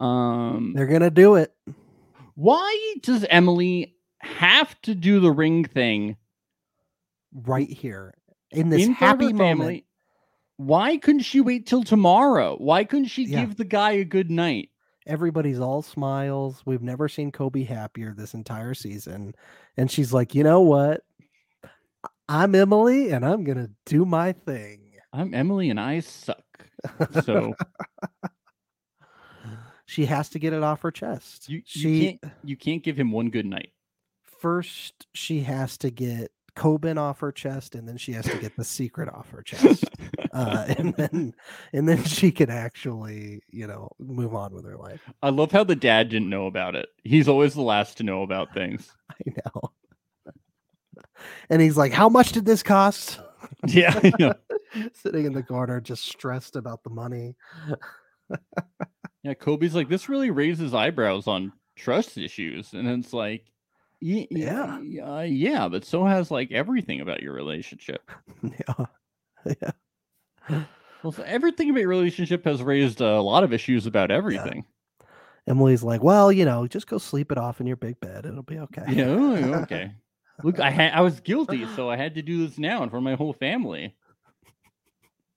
Um 0.00 0.72
They're 0.76 0.86
gonna 0.86 1.10
do 1.10 1.34
it. 1.34 1.52
why 2.36 2.94
does 3.02 3.24
Emily 3.28 3.96
have 4.20 4.80
to 4.82 4.94
do 4.94 5.18
the 5.18 5.32
ring 5.32 5.64
thing 5.64 6.16
right 7.32 7.68
here 7.68 8.14
in 8.52 8.68
this 8.68 8.82
in 8.86 8.94
front 8.94 9.20
of 9.20 9.20
her 9.20 9.26
happy 9.26 9.32
moment. 9.32 9.84
Why 10.60 10.98
couldn't 10.98 11.22
she 11.22 11.40
wait 11.40 11.66
till 11.66 11.82
tomorrow? 11.84 12.54
Why 12.58 12.84
couldn't 12.84 13.06
she 13.06 13.24
Yeah. 13.24 13.40
give 13.46 13.56
the 13.56 13.64
guy 13.64 13.92
a 13.92 14.04
good 14.04 14.30
night? 14.30 14.68
Everybody's 15.06 15.58
all 15.58 15.80
smiles. 15.80 16.60
We've 16.66 16.82
never 16.82 17.08
seen 17.08 17.32
Kobe 17.32 17.64
happier 17.64 18.12
this 18.14 18.34
entire 18.34 18.74
season. 18.74 19.34
And 19.78 19.90
she's 19.90 20.12
like, 20.12 20.34
you 20.34 20.44
know 20.44 20.60
what? 20.60 21.02
I'm 22.28 22.54
Emily 22.54 23.10
and 23.10 23.24
I'm 23.24 23.42
gonna 23.44 23.70
do 23.86 24.04
my 24.04 24.32
thing. 24.32 24.92
I'm 25.14 25.32
Emily 25.32 25.70
and 25.70 25.80
I 25.80 26.00
suck. 26.00 26.44
So 27.24 27.54
She 29.86 30.04
has 30.06 30.28
to 30.28 30.38
get 30.38 30.52
it 30.52 30.62
off 30.62 30.82
her 30.82 30.90
chest. 30.90 31.48
you, 31.48 31.56
you 31.56 31.62
she 31.66 32.06
can't 32.20 32.32
you 32.44 32.56
can't 32.56 32.82
give 32.82 32.96
him 32.98 33.10
one 33.12 33.30
good 33.30 33.46
night. 33.46 33.72
first 34.40 35.06
she 35.14 35.40
has 35.40 35.78
to 35.78 35.90
get 35.90 36.30
Koban 36.54 36.98
off 36.98 37.20
her 37.20 37.32
chest, 37.32 37.74
and 37.74 37.88
then 37.88 37.96
she 37.96 38.12
has 38.12 38.26
to 38.26 38.36
get 38.38 38.56
the 38.56 38.64
secret 38.64 39.08
off 39.08 39.30
her 39.30 39.42
chest. 39.42 39.84
uh, 40.32 40.64
and 40.78 40.94
then 40.94 41.34
and 41.72 41.88
then 41.88 42.04
she 42.04 42.30
can 42.32 42.50
actually, 42.50 43.42
you 43.50 43.66
know, 43.66 43.90
move 43.98 44.34
on 44.34 44.52
with 44.54 44.64
her 44.64 44.76
life. 44.76 45.00
I 45.22 45.30
love 45.30 45.52
how 45.52 45.64
the 45.64 45.76
dad 45.76 46.08
didn't 46.08 46.30
know 46.30 46.46
about 46.46 46.74
it. 46.76 46.88
He's 47.04 47.28
always 47.28 47.54
the 47.54 47.62
last 47.62 47.96
to 47.98 48.02
know 48.04 48.22
about 48.22 48.54
things. 48.54 48.90
I 49.10 49.14
know. 49.44 49.72
And 51.50 51.60
he's 51.60 51.76
like, 51.76 51.92
How 51.92 52.08
much 52.08 52.32
did 52.32 52.44
this 52.46 52.62
cost? 52.62 53.20
Yeah, 53.66 53.98
know. 54.18 54.34
Sitting 54.94 55.26
in 55.26 55.32
the 55.32 55.42
corner, 55.42 55.80
just 55.80 56.04
stressed 56.06 56.56
about 56.56 56.82
the 56.84 56.90
money. 56.90 57.34
yeah. 59.22 59.34
Kobe's 59.34 59.74
like, 59.74 59.88
this 59.88 60.08
really 60.08 60.30
raises 60.30 60.72
eyebrows 60.72 61.26
on 61.26 61.52
trust 61.76 62.16
issues, 62.16 62.72
and 62.72 62.86
it's 62.88 63.12
like, 63.12 63.50
"Ye- 64.00 64.28
Yeah. 64.30 64.80
yeah, 64.82 65.14
uh, 65.16 65.20
yeah, 65.22 65.68
but 65.68 65.84
so 65.84 66.04
has 66.04 66.30
like 66.30 66.52
everything 66.52 67.00
about 67.00 67.22
your 67.22 67.32
relationship. 67.34 68.08
yeah. 68.42 68.86
Yeah. 69.46 69.70
Well, 71.02 71.12
so 71.12 71.22
everything 71.22 71.70
about 71.70 71.80
your 71.80 71.88
relationship 71.88 72.44
has 72.44 72.62
raised 72.62 73.00
a 73.00 73.22
lot 73.22 73.42
of 73.42 73.54
issues 73.54 73.86
about 73.86 74.10
everything. 74.10 74.66
Emily's 75.46 75.82
like, 75.82 76.02
Well, 76.02 76.30
you 76.30 76.44
know, 76.44 76.66
just 76.66 76.86
go 76.86 76.98
sleep 76.98 77.32
it 77.32 77.38
off 77.38 77.60
in 77.60 77.66
your 77.66 77.76
big 77.76 77.98
bed. 78.00 78.26
It'll 78.26 78.42
be 78.42 78.58
okay. 78.58 78.84
Yeah, 78.88 79.06
oh, 79.06 79.34
okay. 79.62 79.92
Look, 80.42 80.60
I 80.60 80.70
had 80.70 80.92
I 80.92 81.00
was 81.00 81.20
guilty, 81.20 81.66
so 81.74 81.88
I 81.88 81.96
had 81.96 82.14
to 82.16 82.22
do 82.22 82.46
this 82.46 82.58
now 82.58 82.82
in 82.82 82.90
front 82.90 83.06
of 83.06 83.10
my 83.10 83.14
whole 83.14 83.32
family. 83.32 83.94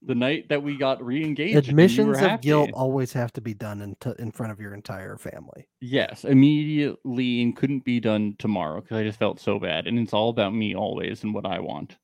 The 0.06 0.14
night 0.14 0.50
that 0.50 0.62
we 0.62 0.76
got 0.76 1.02
re-engaged, 1.02 1.56
Admissions 1.56 2.20
of 2.20 2.42
guilt 2.42 2.70
always 2.74 3.14
have 3.14 3.32
to 3.32 3.40
be 3.40 3.54
done 3.54 3.80
in, 3.80 3.96
t- 4.00 4.12
in 4.18 4.32
front 4.32 4.52
of 4.52 4.60
your 4.60 4.74
entire 4.74 5.16
family. 5.16 5.66
Yes, 5.80 6.24
immediately 6.26 7.40
and 7.40 7.56
couldn't 7.56 7.86
be 7.86 8.00
done 8.00 8.36
tomorrow 8.38 8.82
because 8.82 8.98
I 8.98 9.02
just 9.02 9.18
felt 9.18 9.40
so 9.40 9.58
bad. 9.58 9.86
And 9.86 9.98
it's 9.98 10.12
all 10.12 10.28
about 10.28 10.54
me 10.54 10.74
always 10.74 11.22
and 11.22 11.32
what 11.32 11.46
I 11.46 11.58
want. 11.60 11.96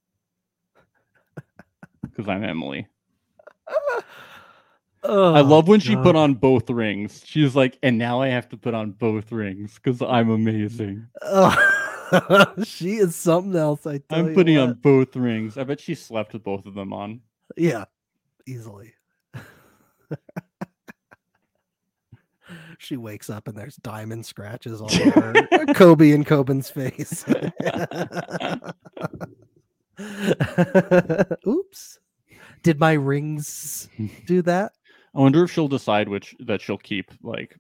Because 2.10 2.28
I'm 2.28 2.44
Emily. 2.44 2.86
Oh, 5.02 5.32
I 5.34 5.40
Oh, 5.40 5.44
love 5.44 5.66
when 5.66 5.80
she 5.80 5.96
put 5.96 6.14
on 6.14 6.34
both 6.34 6.68
rings. 6.68 7.22
She's 7.24 7.56
like, 7.56 7.78
and 7.82 7.96
now 7.96 8.20
I 8.20 8.28
have 8.28 8.50
to 8.50 8.58
put 8.58 8.74
on 8.74 8.90
both 8.90 9.32
rings 9.32 9.80
because 9.82 10.02
I'm 10.02 10.28
amazing. 10.28 11.06
Oh, 11.22 12.54
she 12.64 12.96
is 12.96 13.16
something 13.16 13.56
else. 13.56 13.86
I 13.86 13.98
tell 13.98 14.18
I'm 14.18 14.28
you 14.28 14.34
putting 14.34 14.58
on 14.58 14.74
both 14.74 15.16
rings. 15.16 15.56
I 15.56 15.64
bet 15.64 15.80
she 15.80 15.94
slept 15.94 16.34
with 16.34 16.44
both 16.44 16.66
of 16.66 16.74
them 16.74 16.92
on. 16.92 17.22
Yeah, 17.56 17.86
easily. 18.46 18.92
she 22.78 22.96
wakes 22.96 23.30
up 23.30 23.48
and 23.48 23.56
there's 23.56 23.76
diamond 23.76 24.26
scratches 24.26 24.80
all 24.80 24.90
over 24.92 25.46
Kobe 25.74 26.10
and 26.10 26.26
Koban's 26.26 26.70
face. 26.70 27.24
Oops. 31.46 31.98
Did 32.62 32.78
my 32.78 32.92
rings 32.92 33.88
do 34.26 34.42
that? 34.42 34.72
I 35.14 35.18
wonder 35.20 35.42
if 35.44 35.50
she'll 35.52 35.68
decide 35.68 36.08
which 36.08 36.36
that 36.40 36.60
she'll 36.60 36.78
keep. 36.78 37.10
Like, 37.22 37.56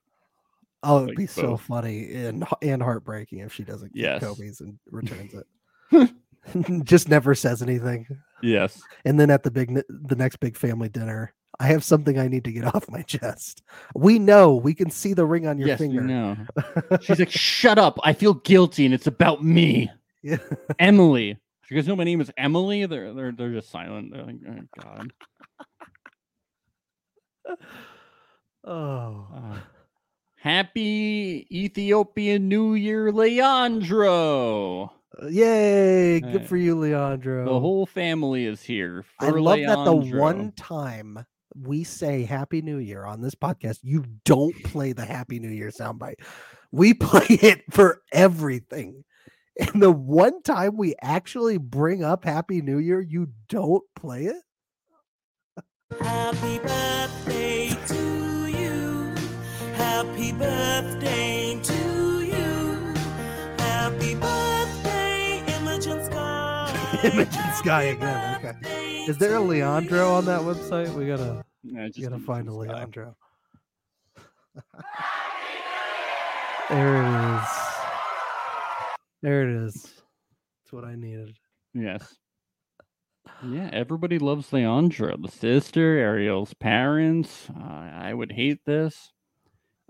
Oh, 0.82 0.98
it'd 0.98 1.08
Like 1.10 1.16
be 1.18 1.26
so 1.26 1.56
funny 1.56 2.12
and 2.14 2.44
and 2.62 2.82
heartbreaking 2.82 3.40
if 3.40 3.52
she 3.52 3.64
doesn't 3.64 3.90
keep 3.92 4.02
Yes. 4.02 4.22
Kobe's 4.22 4.60
and 4.60 4.78
returns 4.90 5.34
it. 5.34 6.10
Just 6.84 7.08
never 7.10 7.34
says 7.34 7.60
anything. 7.60 8.06
yes, 8.42 8.80
And 9.04 9.20
then 9.20 9.30
at 9.30 9.42
the 9.42 9.50
big, 9.50 9.74
the 9.88 10.16
next 10.16 10.36
big 10.36 10.56
family 10.56 10.88
dinner, 10.88 11.34
I 11.58 11.66
have 11.66 11.84
something 11.84 12.18
I 12.18 12.28
need 12.28 12.44
to 12.44 12.52
get 12.52 12.64
off 12.74 12.88
my 12.88 13.02
chest. 13.02 13.62
We 13.94 14.18
know 14.18 14.54
we 14.54 14.72
can 14.72 14.90
see 14.90 15.12
the 15.12 15.26
ring 15.26 15.46
on 15.46 15.58
your 15.58 15.68
yes, 15.68 15.78
finger. 15.78 16.00
know. 16.00 16.36
She's 17.02 17.18
like, 17.18 17.30
shut 17.30 17.76
up! 17.78 17.98
I 18.04 18.14
feel 18.14 18.32
guilty, 18.32 18.86
and 18.86 18.94
it's 18.94 19.06
about 19.06 19.44
me, 19.44 19.90
Yeah. 20.22 20.38
Emily. 20.78 21.36
You 21.70 21.76
guys 21.76 21.86
know 21.86 21.94
my 21.94 22.02
name 22.02 22.20
is 22.20 22.32
Emily. 22.36 22.84
They're 22.86 23.14
they're 23.14 23.30
they're 23.30 23.52
just 23.52 23.70
silent. 23.70 24.12
They're 24.12 24.24
like, 24.24 24.40
oh 24.48 24.82
god. 24.82 25.12
Oh, 28.64 29.26
Uh, 29.32 29.58
happy 30.36 31.46
Ethiopian 31.50 32.48
New 32.48 32.74
Year, 32.74 33.12
Leandro. 33.12 34.92
yay! 35.28 36.20
Good 36.20 36.42
uh, 36.42 36.46
for 36.46 36.56
you, 36.56 36.78
Leandro. 36.78 37.44
The 37.44 37.60
whole 37.60 37.86
family 37.86 38.46
is 38.46 38.62
here. 38.62 39.04
For 39.18 39.26
I 39.26 39.30
love 39.30 39.60
that 39.60 39.84
the 39.84 39.94
one 39.94 40.50
time 40.52 41.24
we 41.54 41.84
say 41.84 42.24
Happy 42.24 42.62
New 42.62 42.78
Year 42.78 43.04
on 43.04 43.22
this 43.22 43.36
podcast, 43.36 43.78
you 43.82 44.04
don't 44.24 44.60
play 44.64 44.92
the 44.92 45.04
Happy 45.04 45.38
New 45.38 45.48
Year 45.48 45.70
soundbite. 45.70 46.16
We 46.72 46.94
play 46.94 47.26
it 47.28 47.62
for 47.70 48.02
everything. 48.12 49.04
And 49.60 49.82
the 49.82 49.92
one 49.92 50.42
time 50.42 50.76
we 50.78 50.94
actually 51.02 51.58
bring 51.58 52.02
up 52.02 52.24
Happy 52.24 52.62
New 52.62 52.78
Year, 52.78 53.00
you 53.00 53.28
don't 53.48 53.84
play 53.94 54.24
it? 54.24 54.42
Happy 56.00 56.58
birthday 56.60 57.68
to 57.88 58.46
you. 58.46 59.14
Happy 59.74 60.32
birthday 60.32 61.60
to 61.62 62.22
you. 62.22 62.94
Happy 63.58 64.14
birthday, 64.14 65.42
Imogen 65.58 66.02
Sky. 66.04 66.98
Imogen 67.04 67.52
Sky 67.56 67.82
again, 67.82 68.36
okay. 68.44 69.04
Is 69.08 69.18
there 69.18 69.34
a 69.34 69.40
Leandro 69.40 70.14
on 70.14 70.24
that 70.26 70.40
website? 70.40 70.92
We 70.94 71.06
gotta 71.06 71.44
Yeah, 71.62 71.82
we 71.84 71.90
just 71.90 72.08
gotta 72.08 72.22
find 72.22 72.48
a 72.48 72.52
Sky. 72.52 72.58
Leandro. 72.58 73.16
there 76.70 77.02
it 77.02 77.42
is. 77.42 77.69
There 79.22 79.48
it 79.48 79.64
is. 79.66 79.74
That's 79.74 80.72
what 80.72 80.84
I 80.84 80.94
needed. 80.94 81.36
Yes. 81.74 82.16
Yeah, 83.46 83.70
everybody 83.72 84.18
loves 84.18 84.52
Leandro. 84.52 85.16
The 85.16 85.30
sister, 85.30 85.98
Ariel's 85.98 86.54
parents. 86.54 87.48
Uh, 87.50 87.62
I 87.62 88.12
would 88.14 88.32
hate 88.32 88.64
this. 88.64 89.12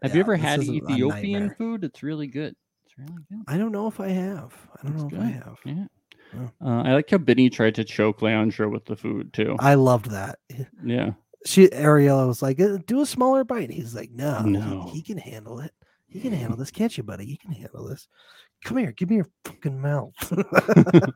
Have 0.03 0.14
you 0.14 0.20
ever 0.20 0.37
had 0.37 0.61
is 0.61 0.68
a- 0.68 0.72
a 0.72 0.74
Ethiopian 0.76 1.51
food? 1.55 1.85
It's 1.85 2.03
really 2.03 2.26
good. 2.26 2.55
It's 2.85 2.99
really 2.99 3.22
good. 3.31 3.43
I 3.47 3.57
don't 3.59 3.72
know 3.72 3.87
if 3.87 4.01
I 4.01 4.09
have. 4.09 4.55
I 4.78 4.87
don't 4.87 4.95
It's 4.95 5.03
know 5.12 5.18
if. 5.18 5.24
I 5.24 5.28
have. 5.31 5.59
Yeah. 5.64 5.87
Oh. 6.35 6.51
Uh, 6.66 6.83
I 6.83 6.95
like 6.95 7.11
how 7.11 7.18
Benny 7.18 7.51
tried 7.51 7.74
to 7.76 7.85
choke 7.85 8.22
Leandro 8.22 8.68
with 8.68 8.85
the 8.85 8.97
food 8.97 9.33
too. 9.33 9.57
I 9.59 9.74
loved 9.74 10.11
that. 10.11 10.39
yeah. 10.85 11.12
She 11.47 11.68
Ariela 11.68 12.26
was 12.28 12.43
like, 12.43 12.61
"Uh, 12.61 12.78
"Do 12.87 13.01
a 13.01 13.07
smaller 13.07 13.45
bite." 13.45 13.70
He's 13.70 13.95
like, 13.95 14.11
"No, 14.11 14.43
he- 14.43 14.51
No. 14.51 14.91
He, 14.93 15.01
can 15.03 15.16
handle 15.18 15.61
it. 15.61 15.72
He 16.07 16.20
can 16.20 16.33
handle 16.33 16.57
this, 16.59 16.70
can't 16.70 16.97
you, 16.97 17.03
buddy? 17.03 17.24
He 17.24 17.37
can 17.39 17.53
handle 17.53 17.89
this. 17.89 18.07
Come 18.65 18.77
here, 18.79 18.93
give 18.93 19.11
me 19.11 19.17
your 19.17 19.29
fucking 19.45 19.81
mouth." 19.81 20.13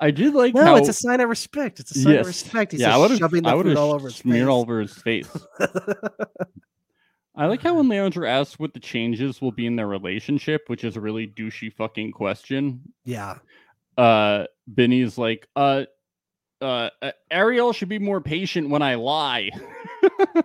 I 0.00 0.10
did 0.10 0.34
like 0.34 0.54
no, 0.54 0.62
how 0.64 0.76
it's 0.76 0.88
a 0.88 0.92
sign 0.92 1.20
of 1.20 1.28
respect. 1.28 1.80
It's 1.80 1.94
a 1.96 1.98
sign 2.00 2.16
of 2.16 2.26
respect. 2.26 2.72
He's 2.72 2.80
yeah, 2.80 2.96
I 2.96 3.08
just 3.08 3.20
shoving 3.20 3.42
the 3.42 3.50
I 3.50 3.62
food 3.62 3.76
all 3.76 3.92
over 3.92 4.08
his 4.08 4.16
smeared 4.16 4.46
face. 4.46 4.48
all 4.48 4.60
over 4.60 4.80
his 4.80 4.92
face. 4.94 5.30
I 7.36 7.46
like 7.46 7.62
how 7.62 7.74
when 7.74 7.88
Leandro 7.88 8.28
asks 8.28 8.58
what 8.60 8.74
the 8.74 8.80
changes 8.80 9.40
will 9.40 9.50
be 9.50 9.66
in 9.66 9.74
their 9.76 9.88
relationship, 9.88 10.62
which 10.68 10.84
is 10.84 10.96
a 10.96 11.00
really 11.00 11.26
douchey 11.26 11.72
fucking 11.72 12.12
question. 12.12 12.80
yeah, 13.04 13.38
Uh, 13.98 14.44
Benny's 14.68 15.18
like, 15.18 15.48
uh, 15.56 15.84
uh, 16.60 16.90
uh, 17.02 17.10
Ariel 17.32 17.72
should 17.72 17.88
be 17.88 17.98
more 17.98 18.20
patient 18.20 18.68
when 18.68 18.82
I 18.82 18.94
lie. 18.94 19.50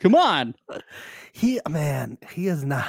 Come 0.00 0.14
on. 0.14 0.54
he 1.32 1.60
man, 1.68 2.18
he 2.30 2.48
is 2.48 2.64
not. 2.64 2.88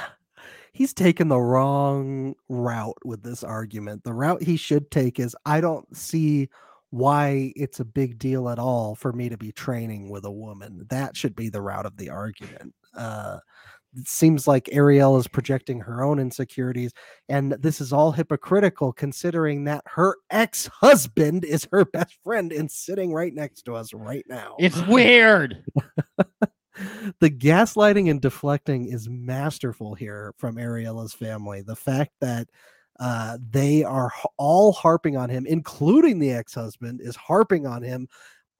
He's 0.72 0.94
taken 0.94 1.28
the 1.28 1.40
wrong 1.40 2.34
route 2.48 2.98
with 3.04 3.22
this 3.22 3.42
argument. 3.42 4.04
The 4.04 4.12
route 4.12 4.42
he 4.42 4.56
should 4.56 4.90
take 4.90 5.18
is 5.18 5.34
I 5.44 5.60
don't 5.60 5.96
see 5.96 6.48
why 6.90 7.52
it's 7.56 7.80
a 7.80 7.84
big 7.84 8.18
deal 8.18 8.48
at 8.48 8.58
all 8.58 8.94
for 8.94 9.12
me 9.12 9.28
to 9.28 9.36
be 9.36 9.52
training 9.52 10.08
with 10.08 10.24
a 10.24 10.30
woman. 10.30 10.86
That 10.88 11.16
should 11.16 11.34
be 11.34 11.48
the 11.48 11.60
route 11.60 11.86
of 11.86 11.96
the 11.96 12.10
argument. 12.10 12.74
Uh, 12.96 13.38
it 13.96 14.08
seems 14.08 14.46
like 14.46 14.68
Ariel 14.72 15.16
is 15.16 15.26
projecting 15.26 15.80
her 15.80 16.02
own 16.02 16.18
insecurities, 16.18 16.92
and 17.28 17.52
this 17.52 17.80
is 17.80 17.92
all 17.92 18.12
hypocritical 18.12 18.92
considering 18.92 19.64
that 19.64 19.82
her 19.86 20.16
ex 20.30 20.66
husband 20.66 21.44
is 21.44 21.66
her 21.72 21.84
best 21.84 22.18
friend 22.22 22.52
and 22.52 22.70
sitting 22.70 23.12
right 23.12 23.34
next 23.34 23.62
to 23.62 23.74
us 23.74 23.94
right 23.94 24.24
now. 24.28 24.56
It's 24.58 24.80
weird. 24.86 25.64
the 27.20 27.30
gaslighting 27.30 28.10
and 28.10 28.20
deflecting 28.20 28.88
is 28.92 29.08
masterful 29.08 29.94
here 29.94 30.34
from 30.38 30.56
Ariela's 30.56 31.14
family. 31.14 31.62
The 31.62 31.76
fact 31.76 32.12
that 32.20 32.48
uh, 33.00 33.38
they 33.50 33.84
are 33.84 34.12
all 34.36 34.72
harping 34.72 35.16
on 35.16 35.30
him, 35.30 35.46
including 35.46 36.18
the 36.18 36.32
ex 36.32 36.54
husband, 36.54 37.00
is 37.00 37.16
harping 37.16 37.66
on 37.66 37.82
him 37.82 38.08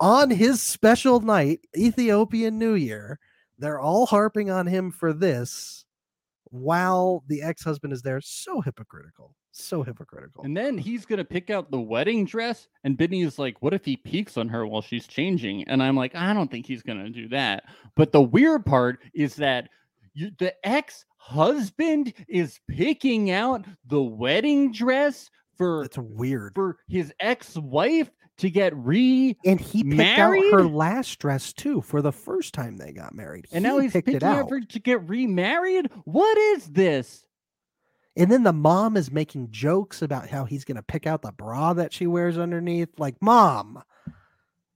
on 0.01 0.31
his 0.31 0.63
special 0.63 1.21
night, 1.21 1.61
Ethiopian 1.77 2.59
New 2.59 2.75
Year. 2.75 3.19
They're 3.59 3.81
all 3.81 4.07
harping 4.07 4.51
on 4.51 4.67
him 4.67 4.91
for 4.91 5.13
this 5.13 5.85
while 6.51 7.25
the 7.29 7.43
ex 7.43 7.63
husband 7.63 7.93
is 7.93 8.03
there. 8.03 8.21
So 8.21 8.61
hypocritical. 8.61 9.35
So 9.51 9.83
hypocritical. 9.83 10.45
And 10.45 10.57
then 10.57 10.79
he's 10.79 11.05
gonna 11.05 11.25
pick 11.25 11.51
out 11.51 11.71
the 11.71 11.81
wedding 11.81 12.25
dress, 12.25 12.69
and 12.85 12.97
Benny 12.97 13.23
is 13.23 13.39
like, 13.39 13.61
"What 13.61 13.75
if 13.75 13.85
he 13.85 13.97
peeks 13.97 14.37
on 14.37 14.49
her 14.49 14.67
while 14.67 14.83
she's 14.83 15.07
changing?" 15.07 15.65
And 15.65 15.83
I'm 15.83 15.97
like, 15.97 16.15
"I 16.15 16.33
don't 16.33 16.51
think 16.51 16.67
he's 16.67 16.83
gonna 16.83 17.11
do 17.11 17.29
that." 17.29 17.65
But 17.97 18.13
the 18.13 18.23
weird 18.23 18.65
part 18.65 19.01
is 19.15 19.35
that 19.37 19.69
you, 20.15 20.31
the 20.39 20.55
ex-husband 20.67 22.15
is 22.29 22.61
picking 22.69 23.31
out 23.31 23.65
the 23.87 24.03
wedding 24.03 24.73
dress 24.73 25.29
for 25.57 25.85
it's 25.85 25.99
weird. 25.99 26.55
for 26.55 26.79
his 26.89 27.13
ex-wife 27.21 28.11
to 28.39 28.51
get 28.51 28.75
re, 28.77 29.37
And 29.45 29.61
he 29.61 29.85
picked 29.85 30.19
out 30.19 30.35
her 30.53 30.65
last 30.65 31.19
dress 31.19 31.53
too 31.53 31.81
for 31.83 32.01
the 32.03 32.13
first 32.13 32.55
time 32.55 32.77
they 32.77 32.93
got 32.93 33.15
married. 33.15 33.47
and 33.53 33.63
now 33.63 33.79
he's 33.79 33.93
picked 33.93 34.07
picking 34.07 34.17
it 34.17 34.23
out. 34.23 34.45
out 34.45 34.51
her 34.51 34.61
to 34.61 34.79
get 34.81 35.09
remarried. 35.09 35.91
What 36.05 36.37
is 36.39 36.67
this? 36.69 37.25
And 38.17 38.33
then 38.33 38.43
the 38.43 38.53
mom 38.53 38.97
is 38.97 39.13
making 39.13 39.51
jokes 39.53 40.03
about 40.03 40.29
how 40.29 40.45
he's 40.45 40.65
going 40.65 40.77
to 40.77 40.83
pick 40.83 41.07
out 41.07 41.23
the 41.23 41.31
bra 41.33 41.73
that 41.75 41.93
she 41.93 42.07
wears 42.09 42.37
underneath. 42.37 42.89
Like, 42.99 43.15
mom, 43.21 43.81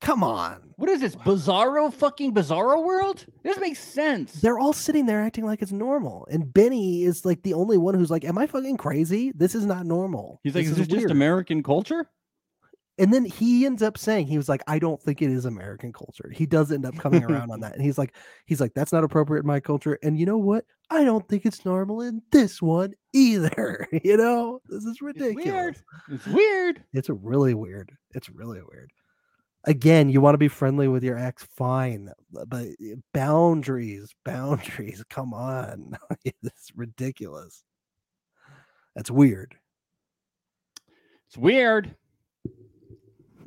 come 0.00 0.22
on. 0.22 0.74
What 0.76 0.88
is 0.88 1.00
this 1.00 1.16
bizarro 1.16 1.92
fucking 1.92 2.34
bizarro 2.34 2.84
world? 2.84 3.26
This 3.42 3.58
makes 3.58 3.80
sense. 3.80 4.32
They're 4.34 4.60
all 4.60 4.72
sitting 4.72 5.06
there 5.06 5.20
acting 5.20 5.44
like 5.44 5.60
it's 5.60 5.72
normal. 5.72 6.26
And 6.30 6.52
Benny 6.54 7.02
is 7.02 7.24
like 7.24 7.42
the 7.42 7.54
only 7.54 7.78
one 7.78 7.94
who's 7.94 8.10
like, 8.12 8.24
Am 8.24 8.38
I 8.38 8.46
fucking 8.46 8.76
crazy? 8.76 9.32
This 9.34 9.54
is 9.56 9.66
not 9.66 9.86
normal. 9.86 10.40
He's 10.44 10.54
like, 10.54 10.64
This 10.66 10.78
is 10.78 10.86
this 10.88 11.02
just. 11.02 11.10
American 11.10 11.62
culture? 11.64 12.08
And 12.98 13.12
then 13.12 13.24
he 13.24 13.64
ends 13.64 13.82
up 13.82 13.96
saying, 13.96 14.26
he 14.26 14.36
was 14.36 14.48
like, 14.50 14.62
I 14.66 14.78
don't 14.78 15.00
think 15.02 15.22
it 15.22 15.30
is 15.30 15.46
American 15.46 15.92
culture. 15.94 16.30
He 16.34 16.44
does 16.44 16.70
end 16.70 16.84
up 16.84 16.94
coming 16.98 17.24
around 17.24 17.50
on 17.50 17.60
that. 17.60 17.72
And 17.72 17.82
he's 17.82 17.96
like, 17.96 18.14
he's 18.46 18.60
like, 18.60 18.74
that's 18.74 18.92
not 18.92 19.02
appropriate 19.02 19.40
in 19.40 19.46
my 19.46 19.60
culture. 19.60 19.98
And 20.02 20.18
you 20.18 20.26
know 20.26 20.36
what? 20.36 20.66
I 20.90 21.02
don't 21.02 21.26
think 21.26 21.46
it's 21.46 21.64
normal 21.64 22.02
in 22.02 22.20
this 22.32 22.60
one 22.60 22.92
either. 23.12 23.88
You 24.04 24.16
know, 24.18 24.60
this 24.68 24.84
is 24.84 24.90
It's 24.90 25.02
ridiculous. 25.02 25.44
weird. 25.46 25.76
It's 26.10 26.26
weird. 26.26 26.84
It's 26.92 27.08
really 27.08 27.54
weird. 27.54 27.92
It's 28.14 28.28
really 28.28 28.60
weird. 28.60 28.90
Again, 29.64 30.08
you 30.10 30.20
want 30.20 30.34
to 30.34 30.38
be 30.38 30.48
friendly 30.48 30.88
with 30.88 31.04
your 31.04 31.16
ex, 31.16 31.46
fine, 31.56 32.10
but 32.32 32.66
uh, 32.66 32.96
boundaries, 33.14 34.12
boundaries. 34.24 35.02
Come 35.08 35.32
on, 35.32 35.96
it's 36.24 36.72
ridiculous. 36.74 37.62
That's 38.96 39.10
weird. 39.10 39.54
It's 41.28 41.38
weird. 41.38 41.94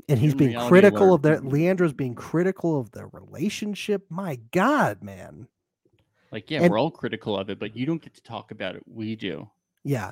And 0.07 0.19
he's 0.19 0.33
In 0.33 0.37
being 0.37 0.59
critical 0.67 1.13
of 1.13 1.21
their. 1.23 1.37
Mm-hmm. 1.37 1.49
Leandro's 1.49 1.93
being 1.93 2.13
critical 2.15 2.79
of 2.79 2.91
their 2.91 3.07
relationship. 3.07 4.05
My 4.09 4.35
God, 4.51 5.01
man. 5.03 5.47
Like, 6.31 6.51
yeah, 6.51 6.61
And- 6.61 6.71
we're 6.71 6.79
all 6.79 6.91
critical 6.91 7.37
of 7.37 7.49
it, 7.49 7.59
but 7.59 7.75
you 7.75 7.85
don't 7.85 8.01
get 8.01 8.13
to 8.15 8.21
talk 8.23 8.51
about 8.51 8.75
it. 8.75 8.83
We 8.85 9.15
do. 9.15 9.49
Yeah, 9.83 10.11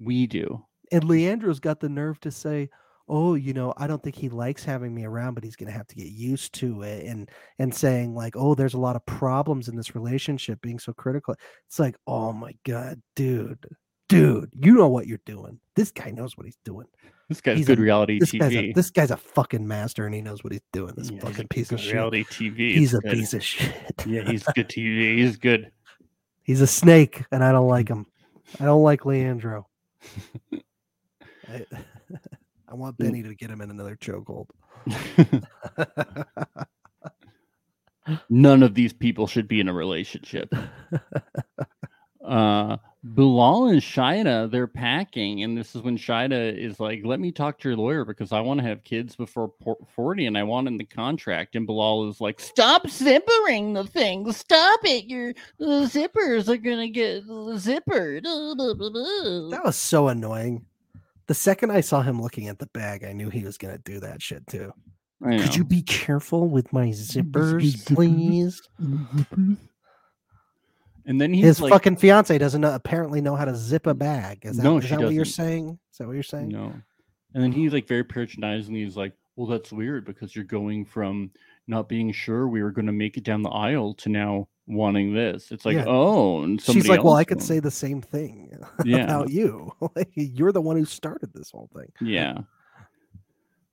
We 0.00 0.26
do. 0.26 0.64
and 0.90 1.04
Leandro's 1.04 1.60
got 1.60 1.80
the 1.80 1.88
nerve 1.88 2.20
to 2.20 2.30
say, 2.30 2.68
"Oh, 3.08 3.34
you 3.34 3.52
know, 3.52 3.72
I 3.76 3.86
don't 3.86 4.02
think 4.02 4.16
he 4.16 4.28
likes 4.28 4.64
having 4.64 4.94
me 4.94 5.04
around, 5.04 5.34
but 5.34 5.44
he's 5.44 5.56
going 5.56 5.70
to 5.70 5.76
have 5.76 5.86
to 5.88 5.94
get 5.96 6.08
used 6.08 6.52
to 6.54 6.82
it." 6.82 7.06
And 7.06 7.30
and 7.58 7.74
saying 7.74 8.14
like, 8.14 8.34
"Oh, 8.36 8.54
there's 8.54 8.74
a 8.74 8.78
lot 8.80 8.96
of 8.96 9.04
problems 9.06 9.68
in 9.68 9.76
this 9.76 9.94
relationship, 9.94 10.60
being 10.60 10.78
so 10.78 10.92
critical." 10.92 11.34
It's 11.66 11.78
like, 11.78 11.96
"Oh 12.06 12.32
my 12.32 12.54
god, 12.64 13.00
dude, 13.16 13.64
dude, 14.08 14.50
you 14.54 14.74
know 14.74 14.88
what 14.88 15.06
you're 15.06 15.20
doing. 15.26 15.58
This 15.76 15.90
guy 15.92 16.10
knows 16.10 16.36
what 16.36 16.46
he's 16.46 16.58
doing. 16.64 16.86
This 17.32 17.40
guy's 17.40 17.56
He's 17.58 17.66
good 17.66 17.78
a- 17.78 17.82
reality 17.82 18.18
This 18.18 18.30
guy's 18.32 18.52
a, 18.54 18.58
TV. 18.58 18.74
this 18.74 18.90
guy's 18.90 19.10
a 19.10 19.16
fucking 19.16 19.66
master, 19.66 20.04
and 20.04 20.14
he 20.14 20.20
knows 20.20 20.44
what 20.44 20.52
he's 20.52 20.60
doing. 20.72 20.92
This 20.96 21.10
Yeah, 21.10 21.20
fucking 21.20 21.48
piece 21.48 21.72
of 21.72 21.78
good 21.78 21.84
shit. 21.84 21.92
reality 21.94 22.24
TV. 22.24 22.74
He's 22.74 22.92
a 22.92 22.98
good. 23.00 23.12
piece 23.12 23.32
of 23.32 23.42
shit. 23.42 23.72
Yeah, 24.06 24.30
he's 24.30 24.42
good 24.54 24.68
TV. 24.68 25.16
He's 25.16 25.36
good. 25.38 25.70
he's 26.42 26.60
a 26.60 26.66
snake, 26.66 27.24
and 27.32 27.42
I 27.42 27.50
don't 27.52 27.68
like 27.68 27.88
him. 27.88 28.04
I 28.60 28.66
don't 28.66 28.82
like 28.82 29.06
Leandro. 29.06 29.66
I, 30.52 31.64
I 32.68 32.74
want 32.74 32.98
Benny 32.98 33.22
to 33.22 33.34
get 33.34 33.50
him 33.50 33.62
in 33.62 33.70
another 33.70 33.96
chokehold. 33.96 34.48
None 38.28 38.62
of 38.62 38.74
these 38.74 38.92
people 38.92 39.26
should 39.26 39.46
be 39.48 39.60
in 39.60 39.68
a 39.68 39.72
relationship. 39.72 40.52
uh 42.24 42.76
Bilal 43.04 43.66
and 43.66 43.80
Shaeeda, 43.80 44.48
they're 44.48 44.68
packing, 44.68 45.42
and 45.42 45.58
this 45.58 45.74
is 45.74 45.82
when 45.82 45.98
Shaeeda 45.98 46.56
is 46.56 46.78
like, 46.78 47.00
"Let 47.04 47.18
me 47.18 47.32
talk 47.32 47.58
to 47.58 47.68
your 47.68 47.76
lawyer 47.76 48.04
because 48.04 48.30
I 48.30 48.40
want 48.40 48.60
to 48.60 48.66
have 48.66 48.84
kids 48.84 49.16
before 49.16 49.52
forty, 49.94 50.26
and 50.26 50.38
I 50.38 50.44
want 50.44 50.68
in 50.68 50.78
the 50.78 50.84
contract." 50.84 51.56
And 51.56 51.66
Bilal 51.66 52.08
is 52.08 52.20
like, 52.20 52.38
"Stop 52.38 52.86
zippering 52.86 53.74
the 53.74 53.84
thing! 53.84 54.30
Stop 54.30 54.80
it! 54.84 55.06
Your 55.06 55.34
the 55.58 55.86
zippers 55.86 56.48
are 56.48 56.56
gonna 56.56 56.88
get 56.88 57.26
zippered." 57.26 58.22
That 59.50 59.64
was 59.64 59.76
so 59.76 60.06
annoying. 60.06 60.64
The 61.26 61.34
second 61.34 61.72
I 61.72 61.80
saw 61.80 62.02
him 62.02 62.20
looking 62.22 62.46
at 62.48 62.58
the 62.60 62.66
bag, 62.66 63.02
I 63.04 63.12
knew 63.12 63.30
he 63.30 63.42
was 63.44 63.56
going 63.58 63.74
to 63.74 63.82
do 63.82 64.00
that 64.00 64.20
shit 64.20 64.46
too. 64.48 64.72
Could 65.40 65.56
you 65.56 65.64
be 65.64 65.82
careful 65.82 66.48
with 66.48 66.72
my 66.72 66.88
zippers, 66.88 67.84
please? 67.86 68.60
And 71.06 71.20
then 71.20 71.32
he's 71.34 71.44
His 71.44 71.60
like, 71.60 71.72
fucking 71.72 71.96
fiance 71.96 72.36
doesn't 72.38 72.60
know, 72.60 72.74
apparently 72.74 73.20
know 73.20 73.34
how 73.36 73.44
to 73.44 73.54
zip 73.56 73.86
a 73.86 73.94
bag. 73.94 74.40
Is 74.42 74.56
that, 74.56 74.62
No, 74.62 74.78
is 74.78 74.88
that 74.88 75.00
what 75.00 75.12
you're 75.12 75.24
saying? 75.24 75.78
Is 75.90 75.98
that 75.98 76.06
what 76.06 76.14
you're 76.14 76.22
saying? 76.22 76.48
No. 76.48 76.72
And 77.34 77.42
then 77.42 77.52
he's 77.52 77.72
like 77.72 77.88
very 77.88 78.04
patronizingly 78.04 78.84
he's 78.84 78.96
like, 78.96 79.12
Well, 79.36 79.46
that's 79.46 79.72
weird 79.72 80.04
because 80.04 80.34
you're 80.36 80.44
going 80.44 80.84
from 80.84 81.30
not 81.66 81.88
being 81.88 82.12
sure 82.12 82.46
we 82.48 82.62
were 82.62 82.70
gonna 82.70 82.92
make 82.92 83.16
it 83.16 83.24
down 83.24 83.42
the 83.42 83.48
aisle 83.50 83.94
to 83.94 84.08
now 84.08 84.48
wanting 84.66 85.12
this. 85.14 85.50
It's 85.50 85.64
like, 85.64 85.74
Yeah. 85.76 85.84
oh, 85.88 86.42
and 86.42 86.60
She's 86.60 86.86
like, 86.88 87.02
well, 87.02 87.14
I 87.14 87.24
could 87.24 87.38
won." 87.38 87.46
say 87.46 87.58
the 87.60 87.70
same 87.70 88.00
thing 88.00 88.50
Yeah. 88.84 89.04
about 89.04 89.30
you. 89.30 89.72
You're 90.14 90.52
the 90.52 90.60
one 90.60 90.76
who 90.76 90.84
started 90.84 91.32
this 91.32 91.50
whole 91.50 91.68
thing. 91.74 91.90
Yeah. 92.00 92.38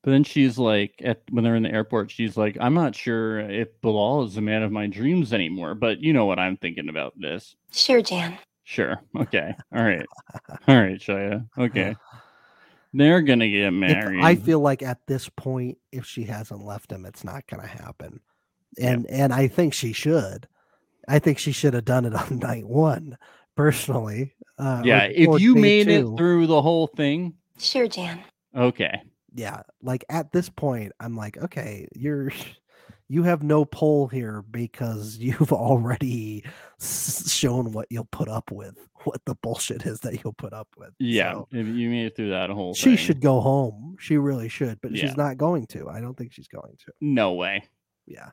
But 0.02 0.12
then 0.12 0.24
she's 0.24 0.58
like, 0.58 0.94
at 1.04 1.22
when 1.30 1.44
they're 1.44 1.56
in 1.58 1.64
the 1.64 1.72
airport, 1.74 2.10
she's 2.10 2.38
like, 2.38 2.58
I'm 2.62 2.74
not 2.74 2.96
sure 2.96 3.40
if 3.42 3.68
Bilal 3.82 4.24
is 4.24 4.36
the 4.36 4.42
man 4.42 4.64
of 4.64 4.72
my 4.72 4.88
dreams 4.88 5.34
anymore, 5.34 5.76
but 5.76 6.00
you 6.00 6.14
know 6.14 6.26
what 6.26 6.40
I'm 6.40 6.56
thinking 6.56 6.88
about 6.88 7.14
this. 7.20 7.56
Sure, 7.72 8.02
Jan. 8.02 8.38
Sure. 8.64 9.02
Okay. 9.18 9.54
All 9.76 9.84
right. 9.84 10.06
All 10.68 10.76
right, 10.82 11.00
Shia. 11.00 11.46
Okay. 11.58 11.96
They're 12.94 13.22
gonna 13.22 13.50
get 13.50 13.68
If- 13.68 13.74
married. 13.74 14.24
I 14.24 14.36
feel 14.36 14.60
like 14.62 14.82
at 14.82 15.06
this 15.06 15.28
point, 15.30 15.78
if 15.92 16.06
she 16.06 16.24
hasn't 16.24 16.64
left 16.64 16.92
him, 16.92 17.06
it's 17.06 17.24
not 17.24 17.46
going 17.48 17.62
to 17.62 17.68
happen. 17.68 18.20
And 18.80 19.06
and 19.08 19.34
I 19.34 19.48
think 19.48 19.74
she 19.74 19.92
should. 19.94 20.48
I 21.08 21.20
think 21.20 21.40
she 21.40 21.52
should 21.52 21.74
have 21.74 21.86
done 21.86 22.06
it 22.06 22.14
on 22.32 22.40
night 22.40 22.66
one, 22.68 23.18
personally. 23.56 24.34
Uh, 24.58 24.82
yeah, 24.86 25.06
or 25.06 25.36
if 25.36 25.42
you 25.42 25.56
made 25.56 25.86
two. 25.88 26.14
it 26.14 26.18
through 26.18 26.48
the 26.48 26.62
whole 26.62 26.88
thing, 26.88 27.34
Sure, 27.58 27.88
Jan. 27.88 28.20
okay. 28.56 29.02
Yeah 29.36 29.62
like 29.82 30.04
at 30.10 30.32
this 30.32 30.50
point 30.50 30.92
i'm 31.00 31.16
like 31.16 31.38
okay 31.38 31.88
you're 31.96 32.32
you 33.12 33.24
have 33.24 33.42
no 33.44 33.66
pull 33.66 34.08
here 34.08 34.44
because 34.52 35.18
you've 35.20 35.52
already 35.54 36.44
s- 36.80 37.32
shown 37.32 37.72
what 37.72 37.88
you'll 37.90 38.06
put 38.12 38.28
up 38.30 38.52
with 38.52 38.76
what 39.04 39.22
the 39.26 39.36
bullshit 39.36 39.86
is 39.86 40.00
that 40.02 40.22
you'll 40.24 40.34
put 40.34 40.52
up 40.54 40.68
with 40.78 40.90
Yeah, 41.00 41.34
So, 41.34 41.48
if 41.52 41.66
you 41.68 41.90
made 41.90 42.06
it 42.08 42.16
through 42.16 42.30
that 42.32 42.50
whole 42.50 42.74
she 42.74 42.96
thing. 42.96 42.98
should 42.98 43.22
go 43.22 43.40
home 43.40 43.96
she 44.00 44.18
really 44.18 44.50
should 44.50 44.80
but 44.82 44.92
Yeah. 44.92 45.02
she's 45.08 45.18
not 45.18 45.38
going 45.38 45.66
to 45.68 45.90
i 45.90 46.00
don't 46.02 46.18
think 46.18 46.34
she's 46.34 46.48
going 46.50 46.76
to 46.86 46.92
No 47.02 47.34
way. 47.34 47.64
yeah 48.08 48.30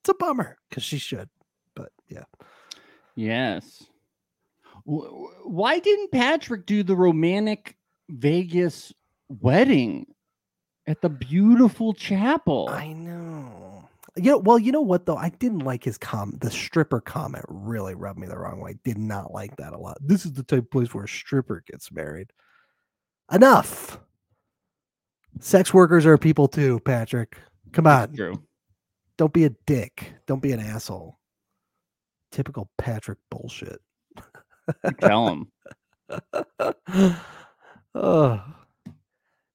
it's 0.00 0.08
a 0.10 0.14
bummer 0.14 0.58
because 0.68 0.82
she 0.84 0.98
should 0.98 1.28
but 1.74 1.90
yeah 2.08 2.24
Yes. 3.16 3.84
Why 4.84 5.78
didn't 5.78 6.10
Patrick 6.10 6.66
do 6.66 6.82
the 6.82 6.96
romantic 6.96 7.76
Vegas 8.08 8.92
wedding 9.28 10.06
at 10.86 11.00
the 11.00 11.08
beautiful 11.08 11.94
chapel? 11.94 12.68
i 12.70 12.92
know 12.92 13.64
you 14.16 14.30
know, 14.30 14.38
well, 14.38 14.58
you 14.58 14.70
know 14.70 14.80
what 14.80 15.06
though? 15.06 15.16
I 15.16 15.30
didn't 15.30 15.60
like 15.60 15.84
his 15.84 15.98
com. 15.98 16.36
The 16.40 16.50
stripper 16.50 17.00
comment 17.00 17.44
really 17.48 17.94
rubbed 17.94 18.18
me 18.18 18.28
the 18.28 18.38
wrong 18.38 18.60
way. 18.60 18.76
Did 18.84 18.98
not 18.98 19.32
like 19.32 19.56
that 19.56 19.72
a 19.72 19.78
lot. 19.78 19.98
This 20.00 20.24
is 20.24 20.32
the 20.32 20.44
type 20.44 20.60
of 20.60 20.70
place 20.70 20.94
where 20.94 21.04
a 21.04 21.08
stripper 21.08 21.64
gets 21.66 21.90
married. 21.90 22.30
Enough. 23.32 23.98
Sex 25.40 25.74
workers 25.74 26.06
are 26.06 26.16
people 26.16 26.46
too, 26.46 26.78
Patrick. 26.80 27.38
Come 27.72 27.88
on. 27.88 28.14
True. 28.14 28.40
Don't 29.18 29.32
be 29.32 29.44
a 29.46 29.50
dick. 29.66 30.12
Don't 30.26 30.42
be 30.42 30.52
an 30.52 30.60
asshole. 30.60 31.18
Typical 32.30 32.70
Patrick 32.78 33.18
bullshit. 33.30 33.80
You 34.84 34.92
Tell 35.00 35.28
him. 35.28 35.48
oh. 37.94 38.44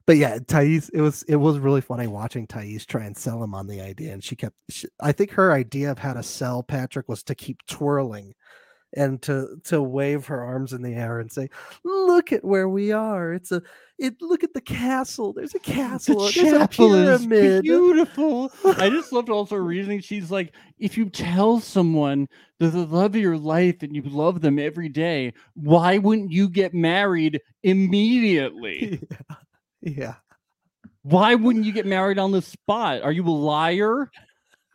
But 0.10 0.18
yeah, 0.18 0.39
Thais, 0.39 0.89
it 0.89 1.01
was 1.01 1.22
it 1.28 1.36
was 1.36 1.60
really 1.60 1.82
funny 1.82 2.07
watching 2.07 2.47
Thais 2.47 2.84
try 2.84 3.03
and 3.03 3.16
sell 3.16 3.43
him 3.43 3.53
on 3.53 3.68
the 3.68 3.80
idea, 3.80 4.12
and 4.12 4.24
she 4.24 4.36
kept. 4.36 4.55
She, 4.68 4.88
I 4.99 5.12
think 5.12 5.30
her 5.34 5.53
idea 5.53 5.91
of 5.91 5.99
how 5.99 6.14
to 6.14 6.24
sell 6.24 6.64
Patrick 6.64 7.07
was 7.07 7.22
to 7.26 7.36
keep 7.36 7.64
twirling, 7.68 8.34
and 8.97 9.22
to 9.22 9.57
to 9.66 9.84
wave 9.84 10.26
her 10.26 10.41
arms 10.41 10.74
in 10.74 10.82
the 10.82 10.95
air 10.95 11.20
and 11.20 11.32
say, 11.32 11.47
"Look 11.84 12.34
at 12.34 12.43
where 12.43 12.68
we 12.68 12.91
are. 12.91 13.34
It's 13.34 13.51
a 13.51 13.62
it. 13.99 14.16
Look 14.20 14.43
at 14.43 14.55
the 14.55 14.62
castle. 14.62 15.32
There's 15.32 15.53
a 15.53 15.60
castle. 15.60 16.26
The 16.26 16.41
There's 16.41 16.53
a 16.53 16.68
pyramid." 16.68 17.62
beautiful. 17.62 18.51
I 18.66 18.89
just 18.89 19.14
loved 19.14 19.30
also 19.30 19.57
reasoning. 19.57 20.01
She's 20.01 20.32
like, 20.32 20.55
if 20.80 20.97
you 20.97 21.12
tell 21.12 21.60
someone 21.60 22.28
they're 22.60 22.72
the 22.72 22.88
love 22.88 23.14
of 23.14 23.22
your 23.22 23.38
life 23.38 23.84
and 23.84 23.95
you 23.95 24.01
love 24.01 24.41
them 24.41 24.57
every 24.57 24.89
day, 24.89 25.34
why 25.53 25.99
wouldn't 25.99 26.32
you 26.32 26.49
get 26.49 26.74
married 26.74 27.41
immediately? 27.62 29.07
yeah. 29.30 29.36
Yeah. 29.82 30.15
Why 31.03 31.36
wouldn't 31.36 31.65
you 31.65 31.71
get 31.71 31.86
married 31.86 32.19
on 32.19 32.32
the 32.32 32.41
spot? 32.41 33.01
Are 33.01 33.11
you 33.11 33.25
a 33.27 33.30
liar? 33.30 34.11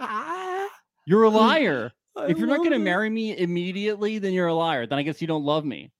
You're 1.06 1.24
a 1.24 1.28
liar. 1.28 1.92
I 2.16 2.26
if 2.26 2.38
you're 2.38 2.46
not 2.46 2.58
going 2.58 2.70
to 2.70 2.78
marry 2.78 3.10
me 3.10 3.36
immediately, 3.36 4.18
then 4.18 4.32
you're 4.32 4.46
a 4.46 4.54
liar. 4.54 4.86
Then 4.86 4.98
I 4.98 5.02
guess 5.02 5.20
you 5.20 5.26
don't 5.26 5.44
love 5.44 5.64
me. 5.64 5.90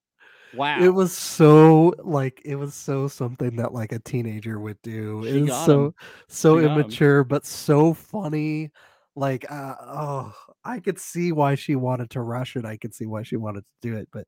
Wow. 0.54 0.80
It 0.80 0.88
was 0.88 1.12
so 1.12 1.92
like 1.98 2.40
it 2.44 2.54
was 2.56 2.74
so 2.74 3.08
something 3.08 3.56
that 3.56 3.72
like 3.72 3.92
a 3.92 3.98
teenager 3.98 4.60
would 4.60 4.80
do. 4.82 5.22
She 5.24 5.38
It 5.38 5.42
was 5.42 5.64
so 5.64 5.86
him. 5.86 5.94
so 6.28 6.60
She 6.60 6.66
immature, 6.66 7.24
but 7.24 7.44
so 7.44 7.92
funny. 7.92 8.70
Like 9.16 9.50
uh, 9.50 9.74
oh, 9.80 10.32
I 10.64 10.80
could 10.80 10.98
see 10.98 11.32
why 11.32 11.56
she 11.56 11.76
wanted 11.76 12.10
to 12.10 12.20
rush 12.20 12.56
it. 12.56 12.64
I 12.64 12.76
could 12.76 12.94
see 12.94 13.06
why 13.06 13.22
she 13.22 13.36
wanted 13.36 13.62
to 13.62 13.72
do 13.82 13.96
it, 13.96 14.08
but 14.12 14.26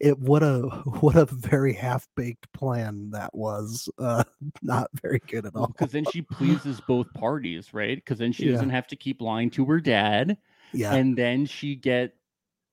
it 0.00 0.18
what 0.18 0.42
a 0.42 0.60
what 1.00 1.16
a 1.16 1.24
very 1.26 1.72
half 1.72 2.06
baked 2.16 2.52
plan 2.52 3.10
that 3.10 3.34
was. 3.34 3.88
Uh, 3.98 4.24
not 4.62 4.90
very 5.02 5.20
good 5.26 5.46
at 5.46 5.54
all. 5.56 5.68
because 5.68 5.92
then 5.92 6.04
she 6.12 6.22
pleases 6.38 6.80
both 6.86 7.12
parties, 7.14 7.72
right? 7.74 7.96
Because 7.96 8.18
then 8.18 8.32
she 8.32 8.46
Yeah. 8.46 8.52
doesn't 8.52 8.70
have 8.70 8.86
to 8.88 8.96
keep 8.96 9.20
lying 9.20 9.50
to 9.50 9.64
her 9.66 9.80
dad, 9.80 10.36
yeah, 10.72 10.94
and 10.94 11.16
then 11.16 11.46
she 11.46 11.74
get 11.76 12.14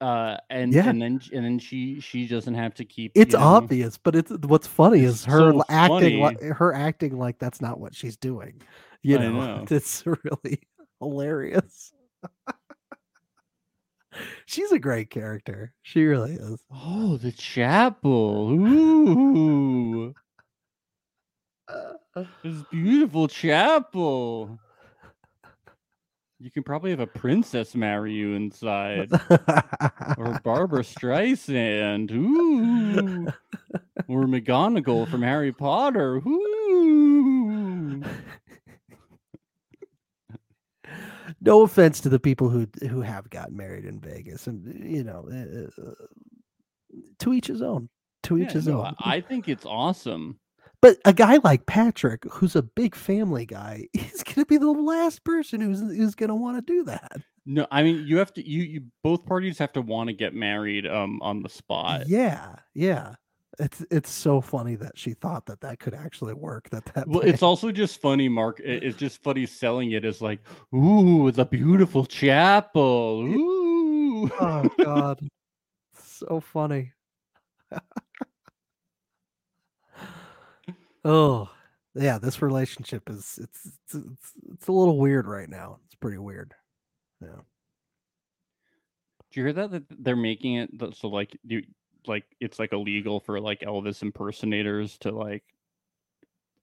uh 0.02 0.36
and 0.50 0.74
Yeah. 0.74 0.90
and 0.90 1.00
then 1.00 1.22
and 1.32 1.46
then 1.46 1.60
she 1.60 2.00
she 2.00 2.28
doesn't 2.28 2.56
have 2.56 2.74
to 2.76 2.86
keep 2.86 3.12
it's 3.14 3.34
you 3.34 3.40
know- 3.40 3.46
obvious, 3.46 3.98
but 3.98 4.16
it's 4.16 4.32
what's 4.32 4.66
funny 4.68 5.02
It's 5.02 5.20
is 5.20 5.26
her 5.26 5.52
so 5.52 5.64
acting 5.70 6.20
like 6.20 6.42
her 6.42 6.74
acting 6.74 7.18
like 7.20 7.38
that's 7.38 7.62
not 7.62 7.80
what 7.80 7.94
she's 7.94 8.18
doing. 8.18 8.62
You 9.04 9.20
know, 9.20 9.32
know. 9.32 9.66
it's 9.70 10.04
really 10.06 10.60
hilarious. 11.00 11.94
She's 14.46 14.72
a 14.72 14.80
great 14.80 15.10
character. 15.10 15.74
She 15.82 16.04
really 16.06 16.34
is. 16.34 16.60
Oh, 16.72 17.18
the 17.18 17.32
chapel. 17.32 18.52
Ooh. 18.52 20.14
This 22.44 22.64
beautiful 22.70 23.28
chapel. 23.28 24.60
You 26.40 26.50
can 26.50 26.64
probably 26.64 26.90
have 26.90 27.00
a 27.00 27.08
princess 27.08 27.76
marry 27.76 28.14
you 28.14 28.34
inside. 28.34 29.12
or 30.18 30.40
Barbra 30.44 30.82
Streisand. 30.82 32.12
Ooh. 32.12 33.28
or 34.08 34.26
McGonagall 34.26 35.08
from 35.10 35.22
Harry 35.22 35.54
Potter. 35.54 36.16
Ooh. 36.18 36.61
No 41.42 41.64
offense 41.64 42.00
to 42.02 42.10
the 42.10 42.20
people 42.20 42.50
who 42.50 42.68
who 42.88 43.02
have 43.02 43.30
gotten 43.30 43.58
married 43.58 43.86
in 43.86 44.00
Vegas, 44.00 44.48
and 44.48 44.66
you 44.90 45.04
know, 45.04 45.28
uh, 45.30 45.92
to 47.20 47.34
each 47.34 47.48
his 47.48 47.62
own. 47.62 47.90
To 48.24 48.38
each 48.38 48.50
Yeah, 48.50 48.54
his 48.54 48.68
no, 48.68 48.82
own. 48.86 48.96
I 49.00 49.16
I 49.18 49.22
think 49.22 49.48
it's 49.50 49.66
awesome. 49.66 50.40
But 50.82 50.98
a 51.06 51.14
guy 51.14 51.40
like 51.44 51.66
Patrick, 51.68 52.24
who's 52.32 52.56
a 52.56 52.64
big 52.64 52.96
family 52.96 53.46
guy, 53.46 53.88
he's 53.94 54.24
going 54.24 54.36
to 54.36 54.46
be 54.46 54.58
the 54.58 54.72
last 54.72 55.24
person 55.24 55.62
who's 55.62 55.80
who's 55.80 56.16
going 56.16 56.30
to 56.30 56.36
want 56.36 56.58
to 56.58 56.74
do 56.74 56.84
that. 56.86 57.18
No, 57.46 57.66
I 57.72 57.82
mean 57.84 58.06
you 58.06 58.18
have 58.18 58.34
to 58.34 58.48
you, 58.48 58.64
you 58.64 58.84
both 59.04 59.26
parties 59.26 59.58
have 59.58 59.74
to 59.74 59.82
want 59.82 60.08
to 60.10 60.14
get 60.14 60.34
married 60.34 60.86
um 60.86 61.20
on 61.24 61.42
the 61.42 61.50
spot. 61.50 62.08
Yeah, 62.08 62.56
yeah. 62.74 63.16
It's 63.62 63.86
it's 63.92 64.10
so 64.10 64.42
funny 64.42 64.74
that 64.78 64.98
she 64.98 65.14
thought 65.14 65.46
that 65.46 65.62
that 65.62 65.80
could 65.80 65.94
actually 65.94 66.34
work. 66.34 66.68
That 66.72 66.84
that. 66.96 67.08
Well, 67.08 67.22
it's 67.22 67.44
also 67.44 67.72
just 67.72 68.02
funny, 68.02 68.28
Mark. 68.28 68.60
it- 68.60 68.84
It's 68.84 68.98
just 68.98 69.22
funny 69.22 69.46
selling 69.46 69.92
it 69.92 70.04
as 70.04 70.20
like, 70.20 70.40
ooh, 70.74 71.28
it's 71.28 71.38
a 71.38 71.46
beautiful 71.46 72.06
chapel. 72.08 73.22
Ooh. 73.22 74.30
oh 74.42 74.68
god, 74.84 75.20
so 75.94 76.40
funny. 76.40 76.92
oh 81.06 81.50
yeah, 81.94 82.18
this 82.18 82.42
relationship 82.42 83.10
is 83.10 83.38
it's, 83.42 83.66
it's 83.66 83.96
it's 83.96 84.32
it's 84.54 84.68
a 84.68 84.72
little 84.72 84.98
weird 84.98 85.28
right 85.28 85.50
now. 85.50 85.78
It's 85.86 85.96
pretty 85.96 86.18
weird. 86.18 86.54
Yeah. 87.22 87.42
Do 89.32 89.40
you 89.40 89.44
hear 89.46 89.54
that? 89.54 89.72
That 89.72 89.84
they're 90.04 90.16
making 90.16 90.56
it 90.56 90.70
so 90.96 91.10
like 91.10 91.38
you 91.46 91.64
like 92.08 92.26
it's 92.40 92.60
like 92.60 92.74
illegal 92.74 93.20
for 93.20 93.40
like 93.40 93.62
Elvis 93.62 94.02
impersonators 94.02 94.98
to 95.00 95.12
like 95.12 95.44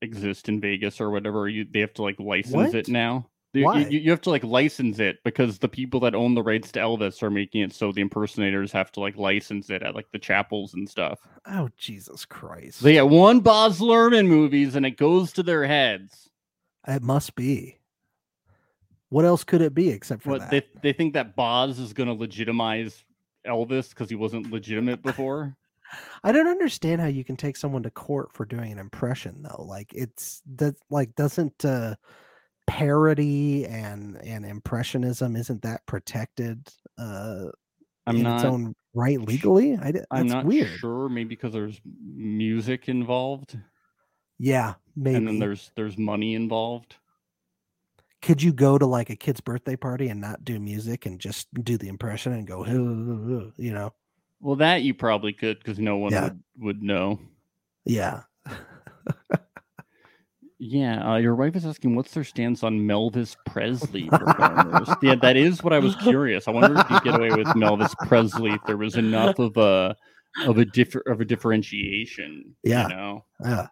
exist 0.02 0.48
in 0.48 0.60
Vegas 0.60 1.00
or 1.00 1.10
whatever. 1.10 1.48
You 1.48 1.66
they 1.70 1.80
have 1.80 1.94
to 1.94 2.02
like 2.02 2.18
license 2.20 2.54
What? 2.54 2.74
it 2.74 2.88
now. 2.88 3.28
You- 3.54 3.66
you- 3.78 3.98
you 4.00 4.10
have 4.10 4.20
to 4.20 4.30
like 4.30 4.44
license 4.44 4.98
it 5.00 5.18
because 5.24 5.58
the 5.58 5.68
people 5.70 6.00
that 6.00 6.14
own 6.14 6.34
the 6.34 6.42
rights 6.42 6.70
to 6.72 6.80
Elvis 6.80 7.22
are 7.22 7.30
making 7.30 7.62
it 7.62 7.72
so 7.72 7.90
the 7.92 8.02
impersonators 8.02 8.70
have 8.72 8.92
to 8.92 9.00
like 9.00 9.16
license 9.16 9.70
it 9.70 9.82
at 9.82 9.94
like 9.94 10.06
the 10.12 10.18
chapels 10.18 10.74
and 10.74 10.88
stuff. 10.88 11.18
Oh 11.46 11.68
Jesus 11.76 12.24
Christ! 12.26 12.82
They 12.82 12.92
get 12.92 13.08
one 13.08 13.40
Baz 13.40 13.80
Luhrmann 13.80 14.28
movies 14.28 14.76
and 14.76 14.84
it 14.86 14.96
goes 14.98 15.32
to 15.32 15.42
their 15.42 15.66
heads. 15.66 16.28
It 16.86 17.02
must 17.02 17.34
be. 17.34 17.78
What 19.08 19.24
else 19.24 19.42
could 19.44 19.62
it 19.62 19.74
be 19.74 19.88
except 19.88 20.22
for 20.22 20.30
What 20.30 20.40
that? 20.40 20.50
they 20.50 20.62
they 20.82 20.92
think 20.92 21.14
that 21.14 21.34
Baz 21.34 21.78
is 21.78 21.94
going 21.94 22.08
to 22.08 22.12
legitimize 22.14 23.02
Elvis 23.46 23.90
because 23.90 24.08
he 24.10 24.16
wasn't 24.16 24.50
legitimate 24.52 25.02
before. 25.02 25.56
I 26.22 26.32
don't 26.32 26.48
understand 26.48 27.00
how 27.00 27.06
you 27.06 27.24
can 27.24 27.36
take 27.36 27.56
someone 27.56 27.82
to 27.84 27.90
court 27.90 28.32
for 28.34 28.44
doing 28.44 28.72
an 28.72 28.78
impression 28.78 29.42
though. 29.42 29.62
Like 29.62 29.92
it's 29.94 30.42
that 30.56 30.74
like 30.90 31.14
doesn't 31.14 31.64
uh 31.64 31.94
parody 32.66 33.64
and 33.66 34.16
and 34.22 34.44
impressionism 34.44 35.34
isn't 35.36 35.62
that 35.62 35.86
protected 35.86 36.68
uh 36.98 37.46
I'm 38.06 38.16
in 38.16 38.22
not. 38.22 38.36
its 38.36 38.44
own 38.44 38.74
right 38.94 39.20
legally? 39.20 39.76
I 39.76 39.92
I'm 40.10 40.26
not 40.26 40.44
weird. 40.44 40.78
sure. 40.78 41.08
Maybe 41.08 41.28
because 41.30 41.52
there's 41.52 41.80
music 41.84 42.88
involved, 42.88 43.58
Yeah, 44.38 44.74
maybe. 44.96 45.16
and 45.16 45.26
then 45.28 45.38
there's 45.38 45.70
there's 45.76 45.96
money 45.98 46.34
involved. 46.34 46.96
Could 48.22 48.42
you 48.42 48.52
go 48.52 48.78
to 48.78 48.86
like 48.86 49.10
a 49.10 49.16
kid's 49.16 49.40
birthday 49.40 49.76
party 49.76 50.08
and 50.08 50.20
not 50.20 50.44
do 50.44 50.58
music 50.58 51.06
and 51.06 51.20
just 51.20 51.46
do 51.62 51.76
the 51.78 51.88
impression 51.88 52.32
and 52.32 52.46
go, 52.46 52.64
you 53.56 53.72
know? 53.72 53.92
Well, 54.40 54.56
that 54.56 54.82
you 54.82 54.94
probably 54.94 55.32
could 55.32 55.58
because 55.58 55.78
no 55.78 55.96
one 55.98 56.12
Yeah. 56.12 56.24
would, 56.24 56.40
would 56.58 56.82
know. 56.82 57.20
Yeah. 57.84 58.22
Yeah, 60.60 61.12
uh, 61.12 61.16
your 61.18 61.36
wife 61.36 61.54
is 61.54 61.64
asking 61.64 61.94
what's 61.94 62.10
their 62.12 62.24
stance 62.24 62.64
on 62.64 62.80
Melvis 62.80 63.36
Presley 63.46 64.04
performers. 64.10 64.88
yeah, 65.02 65.14
that 65.14 65.36
is 65.36 65.62
what 65.62 65.72
I 65.72 65.78
was 65.78 65.94
curious. 65.96 66.48
I 66.48 66.50
wonder 66.50 66.80
if 66.80 66.90
you 66.90 67.00
get 67.02 67.14
away 67.14 67.28
with 67.30 67.46
Melvis 67.54 67.94
Presley 68.08 68.50
if 68.50 68.60
there 68.66 68.76
was 68.76 68.96
enough 68.96 69.38
of 69.38 69.56
a 69.56 69.94
of 70.46 70.58
a 70.58 70.64
differ 70.64 71.00
of 71.06 71.20
a 71.20 71.24
differentiation. 71.24 72.56
Yeah. 72.64 72.88
you 72.88 72.88
know. 72.96 73.24
Yeah. 73.44 73.66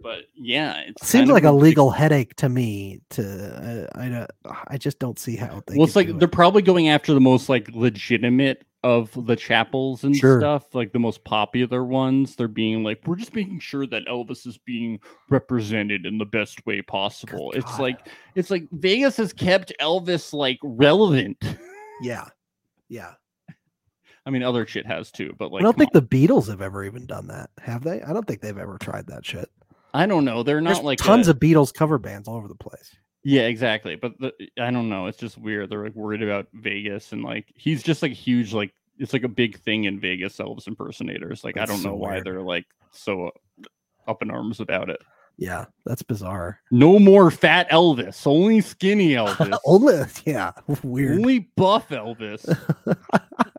But 0.00 0.24
yeah, 0.34 0.78
it 0.80 1.02
Seems 1.02 1.30
like 1.30 1.44
a 1.44 1.52
legal 1.52 1.90
headache 1.90 2.36
to 2.36 2.48
me. 2.48 3.00
To 3.10 3.88
uh, 3.94 3.98
I 3.98 4.08
don't, 4.08 4.30
I 4.68 4.78
just 4.78 4.98
don't 4.98 5.18
see 5.18 5.36
how 5.36 5.62
they. 5.66 5.76
Well, 5.76 5.86
it's 5.86 5.96
like 5.96 6.18
they're 6.18 6.28
probably 6.28 6.62
going 6.62 6.88
after 6.88 7.12
the 7.14 7.20
most 7.20 7.48
like 7.48 7.68
legitimate 7.72 8.64
of 8.84 9.10
the 9.26 9.34
chapels 9.34 10.04
and 10.04 10.14
Sure. 10.14 10.38
stuff, 10.38 10.72
like 10.74 10.92
the 10.92 10.98
most 10.98 11.24
popular 11.24 11.84
ones. 11.84 12.36
They're 12.36 12.46
being 12.46 12.84
like, 12.84 13.00
we're 13.04 13.16
just 13.16 13.34
making 13.34 13.58
sure 13.58 13.84
that 13.88 14.06
Elvis 14.06 14.46
is 14.46 14.58
being 14.58 15.00
represented 15.28 16.06
in 16.06 16.18
the 16.18 16.24
best 16.24 16.64
way 16.66 16.82
possible. 16.82 17.50
It's 17.52 17.64
God. 17.72 17.80
like 17.80 18.08
it's 18.36 18.50
like 18.50 18.68
Vegas 18.72 19.16
has 19.16 19.32
kept 19.32 19.72
Elvis 19.80 20.32
like 20.32 20.58
relevant. 20.62 21.42
Yeah. 22.00 22.26
Yeah. 22.88 23.14
I 24.24 24.30
mean, 24.30 24.44
other 24.44 24.64
shit 24.64 24.86
has 24.86 25.10
too, 25.10 25.34
but 25.40 25.50
like 25.50 25.60
I 25.60 25.64
don't 25.64 25.76
think 25.76 25.92
the 25.92 26.00
Beatles 26.02 26.46
have 26.46 26.62
ever 26.62 26.84
even 26.84 27.04
done 27.04 27.26
that, 27.26 27.50
have 27.58 27.82
they? 27.82 28.00
I 28.00 28.12
don't 28.12 28.24
think 28.28 28.40
they've 28.42 28.56
ever 28.56 28.78
tried 28.78 29.08
that 29.08 29.26
shit. 29.26 29.50
I 29.96 30.06
don't 30.06 30.24
know. 30.24 30.42
They're 30.42 30.62
There's 30.62 30.76
not 30.76 30.84
like 30.84 30.98
tons 30.98 31.28
a- 31.28 31.30
of 31.32 31.38
Beatles 31.38 31.72
cover 31.72 31.98
bands 31.98 32.28
all 32.28 32.36
over 32.36 32.48
the 32.48 32.54
place. 32.54 32.94
Yeah, 33.24 33.42
exactly. 33.42 33.96
But 33.96 34.12
the, 34.20 34.32
I 34.60 34.70
don't 34.70 34.88
know. 34.88 35.06
It's 35.06 35.18
just 35.18 35.36
weird. 35.38 35.70
They're 35.70 35.82
like 35.84 35.94
worried 35.96 36.22
about 36.22 36.46
Vegas 36.52 37.12
and 37.12 37.24
like 37.24 37.46
he's 37.56 37.82
just 37.82 38.02
like 38.02 38.12
huge. 38.12 38.52
Like 38.52 38.72
it's 38.98 39.12
like 39.12 39.24
a 39.24 39.28
big 39.28 39.58
thing 39.60 39.84
in 39.84 39.98
Vegas. 39.98 40.36
Elvis 40.36 40.68
impersonators. 40.68 41.42
Like 41.42 41.56
That's 41.56 41.70
I 41.70 41.74
don't 41.74 41.82
so 41.82 41.88
know 41.90 41.96
why 41.96 42.12
weird. 42.14 42.26
they're 42.26 42.42
like 42.42 42.66
so 42.92 43.30
up 44.06 44.22
in 44.22 44.30
arms 44.30 44.60
about 44.60 44.90
it. 44.90 45.00
Yeah, 45.38 45.66
that's 45.84 46.02
bizarre. 46.02 46.60
No 46.70 46.98
more 46.98 47.30
fat 47.30 47.68
Elvis, 47.70 48.26
only 48.26 48.60
skinny 48.62 49.08
Elvis. 49.14 49.58
Only, 49.66 50.04
yeah, 50.24 50.52
weird. 50.82 51.18
Only 51.18 51.40
buff 51.56 51.88
Elvis. 51.90 52.46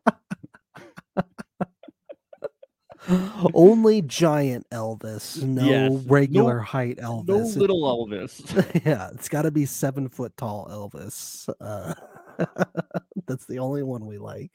Only 3.54 4.02
giant 4.02 4.70
Elvis, 4.70 5.42
no 5.42 5.64
Yes, 5.64 5.92
no- 5.92 6.04
regular 6.08 6.60
height 6.60 6.98
Elvis. 6.98 7.56
It- 7.56 7.60
little 7.62 7.84
Elvis. 7.84 8.86
yeah, 8.86 9.10
it's 9.14 9.30
got 9.30 9.44
to 9.44 9.52
be 9.52 9.66
seven 9.66 10.10
foot 10.10 10.36
tall 10.38 10.68
Elvis. 10.70 11.48
Uh, 11.62 11.94
that's 13.28 13.46
the 13.46 13.60
only 13.60 13.84
one 13.84 14.06
we 14.06 14.18
like. 14.18 14.52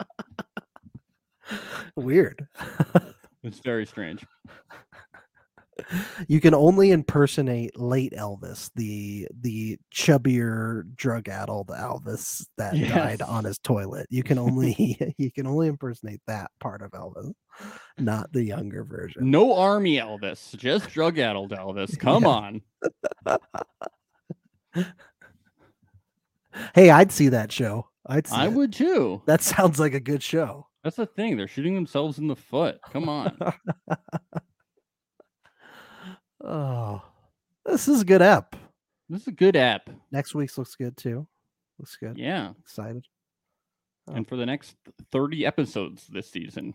Weird. 1.96 2.46
It's 3.42 3.60
very 3.60 3.86
strange. 3.86 4.24
You 6.28 6.40
can 6.40 6.54
only 6.54 6.90
impersonate 6.90 7.78
late 7.78 8.12
Elvis, 8.12 8.70
the 8.74 9.28
the 9.40 9.78
chubbier, 9.94 10.84
drug-addled 10.96 11.68
Elvis 11.68 12.44
that 12.56 12.74
died 12.88 13.22
on 13.22 13.44
his 13.44 13.58
toilet. 13.58 14.06
You 14.10 14.22
can 14.22 14.38
only 14.38 14.96
you 15.18 15.30
can 15.30 15.46
only 15.46 15.68
impersonate 15.68 16.20
that 16.26 16.50
part 16.60 16.82
of 16.82 16.90
Elvis, 16.92 17.32
not 17.98 18.32
the 18.32 18.42
younger 18.44 18.84
version. 18.84 19.30
No 19.30 19.54
army 19.54 19.96
Elvis, 19.96 20.56
just 20.56 20.90
drug 20.90 21.18
addled 21.18 21.52
Elvis. 21.52 21.98
Come 22.00 22.24
Yeah. 22.24 22.28
on. 22.28 22.62
Hey, 26.74 26.90
I'd 26.90 27.12
see 27.12 27.28
that 27.28 27.52
show. 27.52 27.88
I'd 28.06 28.26
see 28.26 28.34
I 28.36 28.46
it. 28.46 28.52
would 28.52 28.72
too. 28.72 29.22
That 29.26 29.42
sounds 29.42 29.78
like 29.78 29.94
a 29.94 30.00
good 30.00 30.22
show. 30.22 30.66
That's 30.82 30.96
the 30.96 31.06
thing. 31.06 31.36
They're 31.36 31.46
shooting 31.48 31.74
themselves 31.74 32.18
in 32.18 32.26
the 32.26 32.36
foot. 32.36 32.78
Come 32.90 33.08
on. 33.08 33.36
Oh, 36.50 37.02
this 37.66 37.88
is 37.88 38.00
a 38.00 38.04
good 38.04 38.22
app. 38.22 38.56
this 39.10 39.20
is 39.22 39.28
a 39.28 39.32
good 39.32 39.54
app. 39.56 39.90
Next 40.10 40.34
week's 40.34 40.56
looks 40.56 40.74
good 40.76 40.96
too. 40.96 41.26
Looks 41.78 41.96
good. 41.96 42.16
Yeah. 42.16 42.52
Excited. 42.60 43.04
Oh. 44.08 44.14
And 44.14 44.26
for 44.26 44.36
the 44.36 44.46
next 44.46 44.74
30 45.12 45.44
episodes 45.44 46.06
this 46.06 46.30
season, 46.30 46.72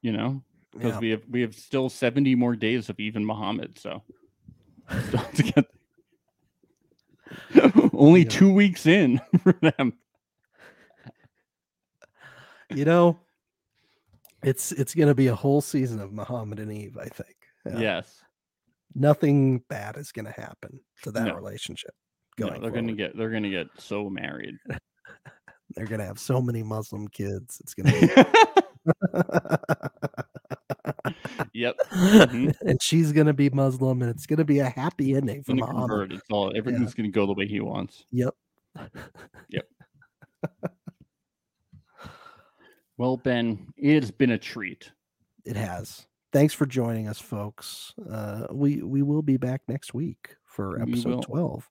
you 0.00 0.12
know, 0.12 0.42
because 0.72 0.94
Yeah. 0.94 0.98
we 1.00 1.10
have 1.10 1.22
we 1.28 1.40
have 1.42 1.54
still 1.54 1.90
70 1.90 2.34
more 2.36 2.56
days 2.56 2.88
of 2.88 2.98
even 2.98 3.24
Muhammad. 3.26 3.78
So 3.78 4.02
only 7.92 8.22
Yeah. 8.22 8.28
two 8.30 8.52
weeks 8.52 8.86
in 8.86 9.20
for 9.42 9.52
them. 9.52 9.92
You 12.70 12.86
know, 12.86 13.18
it's 14.42 14.72
it's 14.72 14.94
gonna 14.94 15.14
be 15.14 15.26
a 15.26 15.34
whole 15.34 15.60
season 15.60 16.00
of 16.00 16.10
Muhammad 16.12 16.58
and 16.58 16.70
Yve. 16.70 16.96
I 16.98 17.08
think. 17.08 17.36
Yeah. 17.66 17.78
Yes. 17.78 18.21
Nothing 18.94 19.62
bad 19.68 19.96
is 19.96 20.12
gonna 20.12 20.32
happen 20.32 20.80
to 21.02 21.10
that 21.12 21.26
No. 21.26 21.34
relationship. 21.34 21.92
No, 22.38 22.48
Going 22.48 22.62
they're 22.62 22.70
gonna 22.70 22.92
get 22.94 23.16
they're 23.16 23.30
gonna 23.30 23.50
get 23.50 23.66
so 23.78 24.08
married. 24.08 24.56
They're 25.74 25.86
gonna 25.86 26.04
have 26.04 26.18
so 26.18 26.42
many 26.42 26.62
Muslim 26.62 27.08
kids. 27.08 27.58
It's 27.60 27.72
gonna. 27.72 27.92
Be... 27.92 28.08
yep. 31.54 31.76
Mhm. 31.90 32.54
and 32.60 32.82
she's 32.82 33.10
gonna 33.12 33.32
be 33.32 33.48
Muslim, 33.48 34.02
and 34.02 34.10
it's 34.10 34.26
gonna 34.26 34.44
be 34.44 34.58
a 34.58 34.68
happy 34.68 35.14
ending 35.14 35.42
for 35.42 35.54
Muhammad. 35.54 36.12
It's 36.12 36.22
all 36.30 36.52
everything's 36.54 36.92
gonna 36.92 37.08
go 37.08 37.24
the 37.24 37.32
way 37.32 37.46
he 37.46 37.60
wants. 37.60 38.04
Yep. 38.10 38.34
Yep. 39.48 39.66
Well, 42.98 43.16
Ben, 43.16 43.66
it's 43.76 44.10
been 44.10 44.32
a 44.32 44.38
treat. 44.38 44.90
It 45.44 45.56
has. 45.56 46.06
Thanks 46.32 46.54
for 46.54 46.64
joining 46.64 47.08
us, 47.08 47.18
folks. 47.18 47.94
Uh, 48.10 48.46
we 48.50 48.82
we 48.82 49.02
will 49.02 49.22
be 49.22 49.36
back 49.36 49.60
next 49.68 49.92
week 49.92 50.36
for 50.44 50.80
episode 50.80 51.22
twelve. 51.22 51.68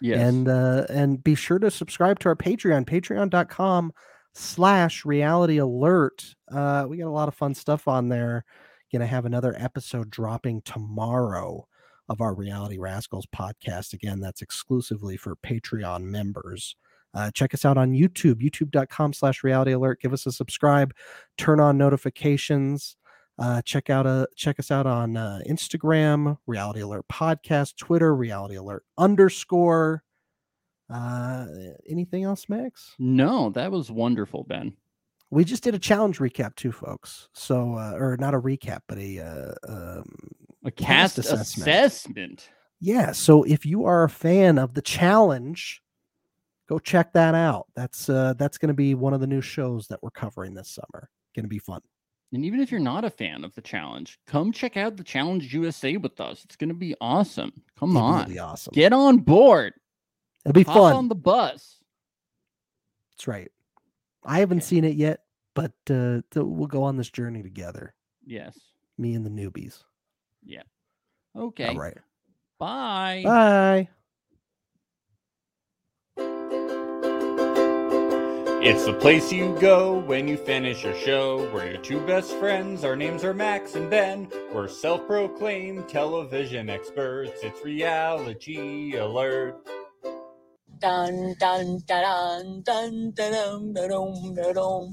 Yes. 0.00 0.20
And 0.20 0.48
uh, 0.48 0.84
and 0.90 1.22
be 1.22 1.34
sure 1.34 1.58
to 1.58 1.70
subscribe 1.70 2.18
to 2.20 2.28
our 2.28 2.36
Patreon, 2.36 2.84
patreon.com 2.84 3.92
slash 4.34 5.04
reality 5.04 5.58
alert. 5.58 6.34
Uh, 6.52 6.84
we 6.88 6.98
got 6.98 7.06
a 7.06 7.10
lot 7.10 7.28
of 7.28 7.34
fun 7.34 7.54
stuff 7.54 7.88
on 7.88 8.08
there. 8.08 8.44
Gonna 8.92 9.06
have 9.06 9.24
another 9.24 9.54
episode 9.58 10.10
dropping 10.10 10.62
tomorrow 10.62 11.66
of 12.08 12.20
our 12.20 12.34
Reality 12.34 12.76
Rascals 12.78 13.26
podcast. 13.34 13.94
Again, 13.94 14.20
that's 14.20 14.42
exclusively 14.42 15.16
for 15.16 15.36
Patreon 15.36 16.02
members. 16.02 16.76
Uh, 17.14 17.30
check 17.30 17.54
us 17.54 17.64
out 17.64 17.78
on 17.78 17.92
YouTube, 17.92 18.42
youtube.com 18.42 19.12
slash 19.12 19.44
reality 19.44 19.72
alert. 19.72 20.00
Give 20.00 20.12
us 20.12 20.26
a 20.26 20.32
subscribe, 20.32 20.92
turn 21.38 21.60
on 21.60 21.78
notifications. 21.78 22.96
Uh, 23.38 23.60
check 23.62 23.90
out 23.90 24.06
uh, 24.06 24.26
check 24.36 24.60
us 24.60 24.70
out 24.70 24.86
on 24.86 25.16
uh, 25.16 25.40
Instagram, 25.48 26.38
Reality 26.46 26.80
Alert 26.80 27.04
Podcast, 27.10 27.76
Twitter, 27.76 28.14
Reality 28.14 28.54
Alert 28.54 28.84
underscore. 28.96 30.02
Uh, 30.88 31.46
anything 31.88 32.22
else, 32.24 32.48
Max? 32.48 32.94
no, 32.98 33.50
that 33.50 33.72
was 33.72 33.90
wonderful, 33.90 34.44
Ben. 34.44 34.74
We 35.30 35.44
just 35.44 35.64
did 35.64 35.74
a 35.74 35.78
challenge 35.80 36.18
recap 36.18 36.54
too, 36.54 36.70
folks. 36.70 37.28
So, 37.32 37.74
uh, 37.74 37.94
or 37.96 38.16
not 38.20 38.34
a 38.34 38.40
recap, 38.40 38.80
but 38.86 38.98
a 38.98 39.18
uh, 39.18 39.54
um, 39.68 40.04
A 40.64 40.70
Cast 40.70 41.16
cast, 41.16 41.18
assessment. 41.18 41.68
assessment. 41.68 42.50
yeah. 42.78 43.10
So, 43.12 43.42
if 43.42 43.66
you 43.66 43.84
are 43.86 44.04
a 44.04 44.10
fan 44.10 44.58
of 44.58 44.74
the 44.74 44.82
challenge, 44.82 45.82
go 46.68 46.78
check 46.78 47.14
that 47.14 47.34
out. 47.34 47.66
That's 47.74 48.08
uh, 48.08 48.34
that's 48.38 48.58
going 48.58 48.68
to 48.68 48.74
be 48.74 48.94
one 48.94 49.14
of 49.14 49.20
the 49.20 49.26
new 49.26 49.40
shows 49.40 49.88
that 49.88 50.00
we're 50.02 50.10
covering 50.10 50.54
this 50.54 50.68
summer. 50.68 51.08
Going 51.34 51.44
to 51.44 51.48
be 51.48 51.58
fun. 51.58 51.80
And 52.32 52.44
even 52.44 52.60
if 52.60 52.70
you're 52.70 52.80
not 52.80 53.04
a 53.04 53.10
fan 53.10 53.44
of 53.44 53.54
the 53.54 53.60
challenge, 53.60 54.18
come 54.26 54.50
check 54.50 54.76
out 54.76 54.96
the 54.96 55.04
Challenge 55.04 55.54
USA 55.54 55.96
with 55.96 56.20
us. 56.20 56.42
It's 56.44 56.56
going 56.56 56.68
to 56.70 56.74
be 56.74 56.94
awesome. 57.00 57.52
Come 57.78 57.90
It 57.90 57.94
will 57.94 58.02
on. 58.06 58.28
be 58.28 58.38
awesome. 58.40 58.72
Get 58.74 58.92
on 58.92 59.18
board. 59.18 59.74
It'll 60.44 60.52
be 60.52 60.64
Hop 60.64 60.74
fun. 60.74 60.96
on 60.96 61.08
the 61.08 61.14
bus. 61.14 61.78
That's 63.12 63.28
right. 63.28 63.50
I 64.24 64.40
haven't 64.40 64.58
Okay. 64.58 64.66
seen 64.66 64.84
it 64.84 64.96
yet, 64.96 65.20
but 65.54 65.72
uh, 65.90 66.22
we'll 66.34 66.66
go 66.66 66.82
on 66.82 66.96
this 66.96 67.10
journey 67.10 67.42
together. 67.42 67.94
Yes. 68.26 68.58
Me 68.98 69.14
and 69.14 69.24
the 69.24 69.30
newbies. 69.30 69.84
Yeah. 70.44 70.62
Okay. 71.36 71.68
All 71.68 71.76
right. 71.78 71.96
Bye. 72.58 73.22
Bye. 73.24 73.88
It's 78.64 78.86
the 78.86 78.94
place 78.94 79.30
you 79.30 79.54
go 79.60 79.98
when 80.00 80.26
you 80.26 80.38
finish 80.38 80.84
your 80.84 80.94
show. 80.94 81.50
We're 81.52 81.72
your 81.72 81.82
two 81.82 82.00
best 82.06 82.32
friends. 82.38 82.82
Our 82.84 82.96
names 82.96 83.22
are 83.22 83.34
Max 83.34 83.74
and 83.74 83.90
Ben. 83.90 84.28
We're 84.54 84.68
self 84.68 85.06
proclaimed 85.06 85.88
television 85.88 86.70
experts. 86.70 87.42
It's 87.42 87.62
reality 87.64 88.96
alert. 88.96 89.56
dun 90.80 91.34
dun 91.40 91.80
dun 91.86 92.62
dun 92.64 93.12
dun 93.12 93.12
dun 93.14 93.74
dun 93.74 94.34
dun 94.34 94.54
dun 94.54 94.90